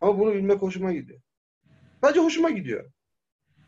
[0.00, 1.20] Ama bunu bilmek hoşuma gidiyor.
[2.04, 2.90] Sadece hoşuma gidiyor.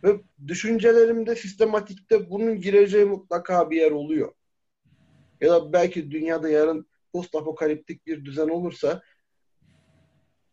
[0.05, 4.33] Ve düşüncelerimde, sistematikte bunun gireceği mutlaka bir yer oluyor.
[5.41, 9.03] Ya da belki dünyada yarın post apokaliptik bir düzen olursa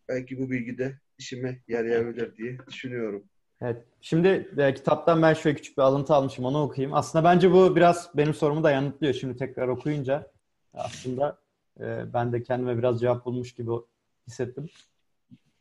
[0.10, 3.30] belki bu bilgi de işime yarayabilir diye düşünüyorum.
[3.62, 3.84] Evet.
[4.02, 6.46] Şimdi e, kitaptan ben şöyle küçük bir alıntı almışım.
[6.46, 6.94] Onu okuyayım.
[6.94, 9.14] Aslında bence bu biraz benim sorumu da yanıtlıyor.
[9.14, 10.32] Şimdi tekrar okuyunca
[10.74, 11.38] aslında
[11.80, 13.72] e, ben de kendime biraz cevap bulmuş gibi
[14.28, 14.70] hissettim.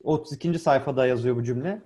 [0.02, 0.58] 32.
[0.58, 1.82] sayfada yazıyor bu cümle.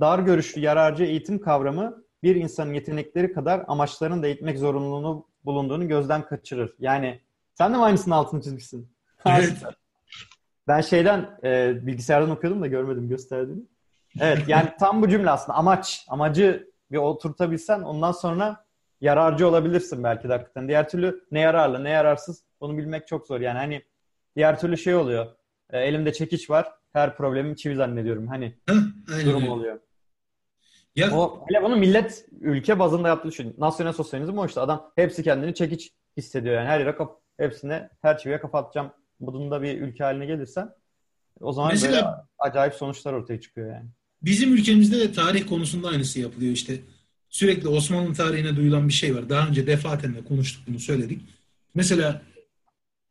[0.00, 6.26] Dar görüşlü yararcı eğitim kavramı bir insanın yetenekleri kadar amaçlarını da eğitmek zorunluluğunu bulunduğunu gözden
[6.26, 6.74] kaçırır.
[6.78, 7.20] Yani
[7.54, 8.88] sen de mi aynısının altını çizmişsin?
[9.26, 9.52] Evet.
[10.68, 13.62] ben şeyden e, bilgisayardan okuyordum da görmedim gösterdiğini.
[14.20, 16.06] Evet yani tam bu cümle aslında amaç.
[16.08, 18.64] Amacı bir oturtabilsen ondan sonra
[19.00, 20.68] yararcı olabilirsin belki de hakikaten.
[20.68, 23.40] Diğer türlü ne yararlı ne yararsız onu bilmek çok zor.
[23.40, 23.82] Yani hani
[24.36, 25.26] diğer türlü şey oluyor.
[25.70, 26.72] E, elimde çekiç var.
[26.92, 28.26] Her problemim çivi zannediyorum.
[28.26, 28.58] Hani
[29.24, 29.80] durum oluyor.
[30.96, 33.54] Ya, o, hele bunu millet ülke bazında yaptığı düşün.
[33.58, 34.60] Nasyonel sosyalizm o işte.
[34.60, 36.68] Adam hepsi kendini çekiç hissediyor yani.
[36.68, 40.74] Her yere kap hepsine her çiviye kapatacağım modunda bir ülke haline gelirsen
[41.40, 42.06] o zaman Mesela, böyle
[42.38, 43.88] acayip sonuçlar ortaya çıkıyor yani.
[44.24, 46.80] Bizim ülkemizde de tarih konusunda aynısı yapılıyor işte.
[47.28, 49.28] Sürekli Osmanlı tarihine duyulan bir şey var.
[49.28, 51.20] Daha önce defaten de konuştuk bunu söyledik.
[51.74, 52.22] Mesela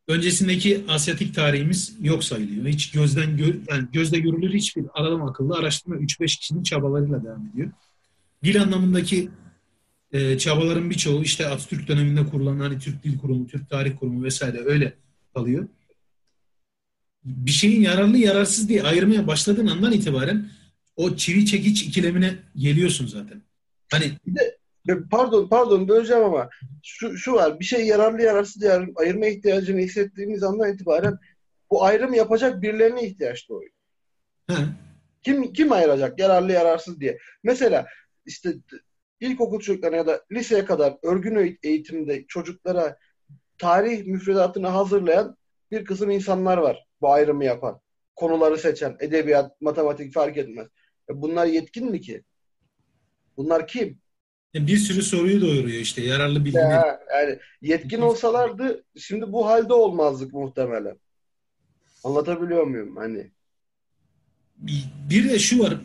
[0.07, 2.68] öncesindeki Asyatik tarihimiz yok sayılıyor.
[2.68, 7.72] Hiç gözden gör, yani gözle görülür hiçbir adam akıllı araştırma 3-5 kişinin çabalarıyla devam ediyor.
[8.43, 9.30] Dil anlamındaki
[10.11, 14.61] e, çabaların birçoğu işte Atatürk döneminde kurulan hani Türk Dil Kurumu, Türk Tarih Kurumu vesaire
[14.66, 14.93] öyle
[15.34, 15.68] kalıyor.
[17.26, 20.49] Bir şeyin yararlı yararsız diye ayırmaya başladığın andan itibaren
[20.95, 23.41] o çivi çekiç ikilemine geliyorsun zaten.
[23.91, 24.57] Hani bir de
[25.11, 26.49] pardon pardon böleceğim ama
[26.84, 31.18] şu, şu var bir şey yararlı yararsız diye ayırma ihtiyacını hissettiğimiz andan itibaren
[31.72, 33.72] bu ayrım yapacak birilerine ihtiyaç doğuyor.
[34.49, 34.57] Hı.
[35.23, 37.18] Kim kim ayıracak yararlı yararsız diye.
[37.43, 37.85] Mesela
[38.26, 38.53] işte
[39.19, 42.97] ilkokul çocuklarına ya da liseye kadar örgün eğitimde çocuklara
[43.57, 45.38] tarih müfredatını hazırlayan
[45.72, 47.81] bir kısım insanlar var bu ayrımı yapan.
[48.15, 50.68] Konuları seçen, edebiyat, matematik fark etmez.
[51.09, 52.23] E bunlar yetkin mi ki?
[53.38, 53.99] Bunlar kim?
[54.55, 56.57] E, bir sürü soruyu doyuruyor işte yararlı bilgi.
[56.57, 60.97] Ya, yani yetkin olsalardı şimdi bu halde olmazdık muhtemelen.
[62.03, 62.95] Anlatabiliyor muyum?
[62.95, 63.31] Hani
[65.09, 65.77] bir de şu var.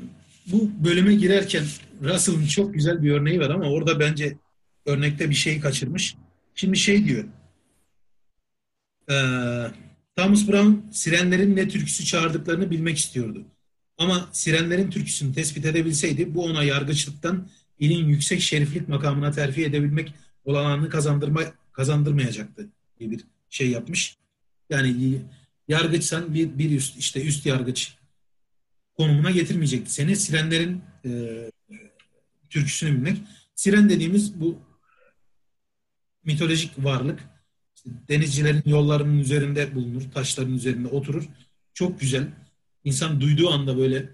[0.46, 1.64] Bu bölüme girerken
[2.02, 4.36] Russell'ın çok güzel bir örneği var ama orada bence
[4.86, 6.16] örnekte bir şey kaçırmış.
[6.54, 7.24] Şimdi şey diyor.
[9.10, 9.14] Ee,
[10.16, 13.44] Thomas Brown sirenlerin ne türküsü çağırdıklarını bilmek istiyordu.
[13.98, 17.48] Ama sirenlerin türküsünü tespit edebilseydi bu ona yargıçlıktan
[17.78, 20.14] ilin yüksek şeriflik makamına terfi edebilmek
[20.44, 21.42] olanağını kazandırma,
[21.72, 22.68] kazandırmayacaktı
[22.98, 24.16] diye bir şey yapmış.
[24.70, 25.20] Yani
[25.68, 27.94] yargıçsan bir, bir üst işte üst yargıç
[28.96, 30.16] konumuna getirmeyecekti seni.
[30.16, 31.10] Sirenlerin e,
[32.50, 33.18] türküsünü bilmek.
[33.54, 34.58] Siren dediğimiz bu
[36.24, 37.20] mitolojik varlık
[37.76, 41.24] İşte denizcilerin yollarının üzerinde bulunur, taşların üzerinde oturur.
[41.74, 42.28] Çok güzel.
[42.88, 44.08] İnsan duyduğu anda böyle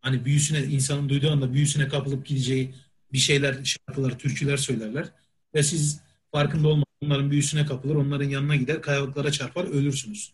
[0.00, 2.74] hani büyüsüne, insanın duyduğu anda büyüsüne kapılıp gideceği
[3.12, 5.06] bir şeyler, şarkılar, türküler söylerler.
[5.54, 6.00] Ve siz
[6.32, 10.32] farkında olmadan onların büyüsüne kapılır, onların yanına gider, kayalıklara çarpar, ölürsünüz.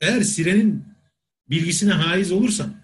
[0.00, 0.84] Eğer sirenin
[1.50, 2.74] bilgisine haiz olursan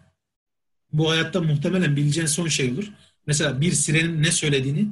[0.92, 2.92] bu hayatta muhtemelen bileceğin son şey olur.
[3.26, 4.88] Mesela bir sirenin ne söylediğini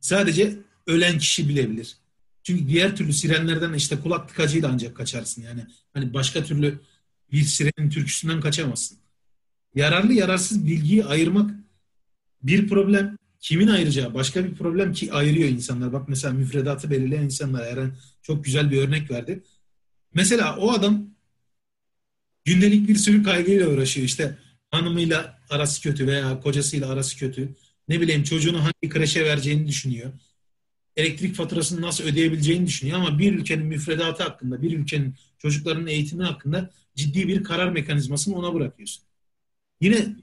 [0.00, 1.96] sadece ölen kişi bilebilir.
[2.42, 5.42] Çünkü diğer türlü sirenlerden işte kulak tıkacıyla ancak kaçarsın.
[5.42, 6.80] Yani hani başka türlü
[7.32, 8.98] bir sirenin türküsünden kaçamazsın.
[9.74, 11.50] Yararlı yararsız bilgiyi ayırmak
[12.42, 13.16] bir problem.
[13.40, 15.92] Kimin ayıracağı başka bir problem ki ayırıyor insanlar.
[15.92, 19.42] Bak mesela müfredatı belirleyen insanlar Eren çok güzel bir örnek verdi.
[20.14, 21.06] Mesela o adam
[22.44, 24.06] gündelik bir sürü kaygıyla uğraşıyor.
[24.06, 24.38] İşte
[24.70, 27.54] hanımıyla arası kötü veya kocasıyla arası kötü.
[27.88, 30.12] Ne bileyim çocuğunu hangi kreşe vereceğini düşünüyor.
[30.96, 36.70] Elektrik faturasını nasıl ödeyebileceğini düşünüyor ama bir ülkenin müfredatı hakkında, bir ülkenin çocuklarının eğitimi hakkında
[36.94, 39.04] ciddi bir karar mekanizmasını ona bırakıyorsun.
[39.80, 40.16] Yine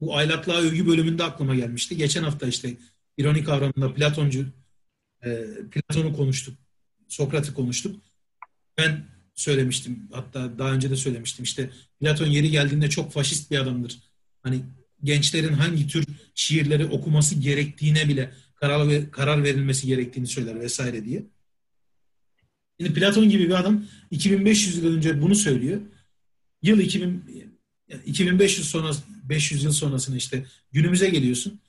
[0.00, 1.96] bu aylaklığa övgü bölümünde aklıma gelmişti.
[1.96, 2.76] Geçen hafta işte
[3.18, 4.46] ironik kavramında Platoncu
[5.24, 6.54] e, Platon'u konuştuk.
[7.08, 8.02] Sokrat'ı konuştuk.
[8.78, 9.04] Ben
[9.34, 10.08] söylemiştim.
[10.12, 11.44] Hatta daha önce de söylemiştim.
[11.44, 11.70] İşte
[12.00, 13.98] Platon yeri geldiğinde çok faşist bir adamdır.
[14.42, 14.60] Hani
[15.04, 16.04] gençlerin hangi tür
[16.34, 21.26] şiirleri okuması gerektiğine bile karar, karar verilmesi gerektiğini söyler vesaire diye.
[22.80, 25.80] Şimdi Platon gibi bir adam 2500 yıl önce bunu söylüyor.
[26.62, 27.24] Yıl 2000
[28.06, 28.92] 2500 sonra
[29.28, 31.60] 500 yıl sonrasında işte günümüze geliyorsun.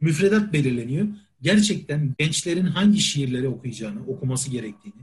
[0.00, 1.06] Müfredat belirleniyor.
[1.42, 5.02] Gerçekten gençlerin hangi şiirleri okuyacağını, okuması gerektiğini.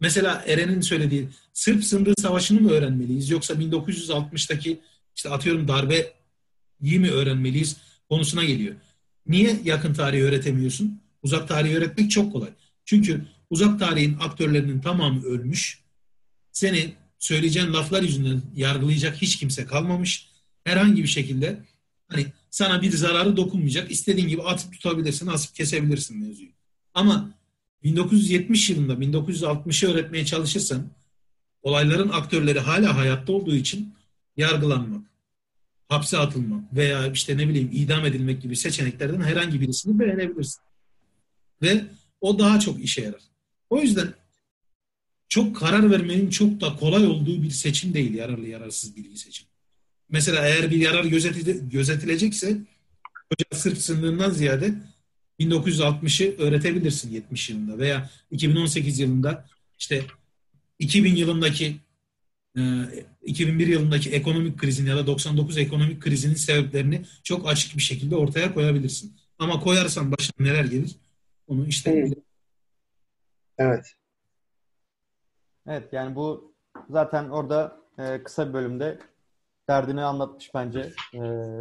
[0.00, 4.80] Mesela Eren'in söylediği Sırp Sınırı Savaşı'nı mı öğrenmeliyiz yoksa 1960'taki
[5.16, 7.76] işte atıyorum darbeyi mi öğrenmeliyiz
[8.08, 8.74] konusuna geliyor.
[9.26, 11.00] Niye yakın tarihi öğretemiyorsun?
[11.22, 12.50] Uzak tarihi öğretmek çok kolay.
[12.84, 15.80] Çünkü uzak tarihin aktörlerinin tamamı ölmüş.
[16.52, 20.28] Seni söyleyeceğin laflar yüzünden yargılayacak hiç kimse kalmamış.
[20.64, 21.58] Herhangi bir şekilde
[22.08, 23.90] hani sana bir zararı dokunmayacak.
[23.90, 26.50] İstediğin gibi atıp tutabilirsin, asıp kesebilirsin mevzuyu.
[26.94, 27.30] Ama
[27.82, 30.90] 1970 yılında 1960'ı öğretmeye çalışırsan
[31.62, 33.94] olayların aktörleri hala hayatta olduğu için
[34.36, 35.06] yargılanmak,
[35.88, 40.62] hapse atılmak veya işte ne bileyim idam edilmek gibi seçeneklerden herhangi birisini beğenebilirsin.
[41.62, 41.84] Ve
[42.20, 43.22] o daha çok işe yarar.
[43.70, 44.14] O yüzden
[45.28, 49.46] çok karar vermenin çok da kolay olduğu bir seçim değil yararlı yararsız bilgi seçim.
[50.08, 51.04] Mesela eğer bir yarar
[51.70, 52.48] gözetilecekse
[53.32, 54.74] hoca sırf sınırından ziyade
[55.40, 59.48] 1960'ı öğretebilirsin 70 yılında veya 2018 yılında
[59.78, 60.04] işte
[60.78, 61.76] 2000 yılındaki
[63.24, 68.54] 2001 yılındaki ekonomik krizin ya da 99 ekonomik krizinin sebeplerini çok açık bir şekilde ortaya
[68.54, 69.16] koyabilirsin.
[69.38, 70.90] Ama koyarsan başına neler gelir
[71.46, 72.25] onu işte Evet.
[75.66, 76.54] Evet yani bu
[76.90, 78.98] zaten orada e, kısa bir bölümde
[79.68, 81.20] derdini anlatmış bence e,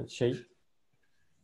[0.09, 0.45] şey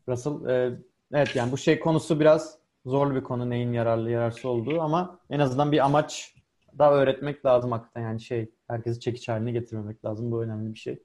[0.08, 0.50] Russell.
[0.50, 0.80] E,
[1.14, 5.40] evet yani bu şey konusu biraz zorlu bir konu neyin yararlı yararsız olduğu ama en
[5.40, 6.36] azından bir amaç
[6.80, 11.04] da öğretmek lazım hakikaten yani şey herkesi çekiç haline getirmemek lazım bu önemli bir şey.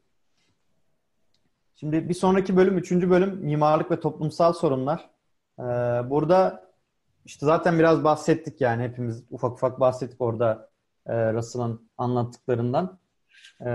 [1.77, 5.11] Şimdi bir sonraki bölüm, üçüncü bölüm mimarlık ve toplumsal sorunlar.
[5.59, 5.63] Ee,
[6.11, 6.66] burada
[7.27, 10.71] işte zaten biraz bahsettik yani hepimiz ufak ufak bahsettik orada
[11.07, 12.99] e, Russell'ın anlattıklarından.
[13.61, 13.71] E,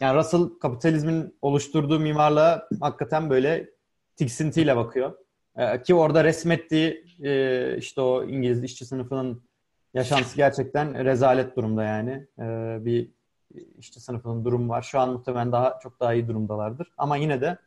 [0.00, 3.70] yani Russell kapitalizmin oluşturduğu mimarlığa hakikaten böyle
[4.16, 5.12] tiksintiyle bakıyor.
[5.56, 9.42] E, ki orada resmettiği e, işte o İngiliz işçi sınıfının
[9.94, 12.26] yaşantısı gerçekten rezalet durumda yani.
[12.84, 13.10] Bir
[13.78, 14.82] işçi sınıfının durumu var.
[14.82, 16.92] Şu an muhtemelen daha çok daha iyi durumdalardır.
[16.98, 17.58] Ama yine de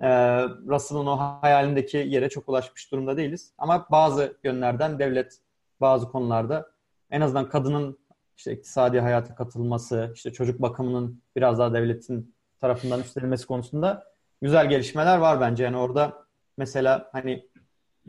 [0.00, 0.08] e,
[0.44, 3.52] Russell'ın o hayalindeki yere çok ulaşmış durumda değiliz.
[3.58, 5.38] Ama bazı yönlerden devlet
[5.80, 6.70] bazı konularda
[7.10, 7.98] en azından kadının
[8.36, 14.04] işte iktisadi hayata katılması, işte çocuk bakımının biraz daha devletin tarafından üstlenilmesi konusunda
[14.42, 15.64] güzel gelişmeler var bence.
[15.64, 16.26] Yani orada
[16.56, 17.48] mesela hani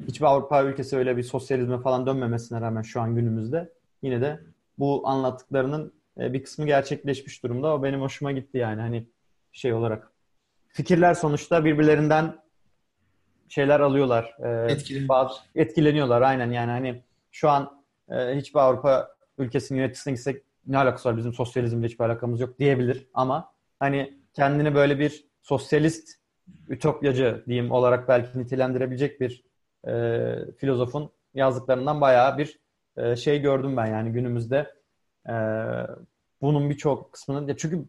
[0.08, 4.40] hiçbir Avrupa ülkesi öyle bir sosyalizme falan dönmemesine rağmen şu an günümüzde yine de
[4.80, 7.74] bu anlattıklarının e, bir kısmı gerçekleşmiş durumda.
[7.74, 9.08] O benim hoşuma gitti yani hani
[9.52, 10.15] şey olarak.
[10.76, 12.36] Fikirler sonuçta birbirlerinden
[13.50, 14.36] şeyler alıyorlar.
[14.40, 15.10] E, Etkileniyor.
[15.10, 21.10] Bazı, etkileniyorlar aynen yani hani şu an e, hiçbir Avrupa ülkesinin yöneticisine gitsek ne alakası
[21.10, 26.10] var bizim sosyalizmle hiçbir alakamız yok diyebilir ama hani kendini böyle bir sosyalist
[26.70, 29.44] ütopyacı diyeyim olarak belki nitelendirebilecek bir
[29.88, 32.60] e, filozofun yazdıklarından bayağı bir
[32.98, 34.74] e, şey gördüm ben yani günümüzde
[35.30, 35.34] e,
[36.42, 37.86] bunun birçok kısmını ya çünkü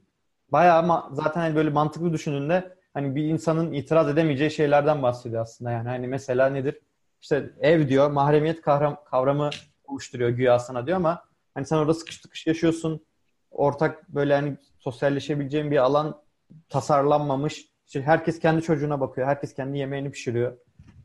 [0.52, 5.70] bayağı ama zaten hani böyle mantıklı düşündüğünde hani bir insanın itiraz edemeyeceği şeylerden bahsediyor aslında
[5.70, 6.80] yani hani mesela nedir
[7.20, 8.62] işte ev diyor mahremiyet
[9.04, 9.50] kavramı
[9.84, 13.06] oluşturuyor güya sana diyor ama Hani sen orada sıkış tıkış yaşıyorsun.
[13.50, 16.22] Ortak böyle hani sosyalleşebileceğin bir alan
[16.68, 17.68] tasarlanmamış.
[17.86, 19.26] İşte herkes kendi çocuğuna bakıyor.
[19.26, 20.58] Herkes kendi yemeğini pişiriyor.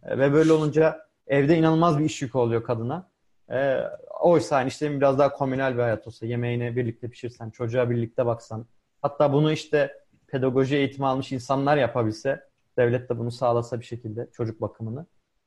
[0.03, 3.09] E, ve böyle olunca evde inanılmaz bir iş yükü oluyor kadına.
[3.51, 3.79] E,
[4.19, 8.65] oysa hani işte biraz daha komünel bir hayat olsa, yemeğini birlikte pişirsen, çocuğa birlikte baksan,
[9.01, 9.93] hatta bunu işte
[10.31, 12.47] pedagoji eğitimi almış insanlar yapabilse,
[12.77, 15.05] devlet de bunu sağlasa bir şekilde çocuk bakımını.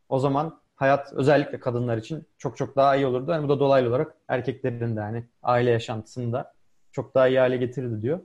[0.08, 3.30] O zaman hayat özellikle kadınlar için çok çok daha iyi olurdu.
[3.30, 6.54] Yani bu da dolaylı olarak erkeklerin de hani aile yaşantısını da
[6.92, 8.20] çok daha iyi hale getirirdi diyor.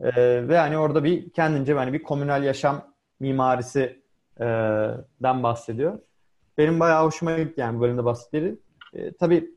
[0.00, 4.02] Ee, ve hani orada bir kendince yani bir komünel yaşam mimarisi
[4.40, 4.44] e,
[5.22, 5.98] den bahsediyor.
[6.58, 8.58] Benim bayağı hoşuma gitti yani bu bölümde bahsettikleri.
[8.94, 9.50] E, tabii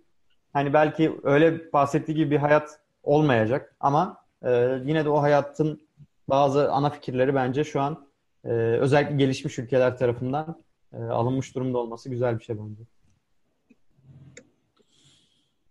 [0.53, 5.82] hani belki öyle bahsettiği gibi bir hayat olmayacak ama e, yine de o hayatın
[6.29, 8.07] bazı ana fikirleri bence şu an
[8.43, 10.63] e, özellikle gelişmiş ülkeler tarafından
[10.93, 12.81] e, alınmış durumda olması güzel bir şey bence.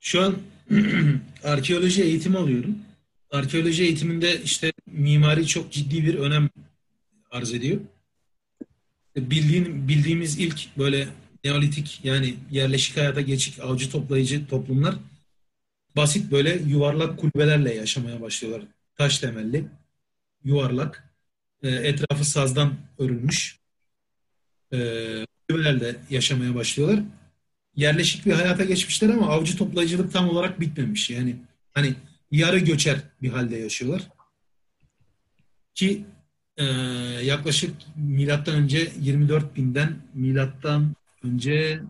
[0.00, 0.34] Şu an
[1.44, 2.78] arkeoloji eğitimi alıyorum.
[3.30, 6.48] Arkeoloji eğitiminde işte mimari çok ciddi bir önem
[7.30, 7.80] arz ediyor.
[9.16, 11.08] Bildiğin, bildiğimiz ilk böyle
[11.44, 14.94] Neolitik yani yerleşik hayata geçik avcı toplayıcı toplumlar
[15.96, 18.68] basit böyle yuvarlak kulübelerle yaşamaya başlıyorlar.
[18.96, 19.64] Taş temelli,
[20.44, 21.14] yuvarlak,
[21.62, 23.58] e, etrafı sazdan örülmüş
[24.72, 24.78] e,
[26.10, 27.00] yaşamaya başlıyorlar.
[27.76, 31.10] Yerleşik bir hayata geçmişler ama avcı toplayıcılık tam olarak bitmemiş.
[31.10, 31.36] Yani
[31.72, 31.94] hani
[32.30, 34.08] yarı göçer bir halde yaşıyorlar.
[35.74, 36.04] Ki
[36.56, 36.64] e,
[37.22, 41.80] yaklaşık milattan önce 24 binden milattan önce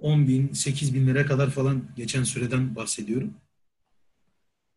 [0.00, 3.34] 10 bin, 8 binlere kadar falan geçen süreden bahsediyorum.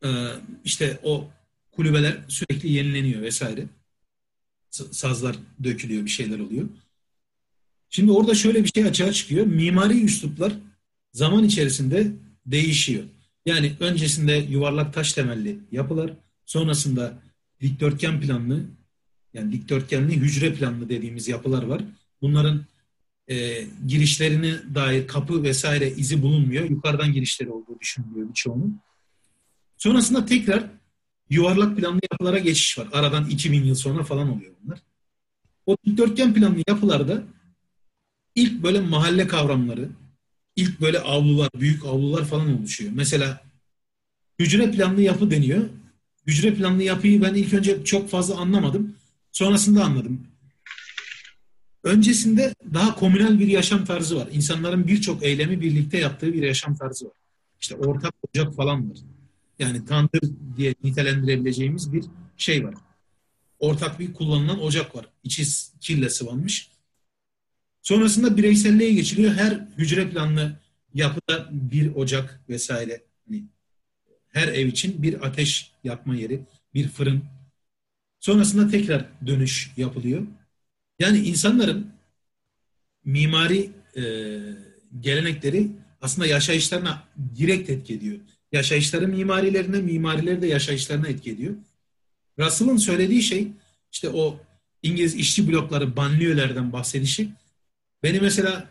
[0.03, 0.31] Ee,
[0.63, 1.27] işte o
[1.75, 3.65] kulübeler sürekli yenileniyor vesaire.
[4.69, 6.69] Sazlar dökülüyor, bir şeyler oluyor.
[7.89, 9.45] Şimdi orada şöyle bir şey açığa çıkıyor.
[9.45, 10.53] Mimari üsluplar
[11.13, 12.11] zaman içerisinde
[12.45, 13.03] değişiyor.
[13.45, 16.13] Yani öncesinde yuvarlak taş temelli yapılar,
[16.45, 17.13] sonrasında
[17.61, 18.63] dikdörtgen planlı,
[19.33, 21.81] yani dikdörtgenli hücre planlı dediğimiz yapılar var.
[22.21, 22.65] Bunların
[23.27, 26.69] e, girişlerine dair kapı vesaire izi bulunmuyor.
[26.69, 28.79] Yukarıdan girişleri olduğu düşünülüyor birçoğunun.
[29.77, 30.63] Sonrasında tekrar
[31.29, 32.87] yuvarlak planlı yapılara geçiş var.
[32.93, 34.79] Aradan 2000 yıl sonra falan oluyor bunlar.
[35.65, 37.23] O dikdörtgen planlı yapılarda
[38.35, 39.89] ilk böyle mahalle kavramları,
[40.55, 42.91] ilk böyle avlular, büyük avlular falan oluşuyor.
[42.95, 43.41] Mesela
[44.39, 45.69] hücre planlı yapı deniyor.
[46.27, 48.95] Hücre planlı yapıyı ben ilk önce çok fazla anlamadım.
[49.31, 50.27] Sonrasında anladım.
[51.83, 54.27] Öncesinde daha komünel bir yaşam tarzı var.
[54.31, 57.13] İnsanların birçok eylemi birlikte yaptığı bir yaşam tarzı var.
[57.61, 58.97] İşte ortak ocak falan var.
[59.59, 60.21] Yani tandır
[60.57, 62.05] diye nitelendirebileceğimiz bir
[62.37, 62.75] şey var.
[63.59, 65.05] Ortak bir kullanılan ocak var.
[65.23, 65.43] İçi
[65.81, 66.69] kirle sıvanmış.
[67.81, 69.33] Sonrasında bireyselliğe geçiliyor.
[69.33, 70.59] Her hücre planlı
[70.93, 73.03] yapıda bir ocak vesaire.
[73.27, 73.43] Hani
[74.29, 76.41] her ev için bir ateş yakma yeri,
[76.73, 77.23] bir fırın.
[78.19, 80.27] Sonrasında tekrar dönüş yapılıyor.
[80.99, 81.93] Yani insanların
[83.05, 84.03] mimari e,
[84.99, 85.71] gelenekleri
[86.01, 87.03] aslında yaşayışlarına
[87.35, 88.19] direkt etki ediyor.
[88.55, 91.55] Yaşayışları mimarilerine, mimarileri de yaşayışlarına etki ediyor.
[92.39, 93.47] Russell'ın söylediği şey
[93.91, 94.39] işte o
[94.83, 97.29] İngiliz işçi blokları, banliyölerden bahsedişi
[98.03, 98.69] beni mesela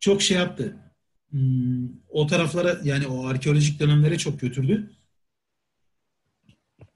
[0.00, 0.76] çok şey yaptı.
[1.30, 4.90] Hmm, o taraflara yani o arkeolojik dönemlere çok götürdü.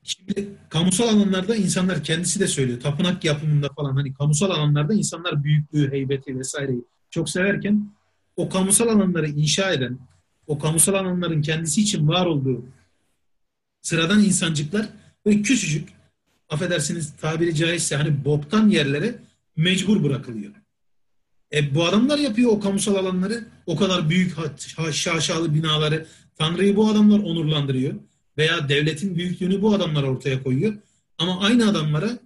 [0.02, 2.80] Şimdi kamusal alanlarda insanlar kendisi de söylüyor.
[2.80, 7.90] Tapınak yapımında falan hani kamusal alanlarda insanlar büyüklüğü, heybeti vesaireyi çok severken
[8.36, 9.98] o kamusal alanları inşa eden,
[10.50, 12.64] o kamusal alanların kendisi için var olduğu
[13.82, 14.88] sıradan insancıklar
[15.26, 15.88] böyle küçücük
[16.48, 19.14] affedersiniz tabiri caizse hani boktan yerlere
[19.56, 20.52] mecbur bırakılıyor.
[21.52, 24.36] E, bu adamlar yapıyor o kamusal alanları, o kadar büyük
[24.92, 26.06] şaşalı binaları.
[26.38, 27.94] Tanrı'yı bu adamlar onurlandırıyor
[28.38, 30.74] veya devletin büyüklüğünü bu adamlar ortaya koyuyor.
[31.18, 32.18] Ama aynı adamlara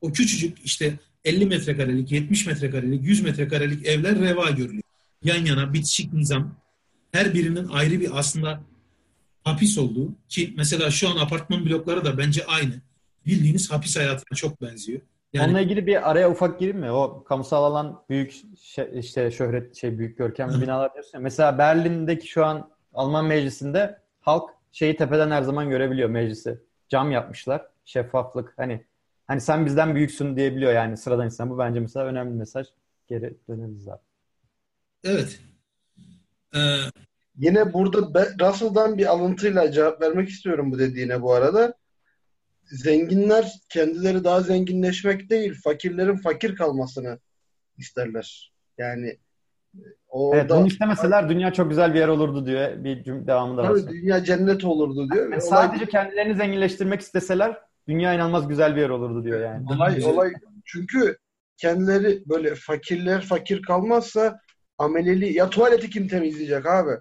[0.00, 4.82] o küçücük işte 50 metrekarelik, 70 metrekarelik, 100 metrekarelik evler reva görülüyor.
[5.24, 6.67] Yan yana bitişik nizam.
[7.12, 8.60] Her birinin ayrı bir aslında
[9.44, 12.72] hapis olduğu ki mesela şu an apartman blokları da bence aynı.
[13.26, 15.00] Bildiğiniz hapis hayatına çok benziyor.
[15.32, 16.90] Yani, Onunla ilgili bir araya ufak gireyim mi?
[16.90, 21.22] O kamusal alan büyük şey, işte şöhret şey büyük görkemli binalar diyorsun ya.
[21.22, 26.58] Mesela Berlin'deki şu an Alman meclisinde halk şeyi tepeden her zaman görebiliyor meclisi.
[26.88, 27.66] Cam yapmışlar.
[27.84, 28.54] Şeffaflık.
[28.56, 28.84] Hani
[29.26, 31.50] hani sen bizden büyüksün diyebiliyor yani sıradan insan.
[31.50, 32.66] Bu bence mesela önemli bir mesaj.
[33.08, 34.06] Geri döneriz zaten.
[35.04, 35.40] Evet.
[36.54, 36.58] Ee...
[37.38, 37.98] Yine burada
[38.40, 41.74] Russell'dan bir alıntıyla cevap vermek istiyorum bu dediğine bu arada.
[42.64, 47.18] Zenginler kendileri daha zenginleşmek değil, fakirlerin fakir kalmasını
[47.76, 48.52] isterler.
[48.78, 49.18] Yani
[50.08, 52.84] Orada, evet, bunu istemeseler dünya çok güzel bir yer olurdu diyor.
[52.84, 53.68] Bir cümle devamı da var.
[53.68, 55.32] Tabii dünya cennet olurdu diyor.
[55.32, 55.90] Yani sadece olay...
[55.90, 57.58] kendilerini zenginleştirmek isteseler
[57.88, 59.66] dünya inanılmaz güzel bir yer olurdu diyor yani.
[59.72, 60.32] Olay, olay
[60.64, 61.18] çünkü
[61.56, 64.40] kendileri böyle fakirler fakir kalmazsa
[64.78, 66.92] ameleli ya tuvaleti kim temizleyecek abi?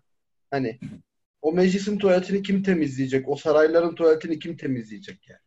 [0.52, 0.80] Hani
[1.42, 3.30] o meclisin tuvaletini kim temizleyecek?
[3.30, 5.40] O sarayların tuvaletini kim temizleyecek yani?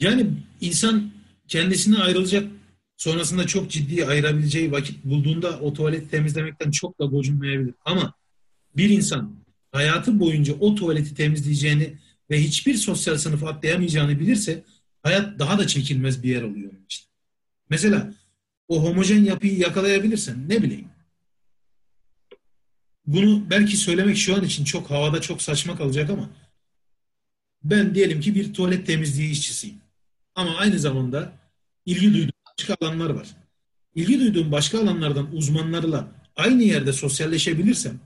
[0.00, 0.26] Yani
[0.60, 1.10] insan
[1.48, 2.48] kendisine ayrılacak
[2.96, 7.74] sonrasında çok ciddi ayırabileceği vakit bulduğunda o tuvaleti temizlemekten çok da gocunmayabilir.
[7.84, 8.14] Ama
[8.76, 9.36] bir insan
[9.72, 11.94] hayatı boyunca o tuvaleti temizleyeceğini
[12.30, 14.64] ve hiçbir sosyal sınıf atlayamayacağını bilirse
[15.02, 17.06] hayat daha da çekilmez bir yer oluyor işte.
[17.70, 18.14] Mesela
[18.68, 20.88] o homojen yapıyı yakalayabilirsen ne bileyim.
[23.06, 26.30] Bunu belki söylemek şu an için çok havada çok saçma kalacak ama
[27.64, 29.80] ben diyelim ki bir tuvalet temizliği işçisiyim.
[30.34, 31.32] Ama aynı zamanda
[31.86, 33.28] ilgi duyduğum başka alanlar var.
[33.94, 38.00] İlgi duyduğum başka alanlardan uzmanlarla aynı yerde sosyalleşebilirsem,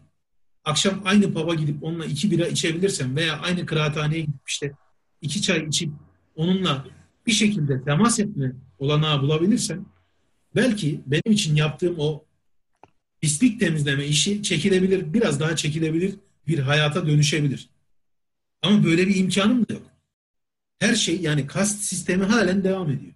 [0.65, 4.73] akşam aynı pub'a gidip onunla iki bira içebilirsem veya aynı kıraathaneye gidip işte
[5.21, 5.93] iki çay içip
[6.37, 6.87] onunla
[7.27, 9.87] bir şekilde temas etme olanağı bulabilirsem
[10.55, 12.25] belki benim için yaptığım o
[13.21, 16.15] pislik temizleme işi çekilebilir, biraz daha çekilebilir
[16.47, 17.69] bir hayata dönüşebilir.
[18.63, 19.83] Ama böyle bir imkanım da yok.
[20.79, 23.13] Her şey yani kast sistemi halen devam ediyor.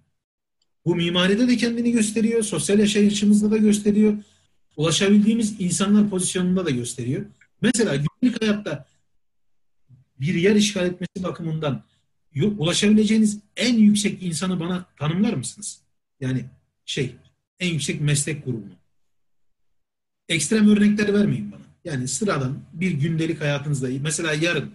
[0.85, 4.15] Bu mimaride de kendini gösteriyor, sosyal yaşayışımızda da gösteriyor,
[4.77, 7.27] ulaşabildiğimiz insanlar pozisyonunda da gösteriyor.
[7.63, 8.87] Mesela günlük hayatta
[10.21, 11.85] bir yer işgal etmesi bakımından
[12.59, 15.81] ulaşabileceğiniz en yüksek insanı bana tanımlar mısınız?
[16.21, 16.45] Yani
[16.85, 17.17] şey,
[17.61, 18.73] en yüksek meslek grubunu.
[20.29, 21.65] Ekstrem örnekler vermeyin bana.
[21.85, 24.73] Yani sıradan bir gündelik hayatınızda mesela yarın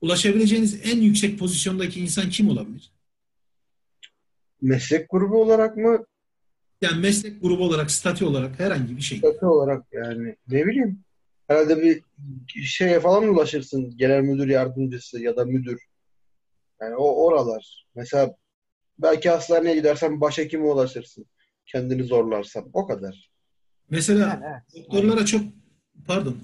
[0.00, 2.92] ulaşabileceğiniz en yüksek pozisyondaki insan kim olabilir?
[4.62, 6.04] Meslek grubu olarak mı?
[6.82, 9.18] Yani meslek grubu olarak, statü olarak herhangi bir şey.
[9.18, 11.04] Statü olarak yani ne bileyim.
[11.48, 12.02] Herhalde bir
[12.62, 13.96] şeye falan ulaşırsın.
[13.96, 15.82] Genel müdür yardımcısı ya da müdür.
[16.80, 17.86] Yani o oralar.
[17.94, 18.36] Mesela
[18.98, 21.26] belki hastaneye gidersen başhekime ulaşırsın.
[21.66, 22.70] Kendini zorlarsan.
[22.72, 23.30] O kadar.
[23.90, 24.84] Mesela yani, evet.
[24.84, 25.42] doktorlara çok
[26.06, 26.36] pardon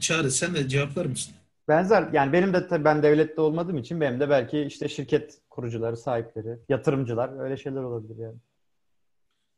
[0.00, 1.34] Çağrı sen de cevaplar mısın?
[1.68, 5.96] Benzer yani benim de tabii ben devlette olmadığım için benim de belki işte şirket kurucuları,
[5.96, 8.36] sahipleri, yatırımcılar öyle şeyler olabilir yani.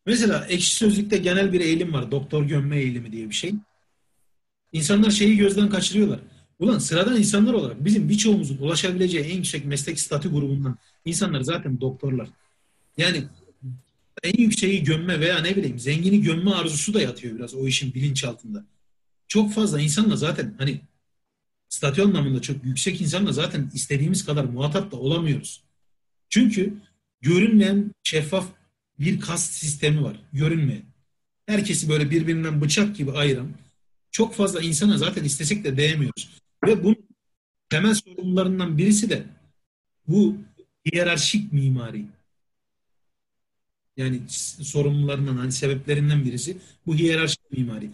[0.06, 2.10] Mesela ekşi sözlükte genel bir eğilim var.
[2.10, 3.54] Doktor gömme eğilimi diye bir şey.
[4.72, 6.20] İnsanlar şeyi gözden kaçırıyorlar.
[6.58, 12.28] Ulan sıradan insanlar olarak bizim birçoğumuzun ulaşabileceği en yüksek meslek statü grubundan insanlar zaten doktorlar.
[12.96, 13.24] Yani
[14.22, 18.64] en yükseği gömme veya ne bileyim zengini gömme arzusu da yatıyor biraz o işin bilinçaltında.
[19.28, 20.80] Çok fazla insanla zaten hani
[21.68, 25.62] statü anlamında çok yüksek insanla zaten istediğimiz kadar muhatap da olamıyoruz.
[26.28, 26.74] Çünkü
[27.20, 28.46] görünmeyen şeffaf
[28.98, 30.16] bir kast sistemi var.
[30.32, 30.82] Görünmeyen.
[31.46, 33.54] Herkesi böyle birbirinden bıçak gibi ayıran
[34.10, 36.30] çok fazla insana zaten istesek de değemiyoruz.
[36.66, 37.08] Ve bunun
[37.70, 39.24] temel sorunlarından birisi de
[40.08, 40.36] bu
[40.92, 42.04] hiyerarşik mimari.
[43.96, 44.20] Yani
[44.62, 46.56] sorunlarından hani sebeplerinden birisi
[46.86, 47.90] bu hiyerarşik mimari.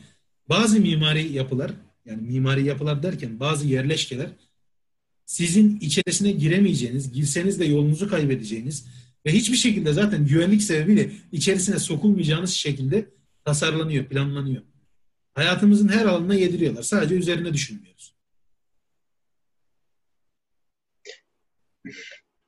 [0.48, 1.72] Bazı mimari yapılar
[2.04, 4.30] yani mimari yapılar derken bazı yerleşkeler
[5.26, 8.86] sizin içerisine giremeyeceğiniz, girseniz de yolunuzu kaybedeceğiniz
[9.26, 13.08] ve hiçbir şekilde zaten güvenlik sebebiyle içerisine sokulmayacağınız şekilde
[13.44, 14.62] tasarlanıyor, planlanıyor.
[15.34, 16.82] Hayatımızın her alanına yediriyorlar.
[16.82, 18.14] Sadece üzerine düşünmüyoruz.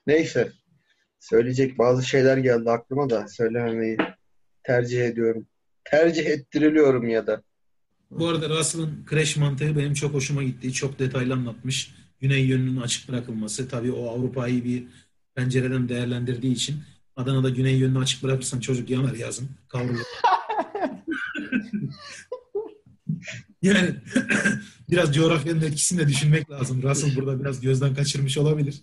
[0.08, 0.52] Neyse.
[1.20, 3.96] Söyleyecek bazı şeyler geldi aklıma da söylememeyi
[4.62, 5.46] tercih ediyorum.
[5.84, 7.42] Tercih ettiriliyorum ya da.
[8.10, 10.72] Bu arada Russell'ın crash mantığı benim çok hoşuma gitti.
[10.72, 11.94] Çok detaylı anlatmış.
[12.20, 13.68] Güney yönünün açık bırakılması.
[13.68, 14.84] Tabii o Avrupa'yı bir
[15.34, 16.82] pencereden değerlendirdiği için
[17.16, 19.48] Adana'da güney yönünü açık bırakırsan çocuk yanar yazın.
[19.68, 20.00] Kavrulur.
[23.62, 23.94] yani
[24.90, 26.82] biraz coğrafyanın etkisini de düşünmek lazım.
[26.82, 28.82] Russell burada biraz gözden kaçırmış olabilir.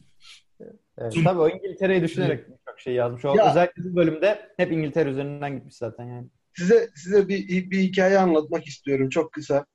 [0.98, 3.26] Evet, tabii o İngiltere'yi düşünerek çok şey yazmış.
[3.26, 6.28] O ya, özellikle bu bölümde hep İngiltere üzerinden gitmiş zaten yani.
[6.58, 9.66] Size size bir, bir hikaye anlatmak istiyorum çok kısa.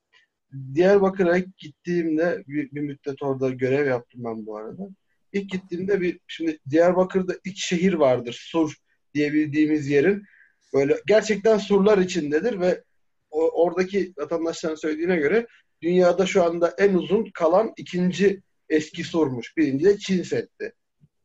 [0.75, 4.89] Diyarbakır'a gittiğimde bir, bir müddet orada görev yaptım ben bu arada.
[5.33, 8.39] İlk gittiğimde bir şimdi Diyarbakır'da iç şehir vardır.
[8.41, 8.75] Sur
[9.15, 10.25] diye bildiğimiz yerin
[10.75, 12.85] böyle gerçekten surlar içindedir ve
[13.31, 15.47] o, oradaki vatandaşların söylediğine göre
[15.83, 19.57] dünyada şu anda en uzun kalan ikinci eski surmuş.
[19.57, 20.73] Birinci de Çin Seddi.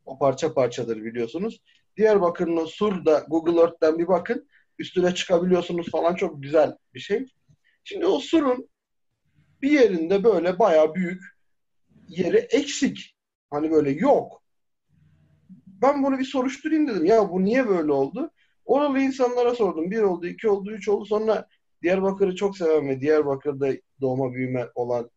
[0.05, 1.61] O parça parçadır biliyorsunuz.
[1.97, 4.47] Diyarbakır'ın Sur'da Google Earth'ten bir bakın.
[4.79, 7.25] Üstüne çıkabiliyorsunuz falan çok güzel bir şey.
[7.83, 8.69] Şimdi o surun
[9.61, 11.21] bir yerinde böyle baya büyük
[12.07, 13.15] yeri eksik.
[13.49, 14.43] Hani böyle yok.
[15.81, 17.05] Ben bunu bir soruşturayım dedim.
[17.05, 18.31] Ya bu niye böyle oldu?
[18.65, 19.91] Oralı insanlara sordum.
[19.91, 21.05] Bir oldu, iki oldu, üç oldu.
[21.05, 21.47] Sonra
[21.81, 23.71] Diyarbakır'ı çok seven ve Diyarbakır'da
[24.01, 25.09] doğma büyüme olan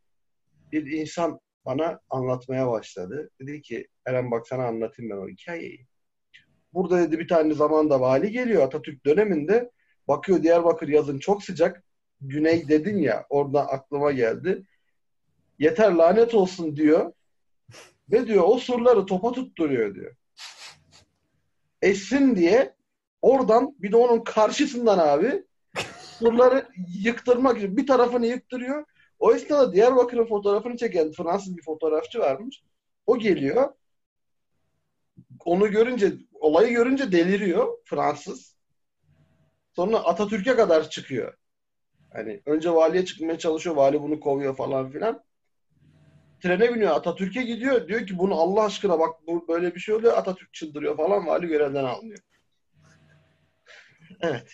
[0.72, 3.30] bir insan bana anlatmaya başladı.
[3.40, 5.86] Dedi ki Eren bak sana anlatayım ben o hikayeyi.
[6.72, 9.70] Burada dedi bir tane zamanda vali geliyor Atatürk döneminde.
[10.08, 11.84] Bakıyor Diyarbakır yazın çok sıcak.
[12.20, 14.66] Güney dedin ya orada aklıma geldi.
[15.58, 17.12] Yeter lanet olsun diyor.
[18.12, 20.16] Ve diyor o surları topa tutturuyor diyor.
[21.82, 22.74] Essin diye
[23.22, 25.44] oradan bir de onun karşısından abi
[26.18, 28.84] surları yıktırmak için bir tarafını yıktırıyor.
[29.18, 32.62] O esnada Diyarbakır'ın fotoğrafını çeken Fransız bir fotoğrafçı varmış.
[33.06, 33.74] O geliyor.
[35.44, 38.56] Onu görünce, olayı görünce deliriyor Fransız.
[39.76, 41.34] Sonra Atatürk'e kadar çıkıyor.
[42.12, 43.76] Hani önce valiye çıkmaya çalışıyor.
[43.76, 45.24] Vali bunu kovuyor falan filan.
[46.42, 46.90] Trene biniyor.
[46.90, 47.88] Atatürk'e gidiyor.
[47.88, 50.12] Diyor ki bunu Allah aşkına bak bu böyle bir şey oluyor.
[50.16, 51.26] Atatürk çıldırıyor falan.
[51.26, 52.18] Vali görevden alınıyor.
[54.20, 54.52] Evet.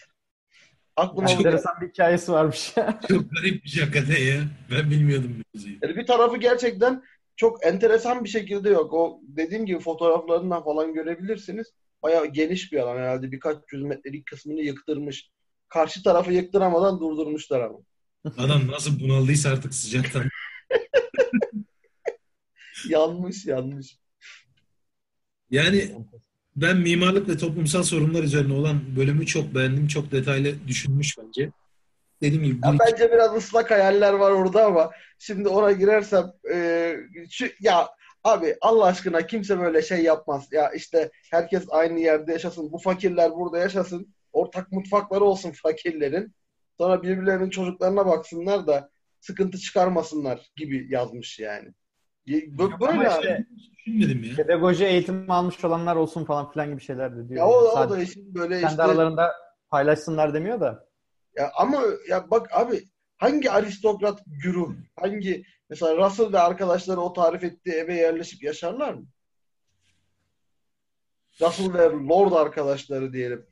[0.96, 2.74] Aklıma bu Enteresan bir hikayesi varmış.
[3.08, 4.42] Çok garip bir hakikaten ya.
[4.70, 5.76] Ben bilmiyordum bu mevzuyu.
[5.82, 7.02] Yani bir tarafı gerçekten
[7.36, 8.92] çok enteresan bir şekilde yok.
[8.92, 11.72] O dediğim gibi fotoğraflarından falan görebilirsiniz.
[12.02, 13.32] Bayağı geniş bir alan herhalde.
[13.32, 15.30] Birkaç yüz metrelik kısmını yıktırmış.
[15.68, 17.78] Karşı tarafı yıktıramadan durdurmuşlar ama.
[18.38, 20.24] Adam nasıl bunaldıysa artık sıcaktan.
[22.88, 23.98] yanmış yanmış.
[25.50, 25.94] Yani
[26.56, 29.88] ben mimarlık ve toplumsal sorunlar üzerine olan bölümü çok beğendim.
[29.88, 31.50] Çok detaylı düşünmüş bence.
[32.24, 36.94] Dediğim gibi Ya bir bence biraz ıslak hayaller var orada ama şimdi ona girersem e,
[37.30, 37.88] şu, ya
[38.24, 40.48] abi Allah aşkına kimse böyle şey yapmaz.
[40.52, 42.72] Ya işte herkes aynı yerde yaşasın.
[42.72, 44.14] Bu fakirler burada yaşasın.
[44.32, 46.34] Ortak mutfakları olsun fakirlerin.
[46.78, 48.90] Sonra birbirlerinin çocuklarına baksınlar da
[49.20, 51.68] sıkıntı çıkarmasınlar gibi yazmış yani.
[52.46, 54.36] Bu- Ama Böyle işte düşünmedim ya.
[54.36, 57.38] pedagoji eğitimi almış olanlar olsun falan filan gibi şeyler de diyor.
[57.38, 59.32] ya o, o da işin böyle kendi işte aralarında
[59.70, 60.86] paylaşsınlar demiyor da.
[61.36, 62.84] Ya ama ya bak abi
[63.16, 69.06] hangi aristokrat güruh, hangi mesela Russell ve arkadaşları o tarif ettiği eve yerleşip yaşarlar mı?
[71.40, 73.46] Russell ve Lord arkadaşları diyelim.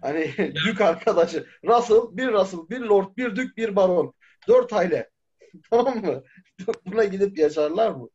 [0.00, 0.32] Hani
[0.66, 1.46] dük arkadaşı.
[1.64, 4.14] Russell, bir Russell, bir Lord, bir dük, bir baron.
[4.48, 5.10] Dört aile.
[5.70, 6.22] tamam mı?
[6.86, 8.08] Buna gidip yaşarlar mı?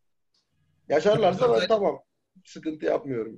[0.89, 1.99] Yaşarlarsa ben tamam.
[2.45, 3.35] Sıkıntı yapmıyorum.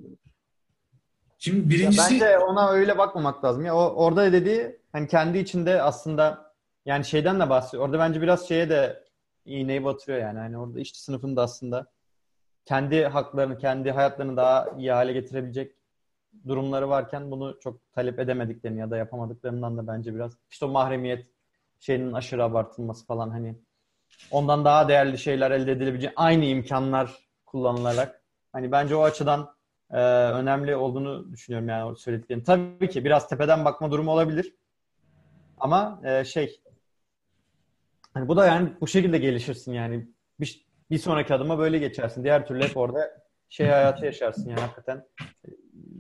[1.38, 3.66] Şimdi Ya birincisi bence ona öyle bakmamak lazım.
[3.66, 6.54] Ya o orada dediği hani kendi içinde aslında
[6.86, 7.84] yani şeyden de bahsediyor.
[7.84, 9.04] Orada bence biraz şeye de
[9.46, 10.40] iğneyi batırıyor yani.
[10.40, 11.88] Hani orada işçi sınıfının da aslında
[12.66, 15.76] kendi haklarını, kendi hayatlarını daha iyi hale getirebilecek
[16.48, 21.28] durumları varken bunu çok talep edemediklerini ya da yapamadıklarından da bence biraz işte o mahremiyet
[21.80, 23.56] şeyinin aşırı abartılması falan hani
[24.32, 28.22] ondan daha değerli şeyler elde edilebilecek aynı imkanlar kullanılarak
[28.54, 29.56] hani bence o açıdan
[29.92, 29.98] e,
[30.32, 32.44] önemli olduğunu düşünüyorum yani o söylediklerim.
[32.44, 34.56] Tabii ki biraz tepeden bakma durumu olabilir.
[35.62, 36.62] Ama e, şey
[38.14, 40.08] hani bu da yani bu şekilde gelişirsin yani.
[40.40, 42.24] Bir, bir sonraki adıma böyle geçersin.
[42.24, 45.04] Diğer türlü hep orada şey hayatı yaşarsın yani hakikaten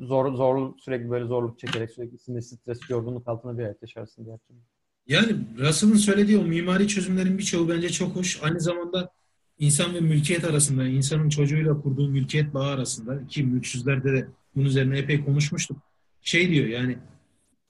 [0.02, 4.38] zor zorlu sürekli böyle zorluk çekerek sürekli sinir stres yorgunluk altında bir hayat yaşarsın diğer
[4.38, 4.60] türlü.
[5.08, 8.44] yani Russell'ın söylediği o mimari çözümlerin birçoğu bence çok hoş.
[8.44, 9.12] Aynı zamanda
[9.60, 15.00] insan ve mülkiyet arasında, insanın çocuğuyla kurduğu mülkiyet bağı arasında ki mülksüzlerde de bunun üzerine
[15.00, 15.78] epey konuşmuştuk.
[16.22, 16.98] Şey diyor yani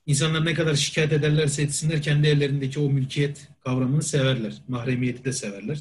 [0.06, 4.54] insanlar ne kadar şikayet ederlerse etsinler kendi evlerindeki o mülkiyet kavramını severler.
[4.68, 5.80] Mahremiyeti de severler.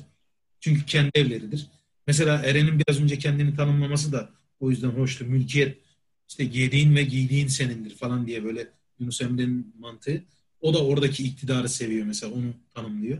[0.60, 1.66] Çünkü kendi evleridir.
[2.06, 4.30] Mesela Eren'in biraz önce kendini tanımlaması da
[4.60, 5.24] o yüzden hoştu.
[5.24, 5.78] Mülkiyet
[6.28, 8.68] işte yediğin ve giydiğin senindir falan diye böyle
[8.98, 10.24] Yunus Emre'nin mantığı.
[10.60, 13.18] O da oradaki iktidarı seviyor mesela onu tanımlıyor.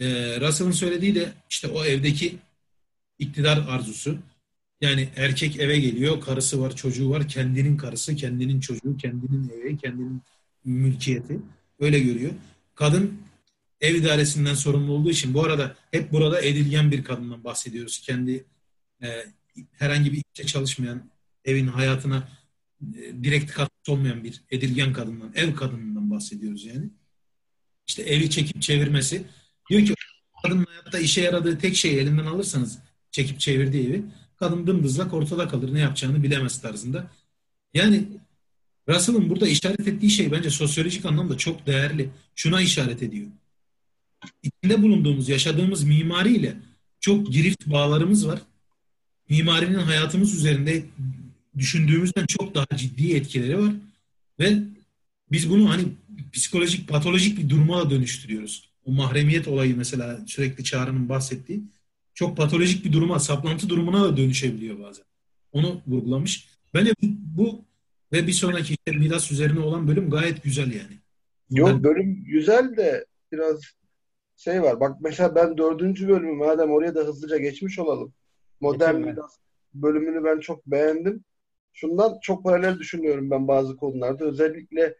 [0.00, 2.38] Ee, Russell'ın söylediği de işte o evdeki
[3.18, 4.18] iktidar arzusu.
[4.80, 10.22] Yani erkek eve geliyor, karısı var, çocuğu var, kendinin karısı, kendinin çocuğu, kendinin evi, kendinin
[10.64, 11.40] mülkiyeti.
[11.80, 12.32] Öyle görüyor.
[12.74, 13.18] Kadın
[13.80, 17.98] ev idaresinden sorumlu olduğu için bu arada hep burada edilgen bir kadından bahsediyoruz.
[17.98, 18.44] Kendi
[19.02, 19.08] e,
[19.72, 21.10] herhangi bir işte çalışmayan,
[21.44, 22.28] evin hayatına
[22.82, 26.90] e, direkt katkısı olmayan bir edilgen kadından, ev kadınından bahsediyoruz yani.
[27.86, 29.24] İşte evi çekip çevirmesi.
[29.70, 29.94] Diyor ki
[30.42, 32.78] kadının hayatta işe yaradığı tek şeyi elinden alırsanız
[33.10, 34.02] çekip çevirdiği evi
[34.36, 35.74] kadın dımdızlak ortada kalır.
[35.74, 37.10] Ne yapacağını bilemez tarzında.
[37.74, 38.04] Yani
[38.88, 42.10] Russell'ın burada işaret ettiği şey bence sosyolojik anlamda çok değerli.
[42.34, 43.26] Şuna işaret ediyor.
[44.42, 46.56] İçinde bulunduğumuz, yaşadığımız mimariyle
[47.00, 48.40] çok girift bağlarımız var.
[49.28, 50.84] Mimarinin hayatımız üzerinde
[51.58, 53.72] düşündüğümüzden çok daha ciddi etkileri var.
[54.40, 54.58] Ve
[55.32, 55.84] biz bunu hani
[56.32, 58.68] psikolojik, patolojik bir duruma dönüştürüyoruz.
[58.84, 61.60] O mahremiyet olayı mesela sürekli Çağrı'nın bahsettiği
[62.14, 65.04] çok patolojik bir duruma, saplantı durumuna da dönüşebiliyor bazen.
[65.52, 66.48] Onu vurgulamış.
[66.74, 66.92] Bence
[67.36, 67.64] bu
[68.12, 70.98] Ve bir sonraki işte Midas üzerine olan bölüm gayet güzel yani.
[71.50, 73.60] Yok Ben- bölüm güzel de biraz
[74.36, 74.80] şey var.
[74.80, 78.12] Bak mesela ben dördüncü bölümü madem oraya da hızlıca geçmiş olalım.
[78.60, 79.10] Modern Geçelim.
[79.10, 79.38] Midas
[79.74, 81.24] bölümünü ben çok beğendim.
[81.72, 84.24] Şundan çok paralel düşünüyorum ben bazı konularda.
[84.24, 84.96] Özellikle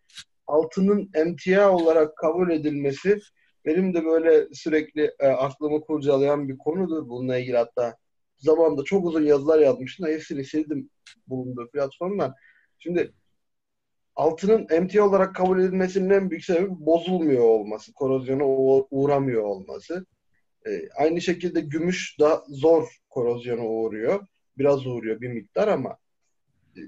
[0.46, 3.20] altının emtia olarak kabul edilmesi
[3.64, 7.96] benim de böyle sürekli e, aklımı kurcalayan bir konudur bununla ilgili hatta
[8.38, 10.90] zamanında çok uzun yazılar yazmıştım hepsini sildim
[11.28, 12.34] bulunduğu platformdan.
[12.78, 13.12] Şimdi
[14.16, 20.06] altının emtia olarak kabul edilmesinin en büyük sebebi bozulmuyor olması, korozyona uğ- uğramıyor olması.
[20.66, 24.26] E, aynı şekilde gümüş da zor korozyona uğruyor.
[24.58, 25.98] Biraz uğruyor bir miktar ama
[26.76, 26.80] e,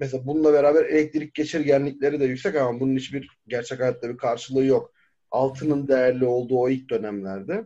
[0.00, 4.92] mesela bununla beraber elektrik geçirgenlikleri de yüksek ama bunun hiçbir gerçek hayatta bir karşılığı yok.
[5.30, 7.64] Altının değerli olduğu o ilk dönemlerde.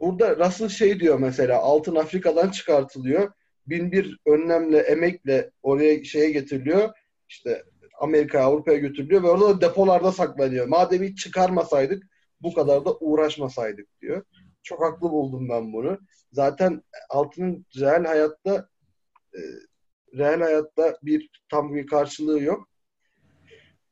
[0.00, 3.32] Burada Russell şey diyor mesela altın Afrika'dan çıkartılıyor.
[3.66, 6.90] Bin bir önlemle, emekle oraya şeye getiriliyor.
[7.28, 7.64] İşte
[8.00, 10.66] Amerika, Avrupa'ya götürülüyor ve orada da depolarda saklanıyor.
[10.66, 12.02] Madem hiç çıkarmasaydık
[12.40, 14.24] bu kadar da uğraşmasaydık diyor.
[14.62, 15.98] Çok haklı buldum ben bunu.
[16.32, 18.68] Zaten altının reel hayatta
[19.34, 19.40] e,
[20.18, 22.68] reel hayatta bir tam bir karşılığı yok.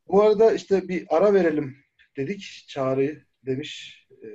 [0.09, 1.77] Bu arada işte bir ara verelim
[2.17, 2.65] dedik.
[2.69, 4.03] Çağrı demiş.
[4.23, 4.29] E,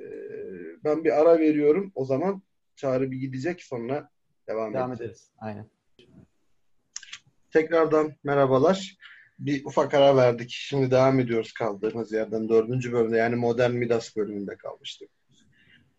[0.84, 1.92] ben bir ara veriyorum.
[1.94, 2.42] O zaman
[2.76, 4.10] Çağrı bir gidecek sonra
[4.48, 5.10] devam, Devam edeceğiz.
[5.10, 5.30] ederiz.
[5.38, 5.66] Aynen.
[7.50, 8.96] Tekrardan merhabalar.
[9.38, 10.50] Bir ufak ara verdik.
[10.50, 12.48] Şimdi devam ediyoruz kaldığımız yerden.
[12.48, 15.10] Dördüncü bölümde yani Modern Midas bölümünde kalmıştık.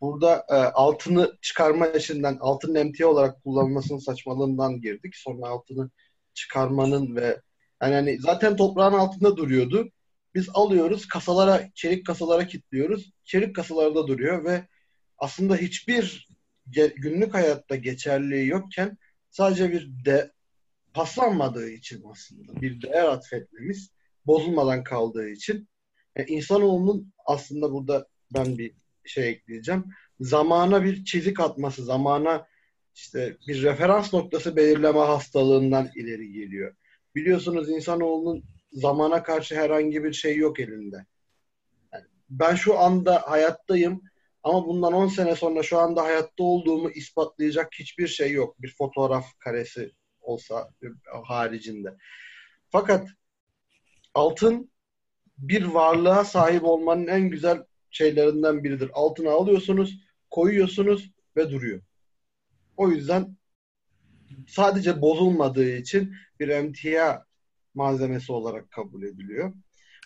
[0.02, 5.16] Burada e, altını çıkarma işinden, altının emtia olarak kullanılmasının saçmalığından girdik.
[5.16, 5.90] Sonra altını
[6.34, 7.42] çıkarmanın ve
[7.82, 9.90] yani hani zaten toprağın altında duruyordu.
[10.36, 13.12] Biz alıyoruz, kasalara, çelik kasalara kilitliyoruz.
[13.24, 14.68] Çelik kasalarda duruyor ve
[15.18, 16.30] aslında hiçbir
[16.96, 18.98] günlük hayatta geçerliği yokken
[19.30, 20.32] sadece bir de
[20.94, 23.92] paslanmadığı için aslında bir değer atfetmemiz
[24.26, 25.68] bozulmadan kaldığı için
[26.16, 28.74] e, insanoğlunun aslında burada ben bir
[29.06, 29.86] şey ekleyeceğim.
[30.20, 32.48] Zamana bir çizik atması, zamana
[32.96, 36.76] işte bir referans noktası belirleme hastalığından ileri geliyor.
[37.16, 38.44] Biliyorsunuz insanoğlunun
[38.74, 41.06] zamana karşı herhangi bir şey yok elinde.
[41.94, 44.02] Yani ben şu anda hayattayım
[44.44, 48.62] ama bundan 10 sene sonra şu anda hayatta olduğumu ispatlayacak hiçbir şey yok.
[48.62, 49.92] Bir fotoğraf karesi
[50.22, 50.70] olsa
[51.24, 51.98] haricinde.
[52.70, 53.10] Fakat
[54.14, 54.72] altın
[55.38, 58.90] bir varlığa sahip olmanın en güzel şeylerinden biridir.
[58.94, 61.82] Altını alıyorsunuz, koyuyorsunuz ve duruyor.
[62.78, 63.38] O yüzden
[64.48, 67.26] sadece bozulmadığı için bir emtia
[67.76, 69.54] malzemesi olarak kabul ediliyor.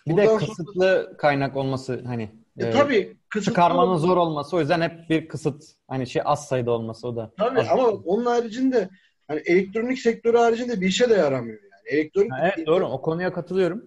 [0.06, 4.56] Bir de Buradan sonra- kısıtlı kaynak olması hani E, e, tabii kısıtlı çıkarmanın zor olması
[4.56, 7.32] o yüzden hep bir kısıt hani şey az sayıda olması o da.
[7.38, 8.88] Tabii az- ama onun haricinde
[9.28, 11.98] hani elektronik sektörü haricinde bir işe de yaramıyor yani.
[11.98, 13.84] Elektronik Ha, evet doğru o konuya katılıyorum.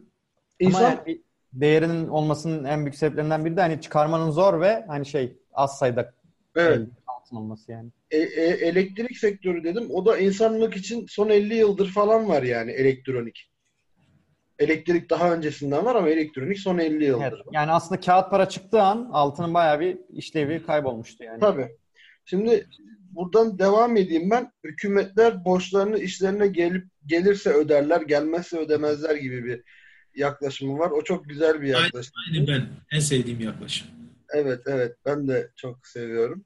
[0.59, 1.21] İnsan Ama yani bir
[1.53, 6.13] değerinin olmasının en büyük sebeplerinden biri de hani çıkarmanın zor ve hani şey az sayıda
[6.55, 7.89] evet, elde altın olması yani.
[8.11, 9.87] e- e- elektrik sektörü dedim.
[9.91, 13.50] O da insanlık için son 50 yıldır falan var yani elektronik.
[14.61, 17.23] Elektrik daha öncesinden var ama elektronik son 50 yıldır.
[17.23, 21.39] Evet, yani aslında kağıt para çıktığı an altının bayağı bir işlevi kaybolmuştu yani.
[21.39, 21.67] Tabii.
[22.25, 22.67] Şimdi
[23.11, 24.51] buradan devam edeyim ben.
[24.63, 29.63] Hükümetler borçlarını işlerine gelip gelirse öderler, gelmezse ödemezler gibi bir
[30.15, 30.91] yaklaşımı var.
[30.91, 32.13] O çok güzel bir yaklaşım.
[32.35, 32.65] Aynı ben.
[32.91, 33.88] En sevdiğim yaklaşım.
[34.33, 34.95] Evet, evet.
[35.05, 36.45] Ben de çok seviyorum.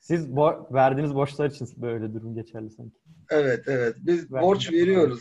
[0.00, 2.96] Siz bo- verdiğiniz borçlar için böyle durum geçerli sanki.
[3.30, 3.96] Evet, evet.
[3.98, 5.20] Biz Ben- borç veriyoruz.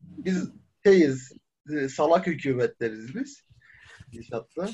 [0.00, 0.50] Biz
[0.86, 1.32] şeyiz,
[1.70, 3.44] e, salak hükümetleriz biz.
[4.12, 4.68] İnşaatta.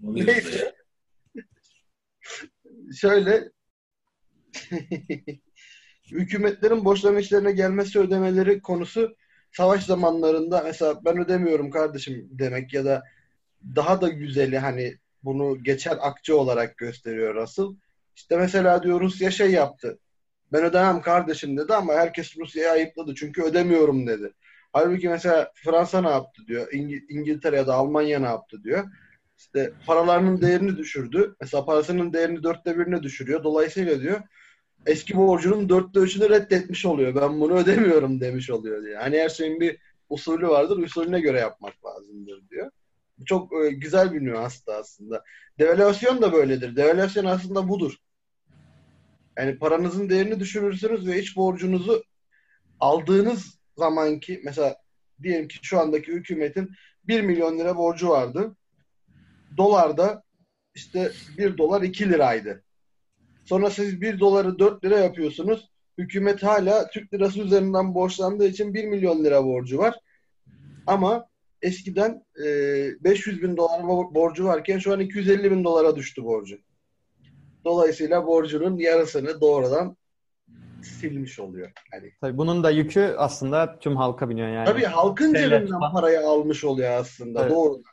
[0.00, 0.74] Neyse.
[3.00, 3.50] Şöyle
[6.10, 9.16] hükümetlerin borçlanma işlerine gelmesi ödemeleri konusu
[9.52, 13.02] savaş zamanlarında mesela ben ödemiyorum kardeşim demek ya da
[13.76, 17.76] daha da güzeli hani bunu geçer akçe olarak gösteriyor asıl.
[18.16, 19.98] İşte mesela diyor Rusya şey yaptı.
[20.52, 24.32] Ben ödemem kardeşim dedi ama herkes Rusya'yı ayıpladı çünkü ödemiyorum dedi.
[24.74, 26.72] Halbuki mesela Fransa ne yaptı diyor.
[26.72, 28.84] İngi- İngiltere ya da Almanya ne yaptı diyor.
[29.38, 31.36] İşte paralarının değerini düşürdü.
[31.40, 33.44] Mesela parasının değerini dörtte birine düşürüyor.
[33.44, 34.20] Dolayısıyla diyor
[34.86, 37.14] eski borcunun dörtte üçünü reddetmiş oluyor.
[37.14, 39.00] Ben bunu ödemiyorum demiş oluyor diyor.
[39.00, 39.78] Hani her şeyin bir
[40.08, 40.78] usulü vardır.
[40.78, 42.70] Usulüne göre yapmak lazımdır diyor.
[43.26, 45.24] Çok e, güzel bir nüans da aslında.
[45.58, 46.76] Devalüasyon da böyledir.
[46.76, 47.94] Devalüasyon aslında budur.
[49.38, 52.04] Yani paranızın değerini düşürürsünüz ve iç borcunuzu
[52.80, 54.76] aldığınız zamanki mesela
[55.22, 56.70] diyelim ki şu andaki hükümetin
[57.04, 58.56] 1 milyon lira borcu vardı.
[59.56, 60.22] Dolarda
[60.74, 62.64] işte 1 dolar 2 liraydı.
[63.44, 65.70] Sonra siz 1 doları 4 lira yapıyorsunuz.
[65.98, 69.94] Hükümet hala Türk lirası üzerinden borçlandığı için 1 milyon lira borcu var.
[70.86, 71.28] Ama
[71.62, 72.44] eskiden e,
[73.04, 76.58] 500 bin dolar bo- borcu varken şu an 250 bin dolara düştü borcu.
[77.64, 79.96] Dolayısıyla borcunun yarısını doğrudan
[80.84, 81.72] silmiş oluyor.
[81.92, 84.66] Hani Tabii bunun da yükü aslında tüm halka biniyor yani.
[84.66, 85.92] tabii halkın Devlet cebinden falan.
[85.92, 87.50] parayı almış oluyor aslında Evet.
[87.52, 87.84] doğrudan.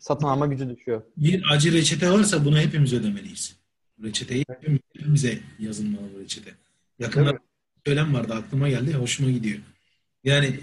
[0.00, 1.02] Satın alma gücü düşüyor.
[1.16, 3.56] Bir acı reçete varsa bunu hepimiz ödemeliyiz.
[4.02, 6.50] Reçeteyi hepimiz- hepimize yazılmalı bu reçete.
[6.98, 7.38] Yakında
[7.86, 8.92] söylem vardı aklıma geldi.
[8.94, 9.58] Hoşuma gidiyor.
[10.24, 10.60] Yani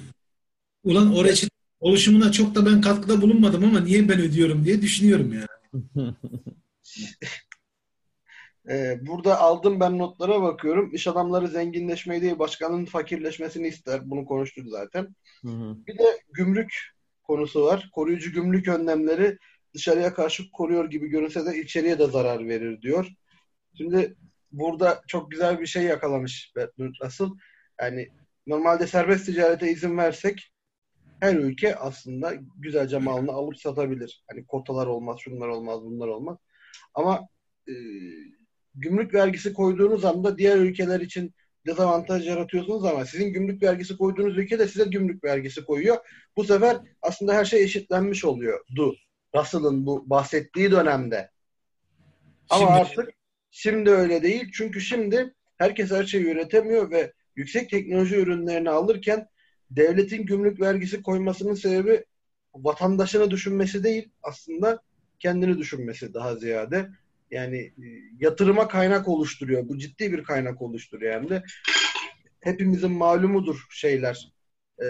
[0.84, 5.34] ulan o reçete oluşumuna çok da ben katkıda bulunmadım ama niye ben ödüyorum diye düşünüyorum
[5.34, 5.48] yani.
[8.70, 10.94] Ee, burada aldım ben notlara bakıyorum.
[10.94, 14.10] İş adamları zenginleşmeyi değil başkanın fakirleşmesini ister.
[14.10, 15.16] Bunu konuştuk zaten.
[15.42, 15.78] Hı hı.
[15.88, 16.76] Bir de gümrük
[17.24, 17.90] konusu var.
[17.94, 19.38] Koruyucu gümrük önlemleri
[19.74, 23.08] dışarıya karşı koruyor gibi görünse de içeriye de zarar verir diyor.
[23.78, 24.16] Şimdi
[24.52, 27.30] burada çok güzel bir şey yakalamış Bertrand Russell.
[27.82, 28.10] Yani
[28.48, 30.52] normalde serbest ticarete izin versek
[31.20, 34.24] her ülke aslında güzelce malını alıp satabilir.
[34.30, 36.38] Hani kotalar olmaz, şunlar olmaz, bunlar olmaz.
[36.94, 37.28] Ama
[37.68, 37.74] e,
[38.76, 41.34] gümrük vergisi koyduğunuz anda diğer ülkeler için
[41.66, 45.98] dezavantaj yaratıyorsunuz ama sizin gümrük vergisi koyduğunuz ülke de size gümrük vergisi koyuyor.
[46.38, 48.96] Bu sefer aslında her şey eşitlenmiş oluyordu.
[49.36, 51.30] Russell'ın bu bahsettiği dönemde.
[52.50, 53.10] Ama Şimdi- artık
[53.52, 54.52] şimdi öyle değil.
[54.54, 59.28] Çünkü şimdi herkes her şeyi üretemiyor ve yüksek teknoloji ürünlerini alırken
[59.72, 62.06] devletin gümrük vergisi koymasının sebebi
[62.54, 64.82] vatandaşını düşünmesi değil aslında
[65.20, 66.90] kendini düşünmesi daha ziyade.
[67.32, 67.86] Yani e,
[68.20, 69.70] yatırıma kaynak oluşturuyor.
[69.70, 71.44] Bu ciddi bir kaynak oluşturuyor hem de.
[72.40, 74.32] Hepimizin malumudur şeyler.
[74.82, 74.86] E,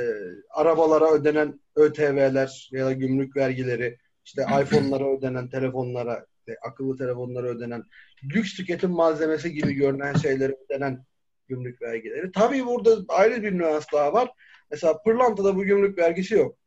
[0.50, 7.84] arabalara ödenen ÖTV'ler ya da gümrük vergileri, işte iPhone'lara ödenen telefonlara, işte akıllı telefonlara ödenen,
[8.24, 11.06] lüks tüketim malzemesi gibi görünen şeylere ödenen
[11.48, 12.32] gümrük vergileri.
[12.32, 14.30] Tabii burada ayrı bir nüans daha var.
[14.72, 16.58] Mesela pırlantada bu gümrük vergisi yok.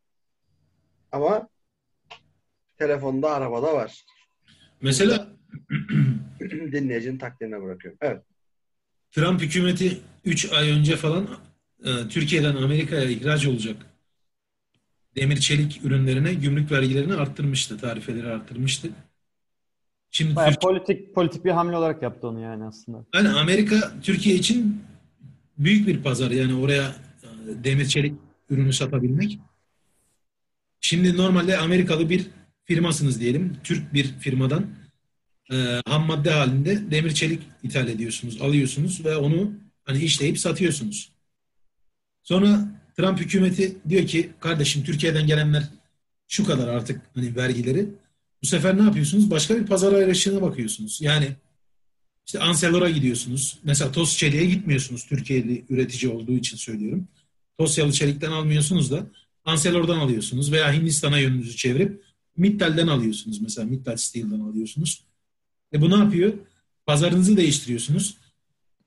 [1.11, 1.49] Ama
[2.77, 4.05] telefonda, arabada var.
[4.81, 5.35] Mesela
[6.71, 7.97] Dinleyicinin takdirine bırakıyorum.
[8.01, 8.23] Evet.
[9.11, 11.27] Trump hükümeti 3 ay önce falan
[11.85, 13.77] e, Türkiye'den Amerika'ya ihraç olacak
[15.15, 18.89] demir çelik ürünlerine gümrük vergilerini arttırmıştı, tarifeleri arttırmıştı.
[20.11, 23.05] Şimdi Bayağı Türkiye, politik politik bir hamle olarak yaptı onu yani aslında.
[23.13, 24.83] yani Amerika Türkiye için
[25.57, 28.13] büyük bir pazar yani oraya e, demir çelik
[28.49, 29.39] ürünü satabilmek.
[30.81, 32.27] Şimdi normalde Amerikalı bir
[32.65, 33.57] firmasınız diyelim.
[33.63, 34.65] Türk bir firmadan
[35.51, 39.51] e, ham madde halinde demir çelik ithal ediyorsunuz, alıyorsunuz ve onu
[39.83, 41.11] hani işleyip satıyorsunuz.
[42.23, 45.63] Sonra Trump hükümeti diyor ki kardeşim Türkiye'den gelenler
[46.27, 47.89] şu kadar artık hani vergileri.
[48.43, 49.31] Bu sefer ne yapıyorsunuz?
[49.31, 51.01] Başka bir pazar ayrışına bakıyorsunuz.
[51.01, 51.27] Yani
[52.25, 53.59] işte Anselor'a gidiyorsunuz.
[53.63, 55.05] Mesela toz çeliğe gitmiyorsunuz.
[55.05, 57.07] Türkiye'li üretici olduğu için söylüyorum.
[57.57, 59.07] Tosyalı çelikten almıyorsunuz da
[59.45, 62.03] Anselor'dan alıyorsunuz veya Hindistan'a yönünüzü çevirip
[62.37, 63.41] Mittal'den alıyorsunuz.
[63.41, 65.04] Mesela Mittal Steel'den alıyorsunuz.
[65.75, 66.33] E bu ne yapıyor?
[66.85, 68.17] Pazarınızı değiştiriyorsunuz.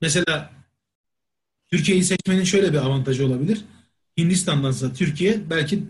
[0.00, 0.50] Mesela
[1.70, 3.64] Türkiye'yi seçmenin şöyle bir avantajı olabilir.
[4.18, 5.84] Hindistan'dansa Türkiye belki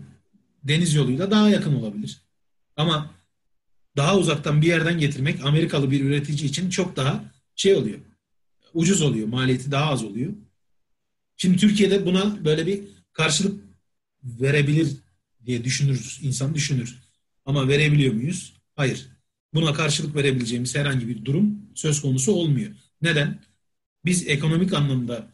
[0.63, 2.21] deniz yoluyla daha yakın olabilir.
[2.77, 3.11] Ama
[3.97, 7.23] daha uzaktan bir yerden getirmek Amerikalı bir üretici için çok daha
[7.55, 7.99] şey oluyor.
[8.73, 9.27] Ucuz oluyor.
[9.27, 10.33] Maliyeti daha az oluyor.
[11.37, 13.63] Şimdi Türkiye'de buna böyle bir karşılık
[14.23, 14.95] verebilir
[15.45, 16.19] diye düşünürüz.
[16.21, 16.99] İnsan düşünür.
[17.45, 18.53] Ama verebiliyor muyuz?
[18.75, 19.18] Hayır.
[19.53, 22.71] Buna karşılık verebileceğimiz herhangi bir durum söz konusu olmuyor.
[23.01, 23.39] Neden?
[24.05, 25.33] Biz ekonomik anlamda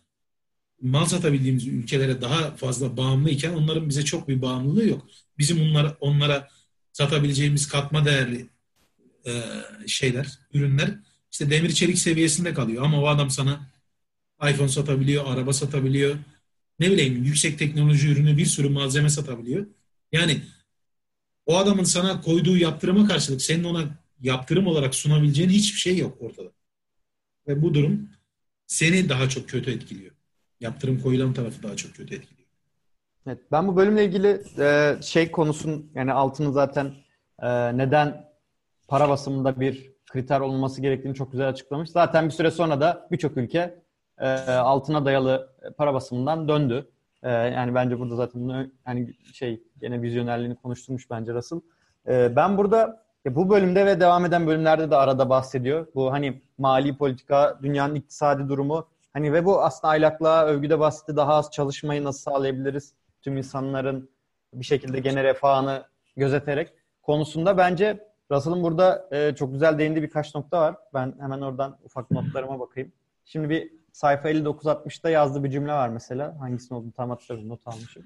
[0.82, 5.08] mal satabildiğimiz ülkelere daha fazla bağımlıyken onların bize çok bir bağımlılığı yok.
[5.38, 6.50] Bizim onlara, onlara
[6.94, 8.50] satabileceğimiz katma değerli
[9.28, 9.44] e,
[9.88, 11.00] şeyler, ürünler
[11.32, 12.84] işte demir çelik seviyesinde kalıyor.
[12.84, 13.72] Ama o adam sana
[14.50, 16.18] iPhone satabiliyor, araba satabiliyor.
[16.80, 19.68] Ne bileyim yüksek teknoloji ürünü bir sürü malzeme satabiliyor.
[20.12, 20.42] Yani
[21.46, 26.52] o adamın sana koyduğu yaptırıma karşılık senin ona yaptırım olarak sunabileceğin hiçbir şey yok ortada.
[27.48, 28.10] Ve bu durum
[28.68, 30.12] seni daha çok kötü etkiliyor.
[30.60, 32.50] Yaptırım koyulan tarafı daha çok kötü etkiliyor.
[33.28, 36.94] Evet, ben bu bölümle ilgili e, şey konusun yani altını zaten
[37.40, 38.26] e, neden
[38.88, 41.90] para basımında bir kriter olması gerektiğini çok güzel açıklamış.
[41.90, 43.84] Zaten bir süre sonra da birçok ülke
[44.20, 46.90] e, altına dayalı para basımından döndü.
[47.24, 51.60] E, yani bence burada zaten bunu yani şey gene vizyonerliğini konuşturmuş bence Russell.
[52.08, 55.88] E, ben burada e, bu bölümde ve devam eden bölümlerde de arada bahsediyor.
[55.96, 61.34] Bu hani mali politika, dünyanın iktisadi durumu hani ve bu aslında aylaklığa, övgüde bahsetti daha
[61.34, 62.94] az çalışmayı nasıl sağlayabiliriz?
[63.22, 64.10] Tüm insanların
[64.54, 65.84] bir şekilde gene refahını
[66.18, 70.76] gözeterek konusunda bence Russell'ın burada e, çok güzel değindiği birkaç nokta var.
[70.94, 72.92] Ben hemen oradan ufak notlarıma bakayım.
[73.26, 76.40] Şimdi bir sayfa 59-60'da yazdığı bir cümle var mesela.
[76.40, 77.50] Hangisinin olduğunu tam hatırlamıyorum.
[77.50, 78.04] Not almışım.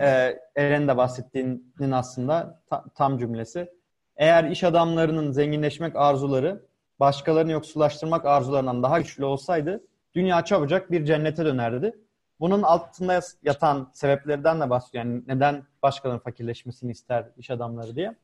[0.00, 3.70] Ee, Eren'in de bahsettiğinin aslında ta, tam cümlesi.
[4.16, 6.62] Eğer iş adamlarının zenginleşmek arzuları
[7.00, 9.84] başkalarını yoksullaştırmak arzularından daha güçlü olsaydı
[10.14, 11.96] dünya çabucak bir cennete dönerdi.
[12.40, 15.04] Bunun altında yatan sebeplerden de bahsediyor.
[15.04, 18.14] Yani neden başkalarının fakirleşmesini ister iş adamları diye.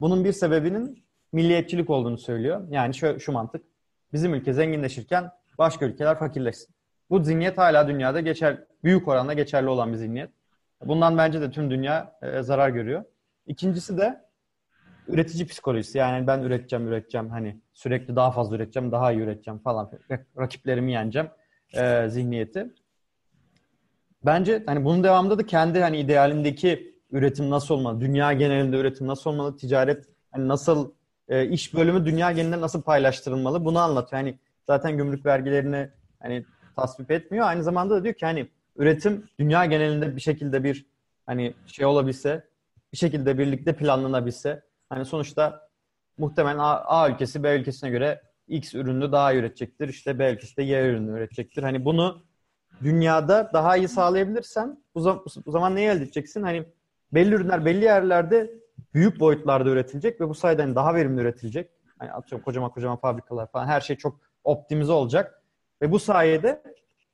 [0.00, 2.68] Bunun bir sebebinin milliyetçilik olduğunu söylüyor.
[2.70, 3.64] Yani şu, şu mantık.
[4.12, 6.74] Bizim ülke zenginleşirken başka ülkeler fakirleşsin.
[7.10, 10.30] Bu zihniyet hala dünyada geçer, büyük oranda geçerli olan bir zihniyet.
[10.84, 13.04] Bundan bence de tüm dünya e, zarar görüyor.
[13.46, 14.20] İkincisi de
[15.12, 15.98] üretici psikolojisi.
[15.98, 17.30] Yani ben üreteceğim, üreteceğim.
[17.30, 19.90] Hani sürekli daha fazla üreteceğim, daha iyi üreteceğim falan.
[20.38, 21.28] Rakiplerimi yeneceğim
[21.74, 22.74] e, zihniyeti.
[24.24, 29.30] Bence hani bunun devamında da kendi hani idealindeki üretim nasıl olmalı, dünya genelinde üretim nasıl
[29.30, 30.92] olmalı, ticaret hani nasıl
[31.28, 34.22] e, iş bölümü dünya genelinde nasıl paylaştırılmalı bunu anlatıyor.
[34.22, 35.88] Hani zaten gümrük vergilerini
[36.20, 36.44] hani
[36.76, 37.46] tasvip etmiyor.
[37.46, 40.86] Aynı zamanda da diyor ki hani üretim dünya genelinde bir şekilde bir
[41.26, 42.44] hani şey olabilse,
[42.92, 45.68] bir şekilde birlikte planlanabilse hani sonuçta
[46.18, 49.88] muhtemelen A, A ülkesi B ülkesine göre X ürünü daha iyi üretecektir.
[49.88, 51.62] İşte B ülkesi de Y ürünü üretecektir.
[51.62, 52.22] Hani bunu
[52.82, 56.42] dünyada daha iyi sağlayabilirsen bu, zaman, bu zaman neyi elde edeceksin?
[56.42, 56.64] Hani
[57.12, 58.50] belli ürünler belli yerlerde
[58.94, 61.70] büyük boyutlarda üretilecek ve bu sayede hani daha verimli üretilecek.
[61.98, 65.42] Hani atıyorum kocaman kocaman fabrikalar falan her şey çok optimize olacak.
[65.82, 66.62] Ve bu sayede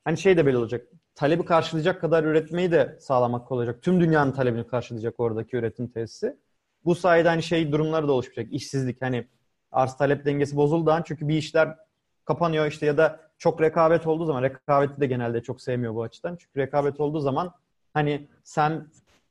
[0.05, 0.87] hani şey de belli olacak.
[1.15, 3.81] Talebi karşılayacak kadar üretmeyi de sağlamak olacak.
[3.81, 6.37] Tüm dünyanın talebini karşılayacak oradaki üretim tesisi.
[6.85, 8.47] Bu sayede hani şey durumları da oluşacak.
[8.51, 9.27] İşsizlik hani
[9.71, 11.75] arz talep dengesi bozulduğu an çünkü bir işler
[12.25, 16.35] kapanıyor işte ya da çok rekabet olduğu zaman rekabeti de genelde çok sevmiyor bu açıdan.
[16.35, 17.53] Çünkü rekabet olduğu zaman
[17.93, 18.87] hani sen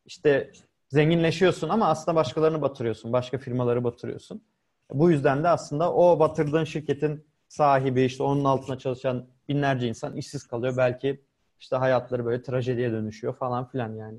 [0.06, 0.52] işte
[0.88, 3.12] zenginleşiyorsun ama aslında başkalarını batırıyorsun.
[3.12, 4.42] Başka firmaları batırıyorsun.
[4.92, 10.46] Bu yüzden de aslında o batırdığın şirketin sahibi işte onun altına çalışan binlerce insan işsiz
[10.46, 10.76] kalıyor.
[10.76, 11.24] Belki
[11.60, 14.18] işte hayatları böyle trajediye dönüşüyor falan filan yani.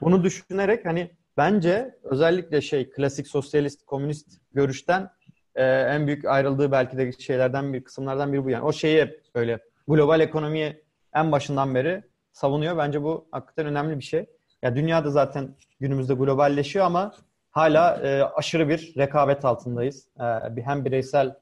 [0.00, 5.10] Bunu düşünerek hani bence özellikle şey klasik sosyalist, komünist görüşten
[5.54, 8.64] e, en büyük ayrıldığı belki de şeylerden bir kısımlardan biri bu yani.
[8.64, 10.82] O şeyi böyle global ekonomiyi
[11.14, 12.02] en başından beri
[12.32, 12.78] savunuyor.
[12.78, 14.26] Bence bu hakikaten önemli bir şey.
[14.62, 17.14] Ya dünyada zaten günümüzde globalleşiyor ama
[17.50, 20.08] hala e, aşırı bir rekabet altındayız.
[20.56, 21.36] E, hem bireysel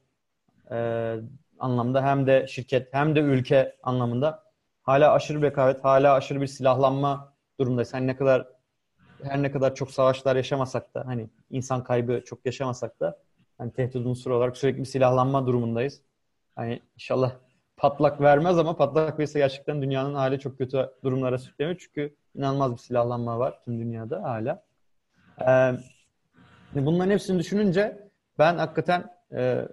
[0.71, 1.17] e,
[1.59, 4.43] anlamda hem de şirket hem de ülke anlamında
[4.83, 7.95] hala aşırı bir rekabet, hala aşırı bir silahlanma durumdayız.
[7.95, 8.47] Hani ne kadar
[9.25, 13.19] her ne kadar çok savaşlar yaşamasak da hani insan kaybı çok yaşamasak da
[13.59, 16.03] hani tehdit unsuru olarak sürekli bir silahlanma durumundayız.
[16.57, 17.33] Hani inşallah
[17.77, 21.77] patlak vermez ama patlak verirse gerçekten dünyanın hali çok kötü durumlara sürükleniyor.
[21.79, 24.63] Çünkü inanılmaz bir silahlanma var tüm dünyada hala.
[25.41, 25.73] Ee,
[26.75, 29.69] bunların hepsini düşününce ben hakikaten e,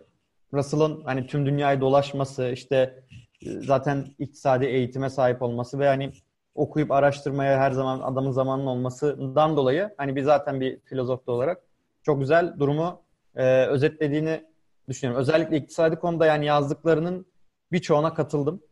[0.53, 3.03] Russell'ın hani tüm dünyayı dolaşması, işte
[3.41, 6.11] zaten iktisadi eğitime sahip olması ve hani
[6.57, 11.61] okuyup araştırmaya her zaman adamın zamanının olmasından dolayı hani bir zaten bir filozof da olarak
[12.03, 13.01] çok güzel durumu
[13.35, 14.45] e, özetlediğini
[14.89, 15.21] düşünüyorum.
[15.21, 17.25] Özellikle iktisadi konuda yani yazdıklarının
[17.71, 18.63] birçoğuna katıldım.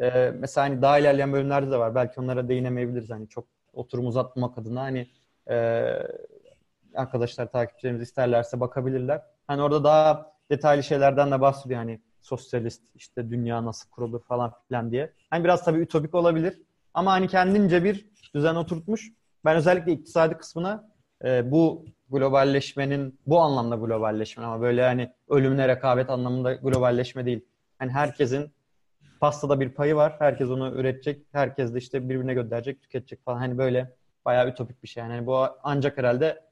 [0.00, 1.94] E, mesela hani daha ilerleyen bölümlerde de var.
[1.94, 3.10] Belki onlara değinemeyebiliriz.
[3.10, 5.08] Hani çok oturum uzatmamak adına hani
[5.50, 5.84] e,
[6.94, 9.22] arkadaşlar takipçilerimiz isterlerse bakabilirler.
[9.46, 11.80] Hani orada daha detaylı şeylerden de bahsediyor.
[11.80, 15.12] Hani sosyalist işte dünya nasıl kurulur falan filan diye.
[15.30, 16.62] Hani biraz tabii ütopik olabilir.
[16.98, 19.12] Ama hani kendince bir düzen oturtmuş.
[19.44, 20.88] Ben özellikle iktisadi kısmına
[21.24, 27.44] e, bu globalleşmenin bu anlamda globalleşme ama böyle hani ölümüne rekabet anlamında globalleşme değil.
[27.78, 28.52] Hani herkesin
[29.20, 30.16] pastada bir payı var.
[30.18, 31.26] Herkes onu üretecek.
[31.32, 33.38] Herkes de işte birbirine gönderecek, tüketecek falan.
[33.38, 33.92] Hani böyle
[34.24, 35.02] bayağı ütopik bir şey.
[35.02, 36.44] Yani bu ancak herhalde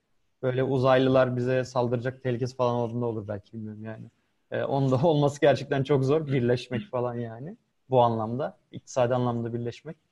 [0.42, 4.10] böyle uzaylılar bize saldıracak tehlikesi falan olduğunda olur belki bilmiyorum yani.
[4.50, 6.26] Ee, onda olması gerçekten çok zor.
[6.26, 7.56] Birleşmek falan yani.
[7.90, 8.58] Bu anlamda.
[8.72, 10.05] iktisadi anlamda birleşmek.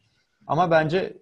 [0.47, 1.17] Ama bence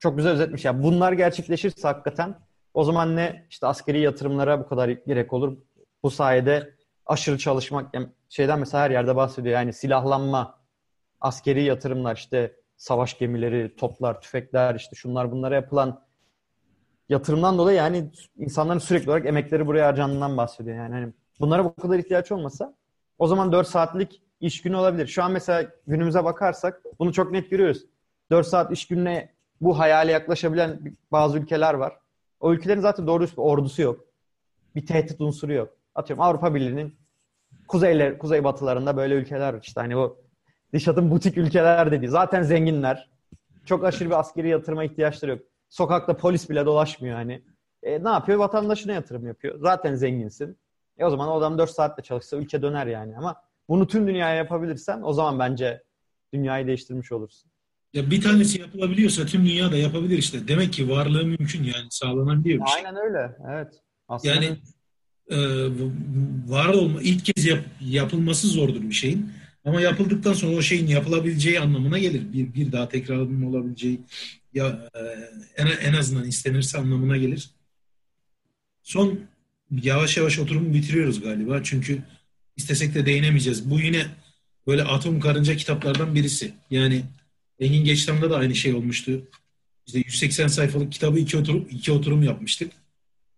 [0.00, 0.64] çok güzel özetmiş.
[0.64, 2.38] Yani bunlar gerçekleşirse hakikaten
[2.74, 5.58] o zaman ne işte askeri yatırımlara bu kadar gerek olur.
[6.02, 6.74] Bu sayede
[7.06, 9.54] aşırı çalışmak yani şeyden mesela her yerde bahsediyor.
[9.54, 10.58] Yani silahlanma,
[11.20, 16.02] askeri yatırımlar işte savaş gemileri, toplar, tüfekler işte şunlar bunlara yapılan
[17.08, 20.76] yatırımdan dolayı yani insanların sürekli olarak emekleri buraya harcandığından bahsediyor.
[20.76, 22.74] Yani hani bunlara bu kadar ihtiyaç olmasa
[23.18, 25.06] o zaman 4 saatlik iş günü olabilir.
[25.06, 27.84] Şu an mesela günümüze bakarsak bunu çok net görüyoruz.
[28.30, 29.28] 4 saat iş gününe
[29.60, 31.96] bu hayale yaklaşabilen bazı ülkeler var.
[32.40, 34.04] O ülkelerin zaten doğru bir ordusu yok.
[34.74, 35.68] Bir tehdit unsuru yok.
[35.94, 36.94] Atıyorum Avrupa Birliği'nin
[37.68, 39.60] kuzeyler, kuzey batılarında böyle ülkeler var.
[39.62, 40.16] İşte hani o
[40.72, 42.08] Dişat'ın butik ülkeler dediği.
[42.08, 43.08] Zaten zenginler.
[43.66, 45.40] Çok aşırı bir askeri yatırıma ihtiyaçları yok.
[45.68, 47.42] Sokakta polis bile dolaşmıyor hani.
[47.82, 48.38] E, ne yapıyor?
[48.38, 49.58] Vatandaşına yatırım yapıyor.
[49.60, 50.58] Zaten zenginsin.
[50.98, 53.16] E o zaman o adam 4 saatte çalışsa ülke döner yani.
[53.16, 55.82] Ama bunu tüm dünyaya yapabilirsen o zaman bence
[56.32, 57.47] dünyayı değiştirmiş olursun.
[57.94, 60.48] Ya bir tanesi yapılabiliyorsa tüm dünya da yapabilir işte.
[60.48, 62.76] Demek ki varlığı mümkün yani sağlanabiliyor bir şey.
[62.76, 63.36] Aynen öyle.
[63.52, 63.68] Evet.
[64.08, 64.56] Aslında Yani
[65.30, 65.36] e,
[66.48, 69.32] var olma ilk kez yap- yapılması zordur bir şeyin.
[69.64, 72.32] Ama yapıldıktan sonra o şeyin yapılabileceği anlamına gelir.
[72.32, 74.00] Bir, bir daha tekrarının olabileceği
[74.54, 75.00] ya e,
[75.62, 77.50] en, en azından istenirse anlamına gelir.
[78.82, 79.20] Son
[79.82, 81.62] yavaş yavaş oturumu bitiriyoruz galiba.
[81.62, 82.02] Çünkü
[82.56, 83.70] istesek de değinemeyeceğiz.
[83.70, 84.06] Bu yine
[84.66, 86.52] böyle atom karınca kitaplardan birisi.
[86.70, 87.02] Yani
[87.60, 89.28] Engin Geçtam'da da aynı şey olmuştu.
[89.86, 92.72] İşte 180 sayfalık kitabı iki oturum, iki oturum yapmıştık.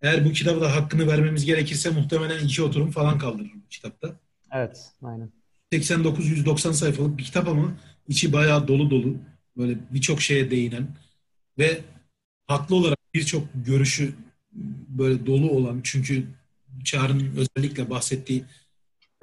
[0.01, 4.15] Eğer bu kitabı da hakkını vermemiz gerekirse muhtemelen iki oturum falan kaldırır bu kitapta.
[4.51, 4.91] evet.
[5.03, 5.31] Aynen.
[5.73, 7.73] 89-190 sayfalık bir kitap ama
[8.07, 9.15] içi bayağı dolu dolu.
[9.57, 10.87] Böyle birçok şeye değinen
[11.57, 11.81] ve
[12.47, 14.13] haklı olarak birçok görüşü
[14.87, 16.27] böyle dolu olan çünkü
[16.83, 18.43] Çağrı'nın özellikle bahsettiği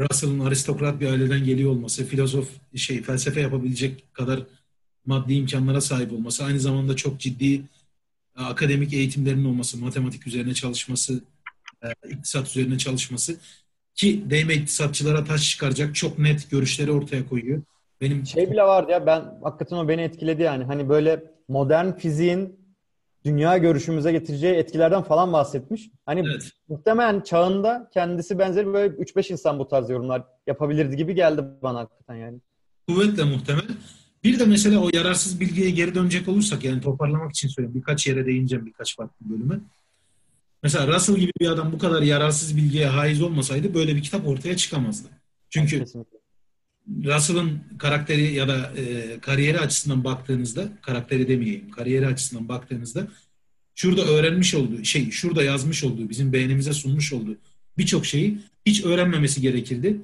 [0.01, 4.43] Russell'ın aristokrat bir aileden geliyor olması, filozof şey felsefe yapabilecek kadar
[5.09, 7.55] maddi imkanlara sahip olması, aynı zamanda çok ciddi
[8.39, 11.20] e, akademik eğitimlerinin olması, matematik üzerine çalışması,
[11.82, 13.36] e, iktisat üzerine çalışması
[13.94, 17.62] ki değme iktisatçılara taş çıkaracak çok net görüşleri ortaya koyuyor.
[18.01, 20.64] Benim Şey bile vardı ya ben hakikaten o beni etkiledi yani.
[20.64, 22.59] Hani böyle modern fiziğin
[23.24, 25.90] dünya görüşümüze getireceği etkilerden falan bahsetmiş.
[26.06, 31.44] Hani evet, muhtemelen çağında kendisi benzeri böyle 3-5 insan bu tarz yorumlar yapabilirdi gibi geldi
[31.62, 32.39] bana hakikaten yani.
[32.89, 33.64] kuvvetle muhtemel.
[34.24, 37.74] Bir de mesela o yararsız bilgiye geri dönecek olursak yani toparlamak için söyleyeyim.
[37.74, 39.61] Birkaç yere değineceğim birkaç farklı bölüme.
[40.62, 44.57] Mesela Russell gibi bir adam bu kadar yararsız bilgiye haiz olmasaydı böyle bir kitap ortaya
[44.57, 45.09] çıkamazdı.
[45.51, 46.19] Çünkü Kesinlikle.
[47.05, 53.09] Russell'ın karakteri ya da e, kariyeri açısından baktığınızda, karakteri demeyeyim, kariyeri açısından baktığınızda
[53.74, 57.36] şurada öğrenmiş olduğu, şey, şurada yazmış olduğu, bizim beğenimize sunmuş olduğu
[57.78, 60.01] birçok şeyi hiç öğrenmemesi gerekirdi.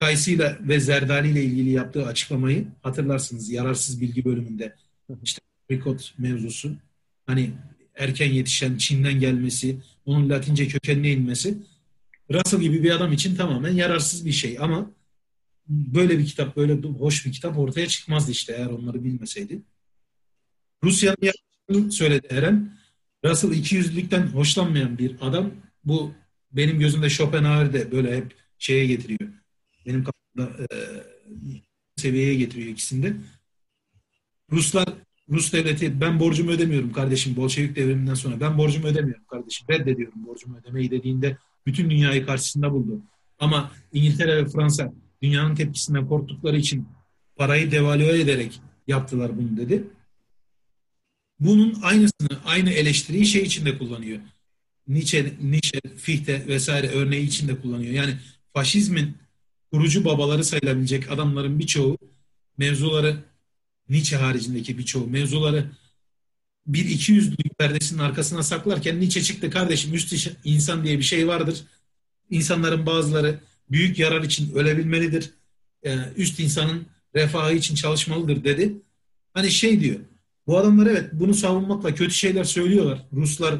[0.00, 4.76] Kayısıyla ve Zerdali ile ilgili yaptığı açıklamayı hatırlarsınız yararsız bilgi bölümünde.
[5.22, 5.40] İşte
[5.70, 6.76] Ricot mevzusu.
[7.26, 7.50] Hani
[7.94, 11.58] erken yetişen Çin'den gelmesi, onun Latince kökenine inmesi
[12.32, 14.90] Russell gibi bir adam için tamamen yararsız bir şey ama
[15.68, 19.62] böyle bir kitap, böyle hoş bir kitap ortaya çıkmazdı işte eğer onları bilmeseydi.
[20.84, 22.78] Rusya'nın yaptığını söyledi Eren.
[23.24, 25.50] Russell ikiyüzlülükten hoşlanmayan bir adam.
[25.84, 26.12] Bu
[26.52, 29.39] benim gözümde Schopenhauer'de böyle hep şeye getiriyor.
[29.86, 30.76] Benim kafamda e,
[31.96, 33.16] seviyeye getiriyor ikisinde.
[34.52, 34.88] Ruslar,
[35.28, 38.40] Rus devleti ben borcumu ödemiyorum kardeşim Bolşevik devriminden sonra.
[38.40, 39.66] Ben borcumu ödemiyorum kardeşim.
[39.70, 41.36] Reddediyorum borcumu ödemeyi dediğinde
[41.66, 43.02] bütün dünyayı karşısında buldu.
[43.38, 44.92] Ama İngiltere ve Fransa
[45.22, 46.88] dünyanın tepkisinden korktukları için
[47.36, 49.84] parayı devalüe ederek yaptılar bunu dedi.
[51.40, 54.20] Bunun aynısını, aynı eleştiriyi şey içinde kullanıyor.
[54.88, 57.92] Nietzsche, Nietzsche, Fichte vesaire örneği içinde kullanıyor.
[57.92, 58.14] Yani
[58.52, 59.14] faşizmin
[59.72, 61.98] kurucu babaları sayılabilecek adamların birçoğu
[62.58, 63.16] mevzuları
[63.88, 65.70] Nietzsche haricindeki birçoğu mevzuları
[66.66, 71.64] bir iki yüzlülük perdesinin arkasına saklarken Nietzsche çıktı kardeşim üst insan diye bir şey vardır.
[72.30, 73.40] İnsanların bazıları
[73.70, 75.30] büyük yarar için ölebilmelidir.
[76.16, 78.72] Üst insanın refahı için çalışmalıdır dedi.
[79.34, 80.00] Hani şey diyor.
[80.46, 83.06] Bu adamlar evet bunu savunmakla kötü şeyler söylüyorlar.
[83.12, 83.54] Ruslar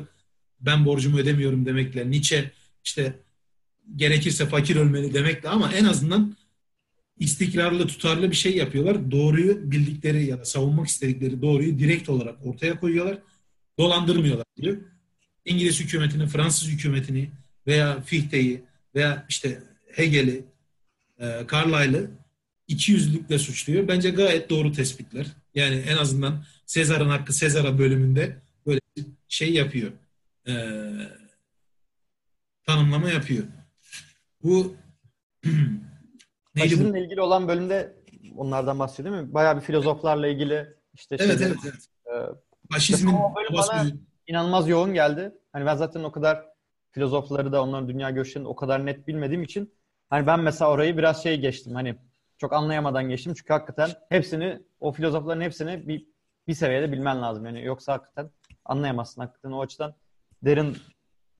[0.60, 2.10] ben borcumu ödemiyorum demekle.
[2.10, 2.50] Nietzsche
[2.84, 3.18] işte
[3.96, 6.36] gerekirse fakir ölmeli demekle ama en azından
[7.18, 9.10] istikrarlı, tutarlı bir şey yapıyorlar.
[9.10, 13.18] Doğruyu bildikleri ya da savunmak istedikleri doğruyu direkt olarak ortaya koyuyorlar.
[13.78, 14.76] Dolandırmıyorlar diyor.
[15.44, 17.30] İngiliz hükümetini, Fransız hükümetini
[17.66, 18.62] veya Fichte'yi
[18.94, 19.62] veya işte
[19.92, 20.44] Hegel'i,
[21.18, 22.10] e, Carlyle'ı
[22.68, 23.88] iki yüzlülükle suçluyor.
[23.88, 25.26] Bence gayet doğru tespitler.
[25.54, 28.36] Yani en azından Sezar'ın hakkı Sezar'a bölümünde
[28.66, 29.90] böyle bir şey yapıyor.
[30.48, 30.52] E,
[32.66, 33.44] tanımlama yapıyor.
[34.42, 34.74] Bu
[36.58, 37.96] Faşizmle ilgili olan bölümde
[38.36, 39.34] onlardan bahsediyor değil mi?
[39.34, 41.86] Bayağı bir filozoflarla ilgili işte evet, şeyler, evet, evet.
[42.06, 43.86] E, Faşizmin o bölüm bana
[44.26, 45.34] inanılmaz yoğun geldi.
[45.52, 46.46] Hani ben zaten o kadar
[46.90, 49.74] filozofları da onların dünya görüşlerini o kadar net bilmediğim için
[50.10, 51.74] hani ben mesela orayı biraz şey geçtim.
[51.74, 51.96] Hani
[52.38, 53.34] çok anlayamadan geçtim.
[53.34, 56.06] Çünkü hakikaten hepsini o filozofların hepsini bir
[56.48, 57.46] bir seviyede bilmen lazım.
[57.46, 58.30] Yani yoksa hakikaten
[58.64, 59.20] anlayamazsın.
[59.20, 59.94] Hakikaten o açıdan
[60.44, 60.76] derin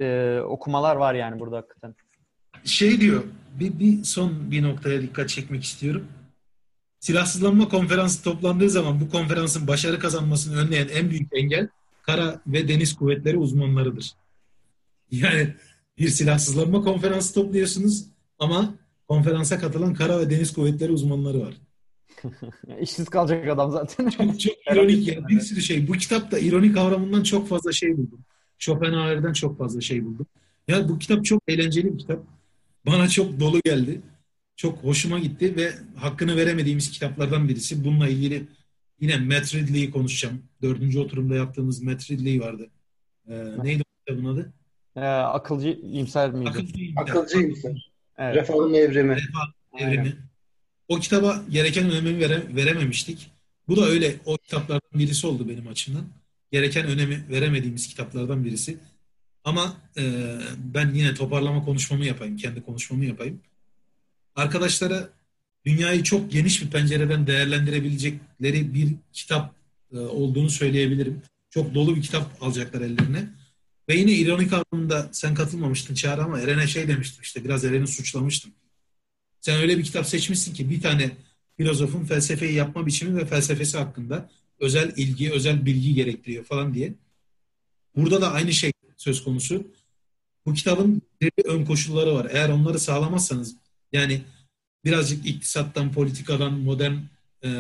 [0.01, 1.94] e, okumalar var yani burada hakikaten.
[2.65, 3.23] Şey diyor,
[3.61, 6.07] bir, bir son bir noktaya dikkat çekmek istiyorum.
[7.01, 11.69] Silahsızlanma konferansı toplandığı zaman bu konferansın başarı kazanmasını önleyen en büyük engel
[12.03, 14.12] kara ve deniz kuvvetleri uzmanlarıdır.
[15.11, 15.55] Yani
[15.99, 18.05] bir silahsızlanma konferansı topluyorsunuz
[18.39, 18.74] ama
[19.09, 21.55] konferansa katılan kara ve deniz kuvvetleri uzmanları var.
[22.81, 24.09] İşsiz kalacak adam zaten.
[24.09, 25.28] Çok, çok ironik ya.
[25.28, 25.89] Bir sürü şey.
[25.89, 28.24] Bu kitapta ironi kavramından çok fazla şey buldum.
[28.59, 30.27] Schopenhauer'den çok fazla şey buldum.
[30.69, 32.40] Ya bu kitap çok eğlenceli bir kitap.
[32.86, 34.01] Bana çok dolu geldi.
[34.57, 37.85] çok hoşuma gitti ve hakkını veremediğimiz kitaplardan birisi.
[37.85, 38.47] Bununla ilgili
[39.01, 40.43] yine Matt Ridley'i konuşacağım.
[40.62, 42.70] Dördüncü oturumda yaptığımız Matt Ridley vardı.
[43.28, 44.52] Ee, neydi o kitabın adı?
[44.97, 46.48] Ee, akılcı iyimser miydi?
[46.51, 47.02] Akılcı İmkan.
[47.02, 47.93] Akılcı iyimser.
[48.19, 48.36] Evet.
[48.36, 49.16] Refahın evrimi.
[49.16, 50.16] Refah Evrimi.
[50.89, 53.31] O kitaba gereken önemi vere- verememiştik.
[53.69, 56.05] Bu da öyle o kitaplardan birisi oldu benim açımdan.
[56.52, 58.77] Gereken önemi veremediğimiz kitaplardan birisi.
[59.45, 63.41] Ama e, ben yine toparlama konuşmamı yapayım, kendi konuşmamı yapayım.
[64.35, 65.09] Arkadaşlara
[65.67, 69.55] dünyayı çok geniş bir pencereden değerlendirebilecekleri bir kitap
[69.93, 71.23] e, olduğunu söyleyebilirim.
[71.51, 73.29] Çok dolu bir kitap alacaklar ellerine.
[73.89, 78.53] Ve yine ironik anlamda sen katılmamıştın Çağrı ama Eren'e şey demiştim işte biraz Eren'i suçlamıştım.
[79.41, 81.11] Sen öyle bir kitap seçmişsin ki bir tane
[81.57, 86.95] filozofun felsefeyi yapma biçimi ve felsefesi hakkında özel ilgi, özel bilgi gerektiriyor falan diye.
[87.97, 88.70] Burada da aynı şey
[89.01, 89.66] söz konusu.
[90.47, 92.27] Bu kitabın belirli ön koşulları var.
[92.31, 93.56] Eğer onları sağlamazsanız
[93.93, 94.22] yani
[94.85, 96.97] birazcık iktisattan, politikadan, modern
[97.44, 97.51] e,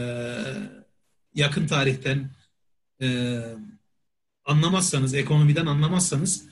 [1.34, 2.30] yakın tarihten
[3.02, 3.40] e,
[4.44, 6.44] anlamazsanız, ekonomiden anlamazsanız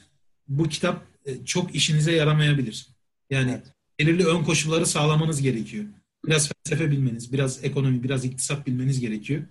[0.48, 2.86] bu kitap e, çok işinize yaramayabilir.
[3.30, 3.66] Yani Evet.
[3.98, 5.84] belirli ön koşulları sağlamanız gerekiyor.
[6.26, 9.42] Biraz felsefe bilmeniz, biraz ekonomi, biraz iktisat bilmeniz gerekiyor.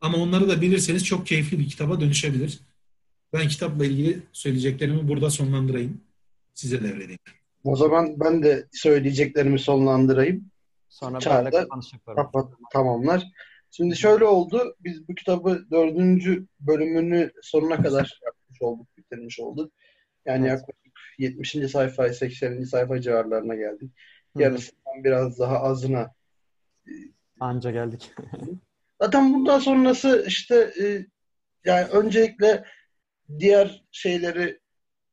[0.00, 2.58] Ama onları da bilirseniz çok keyifli bir kitaba dönüşebilir.
[3.32, 6.00] Ben kitapla ilgili söyleyeceklerimi burada sonlandırayım.
[6.54, 7.18] Size devredeyim.
[7.64, 10.50] O zaman ben de söyleyeceklerimi sonlandırayım.
[10.88, 12.16] Sonra Çağrı ben de da kapanış yaparım.
[12.16, 13.24] Kapat, tamamlar.
[13.70, 14.76] Şimdi şöyle oldu.
[14.80, 19.72] Biz bu kitabı dördüncü bölümünü sonuna kadar yapmış olduk, bitirmiş olduk.
[20.26, 20.60] Yani Evet.
[20.60, 21.70] yaklaşık 70.
[21.70, 22.64] sayfa, 80.
[22.64, 23.92] sayfa civarlarına geldik.
[24.36, 26.14] Yarısından biraz daha azına.
[27.40, 28.10] Anca geldik.
[29.00, 31.06] Zaten bundan sonrası işte e,
[31.64, 32.64] yani öncelikle
[33.38, 34.58] diğer şeyleri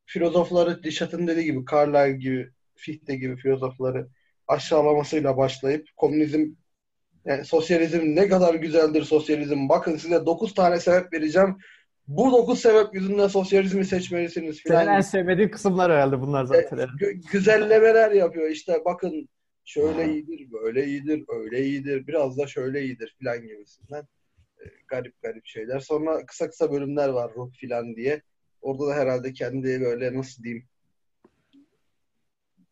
[0.06, 4.08] filozofları Dişat'ın dediği gibi Carlyle gibi Fichte gibi filozofları
[4.48, 6.46] aşağılamasıyla başlayıp komünizm
[7.26, 9.70] yani sosyalizm ne kadar güzeldir sosyalizm.
[9.70, 11.58] Bakın size 9 tane sebep vereceğim.
[12.08, 16.80] Bu 9 sebep yüzünden sosyalizmi seçmelisiniz Senin en sevmediğin kısımlar herhalde bunlar zaten.
[16.80, 18.50] Gü- güzellemeler yapıyor.
[18.50, 19.30] İşte bakın
[19.66, 24.08] şöyle iyidir, böyle iyidir, öyle iyidir, biraz da şöyle iyidir filan gibisinden.
[24.88, 25.80] Garip garip şeyler.
[25.80, 28.22] Sonra kısa kısa bölümler var ruh filan diye.
[28.62, 30.68] Orada da herhalde kendi böyle nasıl diyeyim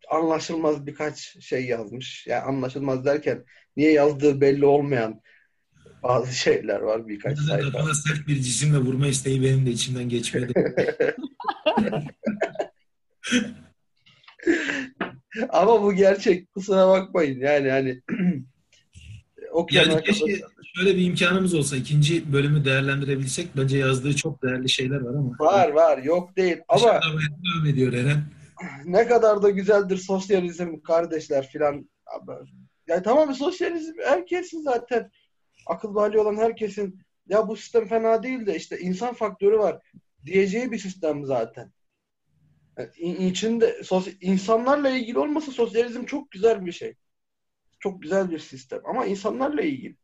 [0.10, 2.28] anlaşılmaz birkaç şey yazmış.
[2.28, 3.45] Yani anlaşılmaz derken
[3.78, 5.22] niye yazdığı belli olmayan
[6.03, 7.72] bazı şeyler var birkaç Burada da sayfa.
[7.72, 10.53] kafana sert bir cisimle vurma isteği benim de içimden geçmedi.
[15.49, 16.53] Ama bu gerçek.
[16.53, 17.40] Kusura bakmayın.
[17.40, 18.02] Yani hani
[19.52, 20.41] okuyan Yani keşke
[20.76, 23.58] şöyle bir imkanımız olsa ikinci bölümü değerlendirebilsek.
[23.58, 25.36] Bence yazdığı çok değerli şeyler var ama.
[25.40, 26.58] var var yok değil.
[26.68, 28.24] Ama Aşağılamaya devam ediyor Eren.
[28.86, 31.90] ne kadar da güzeldir sosyalizm kardeşler filan.
[32.88, 35.12] Yani tamam sosyalizm herkesin zaten
[35.68, 39.80] akıl hali olan herkesin ya bu sistem fena değil de işte insan faktörü var
[40.26, 41.72] diyeceği bir sistem zaten.
[42.78, 46.94] Yani in- içinde sos- insanlarla ilgili olmasa sosyalizm çok güzel bir şey.
[47.80, 49.95] Çok güzel bir sistem ama insanlarla ilgili.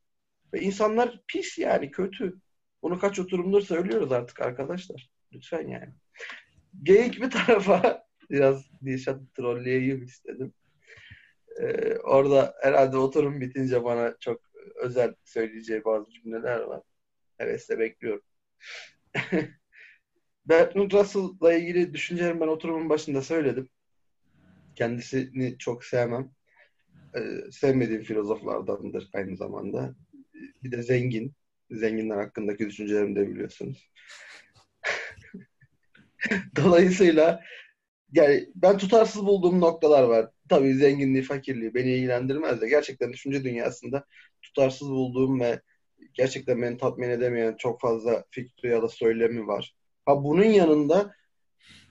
[0.53, 2.39] Ve insanlar pis yani kötü.
[2.81, 5.09] Bunu kaç oturumdur söylüyoruz artık arkadaşlar.
[5.33, 5.93] Lütfen yani.
[6.83, 10.53] Geyik bir tarafa biraz Dilşat trolleyeyim istedim.
[11.61, 14.41] Ee, orada herhalde oturum bitince bana çok
[14.75, 16.81] özel söyleyeceği bazı cümleler var.
[17.37, 18.23] Hevesle bekliyorum.
[20.45, 23.69] Bertrand Russell'la ilgili düşüncelerimi ben oturumun başında söyledim.
[24.75, 26.31] Kendisini çok sevmem.
[27.15, 29.95] Ee, sevmediğim filozoflardandır aynı zamanda.
[30.63, 31.33] Bir de zengin.
[31.71, 33.91] Zenginler hakkındaki düşüncelerimi de biliyorsunuz.
[36.55, 37.43] Dolayısıyla
[38.13, 40.29] yani ben tutarsız bulduğum noktalar var.
[40.49, 44.05] Tabii zenginliği, fakirliği beni ilgilendirmez de gerçekten düşünce dünyasında
[44.41, 45.61] tutarsız bulduğum ve
[46.13, 49.75] gerçekten beni tatmin edemeyen çok fazla fikri ya da söylemi var.
[50.05, 51.15] Ha bunun yanında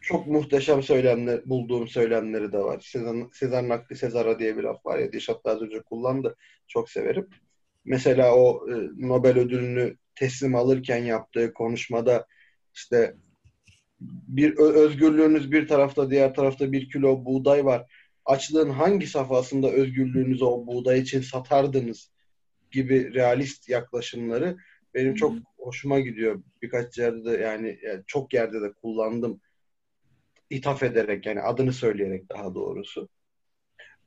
[0.00, 2.80] çok muhteşem söylemler bulduğum söylemleri de var.
[3.32, 6.36] Sezar, Nakli Sezar'a diye bir laf var ya Dişat daha önce kullandı.
[6.66, 7.28] Çok severim.
[7.88, 12.26] Mesela o e, Nobel ödülünü teslim alırken yaptığı konuşmada
[12.74, 13.14] işte
[14.28, 17.92] bir özgürlüğünüz bir tarafta diğer tarafta bir kilo buğday var.
[18.24, 22.10] Açlığın hangi safhasında özgürlüğünüzü o buğday için satardınız
[22.70, 24.56] gibi realist yaklaşımları
[24.94, 26.42] benim çok hoşuma gidiyor.
[26.62, 29.40] Birkaç yerde de yani, yani çok yerde de kullandım.
[30.50, 33.08] İthaf ederek yani adını söyleyerek daha doğrusu.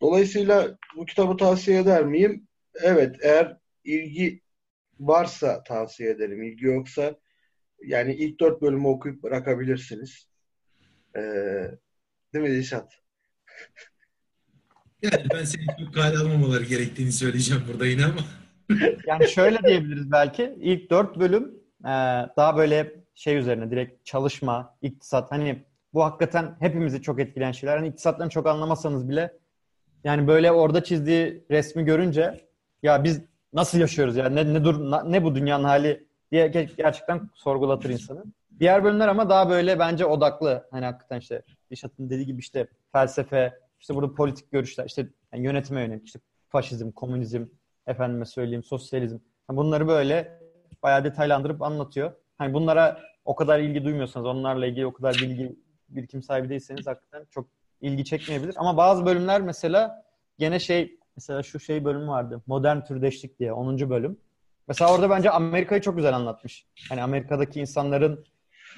[0.01, 2.47] Dolayısıyla bu kitabı tavsiye eder miyim?
[2.83, 4.41] Evet eğer ilgi
[4.99, 6.43] varsa tavsiye ederim.
[6.43, 7.15] İlgi yoksa
[7.85, 10.27] yani ilk dört bölümü okuyup bırakabilirsiniz.
[11.15, 11.21] Ee,
[12.33, 12.93] değil mi Dilşat?
[15.01, 18.21] Yani ben senin çok kale almamaları gerektiğini söyleyeceğim burada yine ama.
[19.07, 20.55] Yani şöyle diyebiliriz belki.
[20.61, 21.43] İlk dört bölüm
[21.81, 21.93] e,
[22.37, 25.31] daha böyle şey üzerine direkt çalışma, iktisat.
[25.31, 27.77] Hani bu hakikaten hepimizi çok etkileyen şeyler.
[27.77, 29.33] Hani iktisattan çok anlamasanız bile
[30.03, 32.47] yani böyle orada çizdiği resmi görünce
[32.83, 33.21] ya biz
[33.53, 36.47] nasıl yaşıyoruz ya ne ne dur ne bu dünyanın hali diye
[36.77, 38.23] gerçekten sorgulatır insanı.
[38.59, 40.67] Diğer bölümler ama daha böyle bence odaklı.
[40.71, 41.41] Hani hakikaten işte
[41.71, 46.19] Dişat'ın dediği gibi işte felsefe, işte burada politik görüşler, işte yani yönetime yönelik, işte
[46.49, 47.45] faşizm, komünizm,
[47.87, 49.17] efendime söyleyeyim sosyalizm.
[49.49, 50.39] Yani bunları böyle
[50.83, 52.13] bayağı detaylandırıp anlatıyor.
[52.37, 55.55] Hani bunlara o kadar ilgi duymuyorsanız, onlarla ilgili o kadar bilgi
[55.89, 57.47] birikim sahibi değilseniz hakikaten çok
[57.81, 58.53] ilgi çekmeyebilir.
[58.57, 60.03] Ama bazı bölümler mesela
[60.37, 62.41] gene şey mesela şu şey bölümü vardı.
[62.47, 63.89] Modern türdeşlik diye 10.
[63.89, 64.17] bölüm.
[64.67, 66.65] Mesela orada bence Amerika'yı çok güzel anlatmış.
[66.89, 68.25] Hani Amerika'daki insanların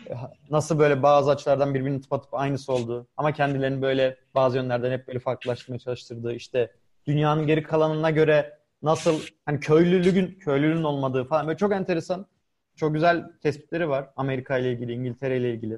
[0.10, 0.14] e,
[0.50, 5.20] nasıl böyle bazı açılardan birbirini tıpatıp aynısı olduğu ama kendilerini böyle bazı yönlerden hep böyle
[5.20, 6.72] farklılaştırmaya çalıştırdığı işte
[7.08, 12.26] dünyanın geri kalanına göre nasıl hani köylülüğün köylülüğün olmadığı falan böyle çok enteresan
[12.76, 15.78] çok güzel tespitleri var Amerika ile ilgili, İngiltere ile ilgili.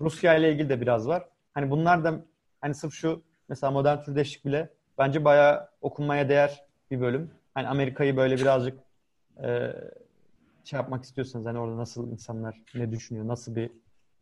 [0.00, 1.28] Rusya ile ilgili de biraz var.
[1.54, 2.24] Hani bunlar da
[2.60, 7.30] hani sırf şu mesela modern türdeşlik bile bence bayağı okunmaya değer bir bölüm.
[7.54, 8.78] Hani Amerika'yı böyle birazcık
[9.42, 9.72] e,
[10.64, 13.70] şey yapmak istiyorsanız hani orada nasıl insanlar ne düşünüyor, nasıl bir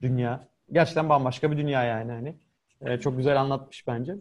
[0.03, 0.49] dünya.
[0.73, 2.35] Gerçekten bambaşka bir dünya yani hani.
[2.81, 4.17] E, çok güzel anlatmış bence.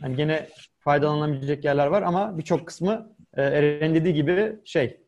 [0.00, 0.48] Hani gene
[0.78, 5.00] faydalanabilecek yerler var ama birçok kısmı e, Eren dediği gibi şey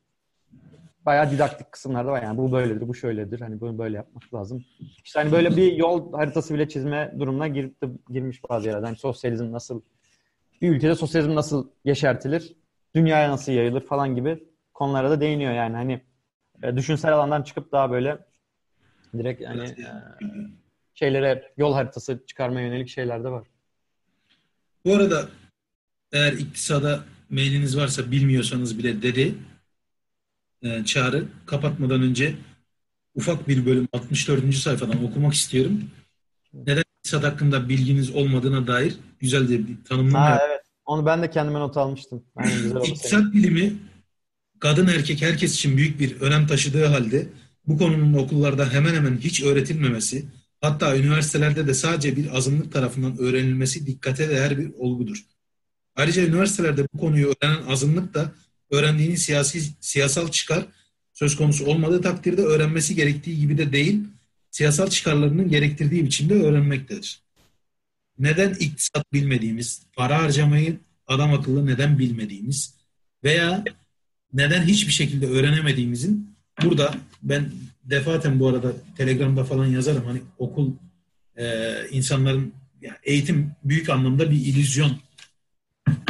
[1.07, 2.23] bayağı didaktik kısımlar da var.
[2.23, 3.41] Yani bu böyledir, bu şöyledir.
[3.41, 4.65] Hani bunu böyle yapmak lazım.
[5.05, 7.77] İşte hani böyle bir yol haritası bile çizme durumuna girip
[8.11, 8.83] girmiş bazı yerler.
[8.83, 9.81] Hani sosyalizm nasıl
[10.63, 12.57] bir ülkede sosyalizm nasıl yeşertilir?
[12.95, 14.45] Dünyaya nasıl yayılır falan gibi
[14.75, 15.77] konulara da değiniyor yani.
[15.77, 16.01] Hani
[16.63, 18.19] e, düşünsel alandan çıkıp daha böyle
[19.19, 19.87] direkt yani e,
[20.95, 23.47] şeylere yol haritası çıkarmaya yönelik şeyler de var.
[24.85, 25.29] Bu arada
[26.13, 29.35] eğer iktisada mailiniz varsa bilmiyorsanız bile dedi
[30.63, 32.35] e, Çağrı kapatmadan önce
[33.15, 34.55] ufak bir bölüm 64.
[34.55, 35.91] sayfadan okumak istiyorum.
[36.55, 40.21] Neden iktisat hakkında bilginiz olmadığına dair güzel bir tanımlama.
[40.21, 40.61] Ha, evet.
[40.85, 42.25] Onu ben de kendime not almıştım.
[42.37, 43.73] Aynen, güzel İktisat bilimi
[44.61, 47.29] kadın erkek herkes için büyük bir önem taşıdığı halde
[47.67, 50.25] bu konunun okullarda hemen hemen hiç öğretilmemesi,
[50.61, 55.25] hatta üniversitelerde de sadece bir azınlık tarafından öğrenilmesi dikkate değer bir olgudur.
[55.97, 58.33] Ayrıca üniversitelerde bu konuyu öğrenen azınlık da
[58.71, 60.67] öğrendiğinin siyasi siyasal çıkar
[61.13, 64.01] söz konusu olmadığı takdirde öğrenmesi gerektiği gibi de değil,
[64.51, 67.21] siyasal çıkarlarının gerektirdiği biçimde öğrenmektedir.
[68.19, 72.75] Neden iktisat bilmediğimiz, para harcamayı adam akıllı neden bilmediğimiz
[73.25, 73.65] veya
[74.33, 77.51] neden hiçbir şekilde öğrenemediğimizin burada ben
[77.85, 80.05] defaten bu arada Telegram'da falan yazarım.
[80.05, 80.73] Hani okul
[81.37, 82.53] e, insanların
[82.83, 84.99] yani eğitim büyük anlamda bir illüzyon.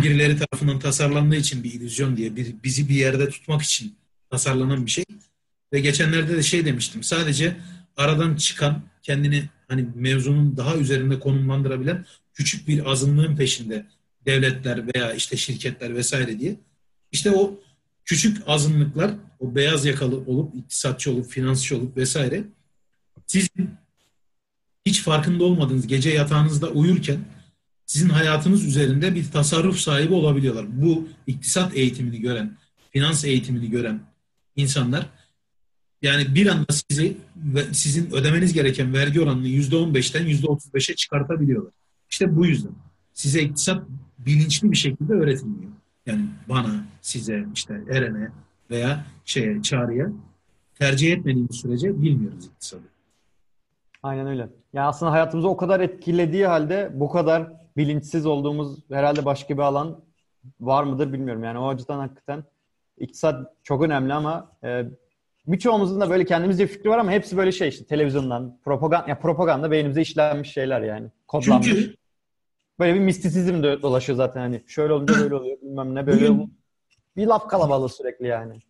[0.02, 3.97] Birileri tarafından tasarlandığı için bir illüzyon diye bir, bizi bir yerde tutmak için
[4.31, 5.05] tasarlanan bir şey.
[5.73, 7.02] Ve geçenlerde de şey demiştim.
[7.02, 7.56] Sadece
[7.99, 13.87] aradan çıkan kendini hani mevzunun daha üzerinde konumlandırabilen küçük bir azınlığın peşinde
[14.27, 16.57] devletler veya işte şirketler vesaire diye
[17.12, 17.61] işte o
[18.05, 19.11] küçük azınlıklar
[19.41, 22.45] o beyaz yakalı olup iktisatçı olup finansçı olup vesaire
[23.27, 23.70] sizin
[24.87, 27.19] hiç farkında olmadığınız gece yatağınızda uyurken
[27.87, 30.66] sizin hayatınız üzerinde bir tasarruf sahibi olabiliyorlar.
[30.83, 32.57] Bu iktisat eğitimini gören,
[32.91, 34.01] finans eğitimini gören
[34.57, 35.07] insanlar
[36.03, 37.16] yani bir anda sizi
[37.73, 41.73] sizin ödemeniz gereken vergi oranını yüzde on beşten yüzde otuz beşe çıkartabiliyorlar.
[42.11, 42.73] İşte bu yüzden
[43.12, 43.83] size iktisat
[44.19, 45.73] bilinçli bir şekilde öğretilmiyor.
[46.07, 48.31] Yani bana, size, işte Eren'e
[48.70, 50.12] veya şeye, Çağrı'ya
[50.75, 52.83] tercih etmediğimiz sürece bilmiyoruz iktisadı.
[54.03, 54.49] Aynen öyle.
[54.73, 60.01] Yani aslında hayatımızı o kadar etkilediği halde bu kadar bilinçsiz olduğumuz herhalde başka bir alan
[60.61, 61.45] var mıdır bilmiyorum.
[61.45, 62.45] Yani o açıdan hakikaten
[62.99, 64.85] iktisat çok önemli ama e,
[65.53, 69.70] birçoğumuzun da böyle kendimizce fikri var ama hepsi böyle şey işte televizyondan, propaganda, ya propaganda
[69.70, 71.11] beynimize işlenmiş şeyler yani.
[71.27, 71.66] Kodlanmış.
[71.66, 71.95] Çünkü
[72.79, 74.62] böyle bir mistisizm de dolaşıyor zaten hani.
[74.66, 76.29] Şöyle olunca böyle oluyor bilmem ne böyle.
[76.29, 76.59] Bugün,
[77.16, 78.61] bir laf kalabalığı sürekli yani.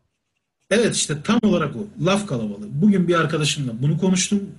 [0.70, 2.04] Evet işte tam olarak o.
[2.04, 2.68] Laf kalabalığı.
[2.82, 4.50] Bugün bir arkadaşımla bunu konuştum.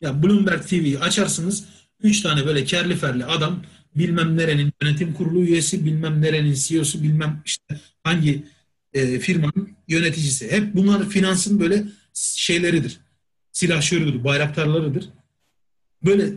[0.00, 1.64] Ya Bloomberg TV'yi açarsınız.
[2.02, 3.62] Üç tane böyle kerli ferli adam
[3.96, 8.44] bilmem nerenin yönetim kurulu üyesi, bilmem nerenin CEO'su, bilmem işte hangi
[8.94, 10.52] e, firmanın yöneticisi.
[10.52, 13.00] Hep bunlar finansın böyle şeyleridir.
[13.52, 15.08] Silahşörüdür, bayraktarlarıdır.
[16.04, 16.32] Böyle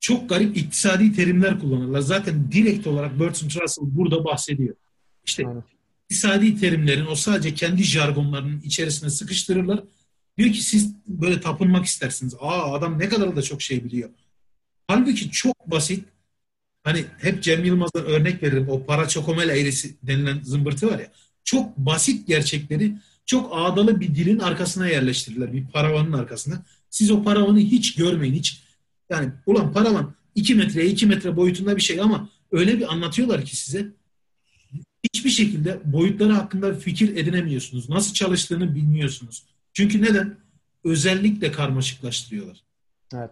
[0.00, 2.00] çok garip iktisadi terimler kullanırlar.
[2.00, 4.74] Zaten direkt olarak Bertrand Russell burada bahsediyor.
[5.26, 5.62] İşte Aynen.
[6.04, 9.84] iktisadi terimlerin o sadece kendi jargonlarının içerisine sıkıştırırlar.
[10.38, 12.34] Diyor ki siz böyle tapınmak istersiniz.
[12.40, 14.10] Aa adam ne kadar da çok şey biliyor.
[14.88, 16.04] Halbuki çok basit
[16.84, 18.68] hani hep Cem Yılmaz'dan örnek veririm.
[18.68, 21.12] O para çokomel eğrisi denilen zımbırtı var ya.
[21.46, 22.94] Çok basit gerçekleri
[23.26, 25.52] çok ağdalı bir dilin arkasına yerleştirirler.
[25.52, 26.62] Bir paravanın arkasına.
[26.90, 28.34] Siz o paravanı hiç görmeyin.
[28.34, 28.62] Hiç
[29.10, 33.56] yani ulan paravan 2 metreye 2 metre boyutunda bir şey ama öyle bir anlatıyorlar ki
[33.56, 33.86] size
[35.04, 37.88] hiçbir şekilde boyutları hakkında fikir edinemiyorsunuz.
[37.88, 39.42] Nasıl çalıştığını bilmiyorsunuz.
[39.72, 40.36] Çünkü neden?
[40.84, 42.62] Özellikle karmaşıklaştırıyorlar.
[43.14, 43.30] Evet.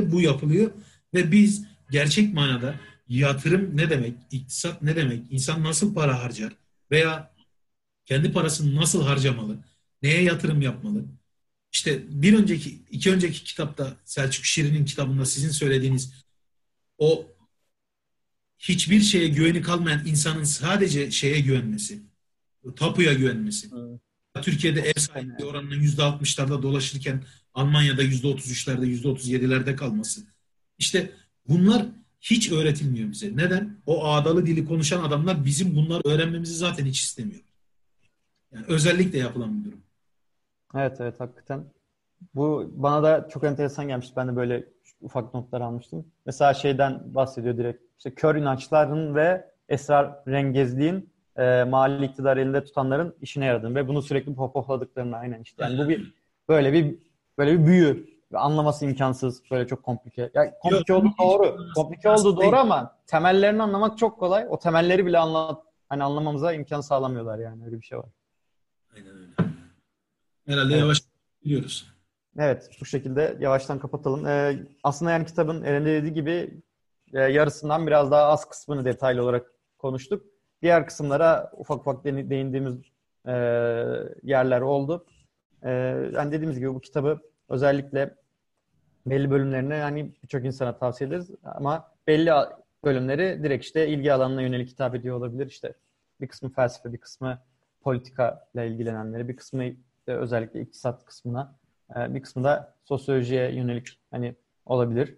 [0.00, 0.70] Bu yapılıyor
[1.14, 2.74] ve biz gerçek manada
[3.08, 6.52] yatırım ne demek, iktisat ne demek, insan nasıl para harcar
[6.90, 7.33] veya
[8.06, 9.64] kendi parasını nasıl harcamalı,
[10.02, 11.04] neye yatırım yapmalı?
[11.72, 16.24] İşte bir önceki, iki önceki kitapta Selçuk Şirin'in kitabında sizin söylediğiniz
[16.98, 17.26] o
[18.58, 22.02] hiçbir şeye güveni kalmayan insanın sadece şeye güvenmesi,
[22.76, 23.70] tapuya güvenmesi.
[23.78, 24.00] Evet.
[24.44, 27.24] Türkiye'de ev sahipliği oranının yüzde altmışlarda dolaşırken
[27.54, 30.20] Almanya'da yüzde otuz üçlerde, yüzde otuz yedilerde kalması.
[30.78, 31.12] İşte
[31.48, 31.86] bunlar
[32.20, 33.36] hiç öğretilmiyor bize.
[33.36, 33.82] Neden?
[33.86, 37.40] O ağdalı dili konuşan adamlar bizim bunları öğrenmemizi zaten hiç istemiyor.
[38.54, 39.80] Yani özellikle yapılan bir durum.
[40.74, 41.64] Evet evet hakikaten.
[42.34, 44.12] Bu bana da çok enteresan gelmiş.
[44.16, 44.64] Ben de böyle
[45.00, 46.06] ufak notlar almıştım.
[46.26, 47.82] Mesela şeyden bahsediyor direkt.
[47.98, 54.02] İşte kör inançların ve esrar rengezliğin e, mali iktidar elinde tutanların işine yaradığını ve bunu
[54.02, 55.64] sürekli pohpohladıklarını aynen işte.
[55.64, 56.14] Yani bu bir
[56.48, 56.98] böyle bir
[57.38, 58.14] böyle bir büyü.
[58.34, 59.42] Anlaması imkansız.
[59.50, 60.30] Böyle çok komplike.
[60.34, 61.56] Ya komplike Yok, oldu doğru.
[61.74, 64.46] Komplike oldu doğru ama temellerini anlamak çok kolay.
[64.48, 68.06] O temelleri bile anlat hani anlamamıza imkan sağlamıyorlar yani öyle bir şey var.
[70.46, 70.80] Herhalde evet.
[70.80, 70.98] yavaş
[71.44, 71.94] biliyoruz.
[72.38, 74.26] Evet, bu şekilde yavaştan kapatalım.
[74.26, 76.60] Ee, aslında yani kitabın Eren dediği gibi
[77.14, 80.26] e, yarısından biraz daha az kısmını detaylı olarak konuştuk.
[80.62, 82.74] Diğer kısımlara ufak ufak değindiğimiz
[83.26, 83.32] e,
[84.22, 85.06] yerler oldu.
[85.62, 85.70] E,
[86.14, 88.14] yani dediğimiz gibi bu kitabı özellikle
[89.06, 92.32] belli bölümlerine yani birçok insana tavsiye ederiz ama belli
[92.84, 95.46] bölümleri direkt işte ilgi alanına yönelik hitap ediyor olabilir.
[95.46, 95.74] İşte
[96.20, 97.38] bir kısmı felsefe, bir kısmı
[97.82, 99.64] politika ile ilgilenenleri, bir kısmı
[100.12, 101.58] özellikle iktisat kısmına,
[101.96, 105.14] e, bir kısmı da sosyolojiye yönelik hani olabilir.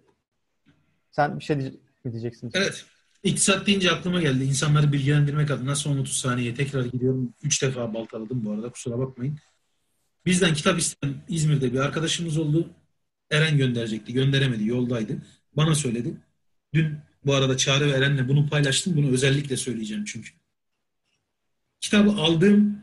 [1.11, 1.73] Sen bir şey mi
[2.11, 2.51] diyeceksin?
[2.53, 2.85] Evet.
[3.23, 4.43] İktisat deyince aklıma geldi.
[4.43, 7.33] İnsanları bilgilendirmek adına son 30 saniye tekrar gidiyorum.
[7.43, 9.37] 3 defa baltaladım bu arada kusura bakmayın.
[10.25, 12.69] Bizden kitap isteyen İzmir'de bir arkadaşımız oldu.
[13.31, 14.13] Eren gönderecekti.
[14.13, 14.67] Gönderemedi.
[14.67, 15.17] Yoldaydı.
[15.53, 16.13] Bana söyledi.
[16.73, 18.97] Dün bu arada Çağrı ve Eren'le bunu paylaştım.
[18.97, 20.29] Bunu özellikle söyleyeceğim çünkü.
[21.79, 22.81] Kitabı aldığım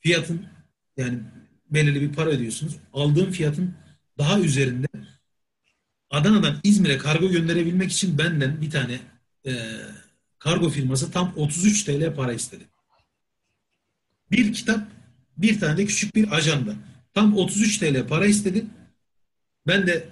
[0.00, 0.46] fiyatın
[0.98, 1.18] yani
[1.70, 2.76] belirli bir para ödüyorsunuz.
[2.92, 3.74] Aldığım fiyatın
[4.18, 4.86] daha üzerinde
[6.10, 9.00] Adana'dan İzmir'e kargo gönderebilmek için benden bir tane
[9.46, 9.52] e,
[10.38, 12.64] kargo firması tam 33 TL para istedi.
[14.30, 14.88] Bir kitap,
[15.36, 16.74] bir tane de küçük bir ajanda.
[17.14, 18.66] Tam 33 TL para istedi.
[19.66, 20.08] Ben de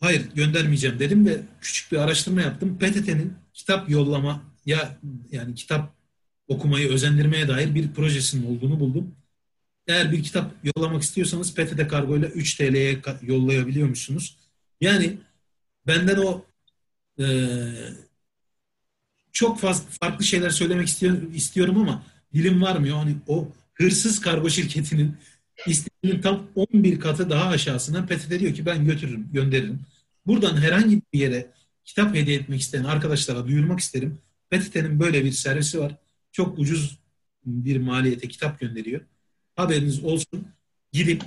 [0.00, 2.78] hayır göndermeyeceğim dedim ve küçük bir araştırma yaptım.
[2.78, 4.98] PTT'nin kitap yollama ya
[5.30, 5.94] yani kitap
[6.48, 9.14] okumayı özendirmeye dair bir projesinin olduğunu buldum.
[9.88, 14.36] Eğer bir kitap yollamak istiyorsanız PTT kargo ile 3 TL'ye yollayabiliyor musunuz?
[14.80, 15.18] Yani
[15.86, 16.44] benden o
[17.20, 17.26] e,
[19.32, 22.02] çok fazla farklı şeyler söylemek istiyorum, istiyorum ama
[22.34, 22.96] dilim varmıyor.
[22.96, 25.16] Hani o hırsız kargo şirketinin
[25.66, 29.80] isteğinin tam 11 katı daha aşağısından PTT diyor ki ben götürürüm, gönderirim.
[30.26, 31.50] Buradan herhangi bir yere
[31.84, 34.18] kitap hediye etmek isteyen arkadaşlara duyurmak isterim.
[34.50, 35.96] PTT'nin böyle bir servisi var.
[36.32, 36.98] Çok ucuz
[37.44, 39.00] bir maliyete kitap gönderiyor.
[39.56, 40.48] Haberiniz olsun.
[40.92, 41.22] Gidip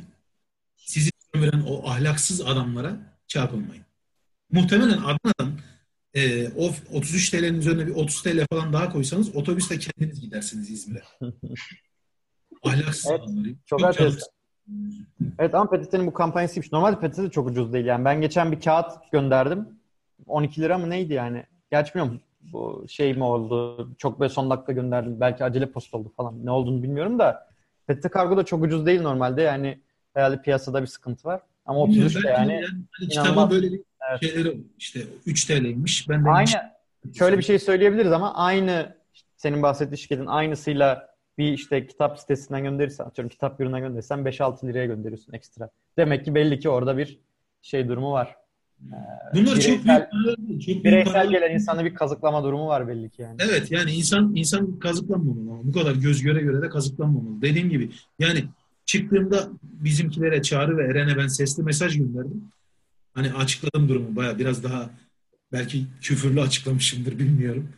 [0.76, 2.98] sizi sömüren o ahlaksız adamlara
[3.28, 3.86] çarpılmayın.
[4.52, 5.60] Muhtemelen Adana'dan
[6.14, 11.04] e, o 33 TL'nin üzerine bir 30 TL falan daha koysanız otobüste kendiniz gidersiniz İzmir'e.
[12.64, 13.56] Ahlaksız evet, adamları.
[13.66, 14.12] Çok, çok
[15.40, 16.72] Evet ama PTT'nin bu kampanyasıymış.
[16.72, 17.86] Normalde PTT de çok ucuz değil.
[17.86, 19.68] Yani ben geçen bir kağıt gönderdim.
[20.28, 21.46] 12 lira mı neydi yani?
[21.72, 23.90] Gerçi bilmiyorum bu şey mi oldu?
[23.98, 25.20] Çok böyle son dakika gönderdim.
[25.20, 26.46] Belki acele post oldu falan.
[26.46, 27.49] Ne olduğunu bilmiyorum da
[27.90, 29.42] PTT kargo da çok ucuz değil normalde.
[29.42, 29.80] Yani
[30.14, 31.42] herhalde piyasada bir sıkıntı var.
[31.66, 34.22] Ama 33 de yani, yani hani kitaba böyle bir evet.
[34.22, 36.10] şeyleri işte 3 TL'ymiş.
[36.10, 36.50] Ben de aynı
[37.18, 38.96] şöyle bir şey söyleyebiliriz ama aynı
[39.38, 44.86] senin bahsettiğin şirketin aynısıyla bir işte kitap sitesinden gönderirsen, atıyorum kitap yuruna gönderirsen 5-6 liraya
[44.86, 45.70] gönderiyorsun ekstra.
[45.98, 47.20] Demek ki belli ki orada bir
[47.62, 48.36] şey durumu var.
[49.34, 53.22] Bunlar bireysel, çok büyük, çok bireysel büyük gelen insanda bir kazıklama durumu var belli ki
[53.22, 53.36] yani.
[53.40, 57.42] Evet yani insan insan kazıklanmamalı ama bu kadar göz göre göre de kazıklanmamalı.
[57.42, 58.44] Dediğim gibi yani
[58.86, 62.44] çıktığımda bizimkilere Çağrı ve Eren'e ben sesli mesaj gönderdim.
[63.14, 64.90] Hani açıkladım durumu baya biraz daha
[65.52, 67.70] belki küfürlü açıklamışımdır bilmiyorum.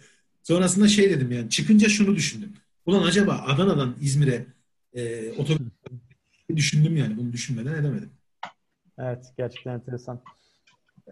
[0.44, 2.54] Sonrasında şey dedim yani çıkınca şunu düşündüm.
[2.86, 4.46] Ulan acaba Adana'dan İzmir'e
[4.94, 5.68] e, otobüs
[6.56, 8.10] düşündüm yani bunu düşünmeden edemedim.
[8.98, 10.22] Evet gerçekten enteresan.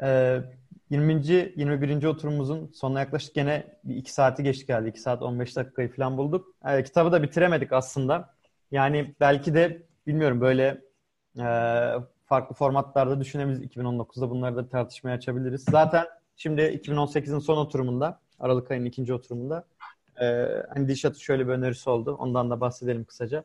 [0.01, 0.41] Ee,
[0.89, 1.13] 20.
[1.55, 2.03] 21.
[2.03, 4.89] oturumumuzun sonuna yaklaşık gene bir 2 saati geçti geldi.
[4.89, 6.55] 2 saat 15 dakikayı falan bulduk.
[6.65, 8.33] E, kitabı da bitiremedik aslında.
[8.71, 10.81] Yani belki de bilmiyorum böyle
[11.39, 11.45] e,
[12.25, 13.63] farklı formatlarda düşünebiliriz.
[13.63, 15.65] 2019'da bunları da tartışmaya açabiliriz.
[15.71, 16.05] Zaten
[16.35, 19.65] şimdi 2018'in son oturumunda, Aralık ayının ikinci oturumunda
[20.21, 22.15] e, hani Dilşat'ın şöyle bir önerisi oldu.
[22.19, 23.43] Ondan da bahsedelim kısaca.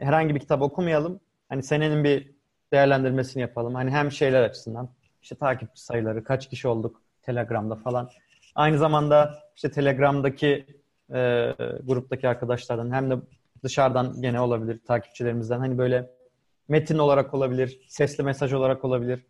[0.00, 1.20] Herhangi bir kitap okumayalım.
[1.48, 2.30] Hani senenin bir
[2.72, 3.74] değerlendirmesini yapalım.
[3.74, 4.88] Hani hem şeyler açısından
[5.22, 8.10] işte takipçi sayıları, kaç kişi olduk Telegram'da falan.
[8.54, 10.66] Aynı zamanda işte Telegram'daki
[11.14, 13.14] e, gruptaki arkadaşlardan hem de
[13.62, 16.10] dışarıdan gene olabilir takipçilerimizden hani böyle
[16.68, 19.26] metin olarak olabilir, sesli mesaj olarak olabilir,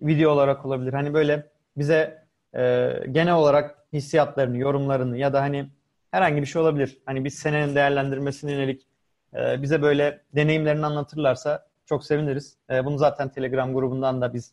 [0.00, 0.92] video olarak olabilir.
[0.92, 5.70] Hani böyle bize e, genel olarak hissiyatlarını, yorumlarını ya da hani
[6.10, 6.98] herhangi bir şey olabilir.
[7.06, 8.86] Hani biz senenin değerlendirmesine yönelik
[9.34, 12.56] e, bize böyle deneyimlerini anlatırlarsa çok seviniriz.
[12.70, 14.52] E, bunu zaten Telegram grubundan da biz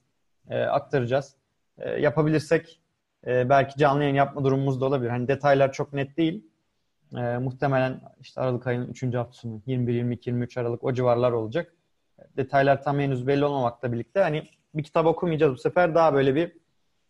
[0.50, 1.36] e, aktaracağız.
[1.78, 2.82] E, yapabilirsek
[3.28, 5.10] e, belki canlı yayın yapma durumumuz da olabilir.
[5.10, 6.46] Hani detaylar çok net değil.
[7.18, 9.04] E, muhtemelen işte Aralık ayının 3.
[9.16, 11.76] haftasını 21, 22, 23 Aralık o civarlar olacak.
[12.38, 14.44] Detaylar tam henüz belli olmamakla birlikte hani
[14.74, 16.52] bir kitap okumayacağız bu sefer daha böyle bir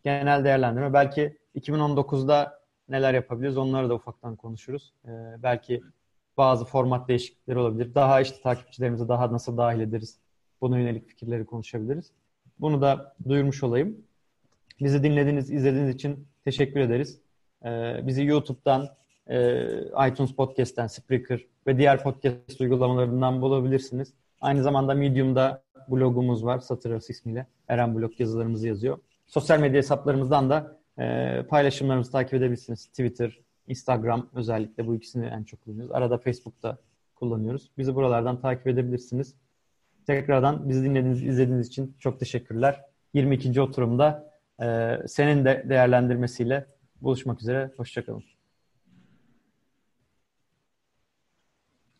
[0.04, 0.92] genel değerlendirme.
[0.92, 4.92] Belki 2019'da neler yapabiliriz onları da ufaktan konuşuruz.
[5.04, 5.10] E,
[5.42, 5.82] belki
[6.36, 7.94] bazı format değişiklikleri olabilir.
[7.94, 10.18] Daha işte takipçilerimizi daha nasıl dahil ederiz?
[10.60, 12.12] Buna yönelik fikirleri konuşabiliriz.
[12.62, 13.96] Bunu da duyurmuş olayım.
[14.80, 17.20] Bizi dinlediğiniz, izlediğiniz için teşekkür ederiz.
[17.64, 18.88] Ee, bizi YouTube'dan,
[19.26, 19.66] e,
[20.08, 24.12] iTunes Podcast'ten, Spreaker ve diğer podcast uygulamalarından bulabilirsiniz.
[24.40, 26.58] Aynı zamanda Medium'da blogumuz var.
[26.58, 27.46] Satır Arası ismiyle.
[27.68, 28.98] Eren Blog yazılarımızı yazıyor.
[29.26, 32.86] Sosyal medya hesaplarımızdan da e, paylaşımlarımızı takip edebilirsiniz.
[32.86, 35.92] Twitter, Instagram özellikle bu ikisini en çok kullanıyoruz.
[35.92, 36.78] Arada Facebook'ta
[37.14, 37.70] kullanıyoruz.
[37.78, 39.34] Bizi buralardan takip edebilirsiniz.
[40.06, 42.80] Tekrardan bizi dinlediğiniz, izlediğiniz için çok teşekkürler.
[43.14, 43.60] 22.
[43.60, 44.30] oturumda
[44.62, 46.66] e, senin de değerlendirmesiyle
[47.00, 47.70] buluşmak üzere.
[47.76, 48.24] Hoşçakalın.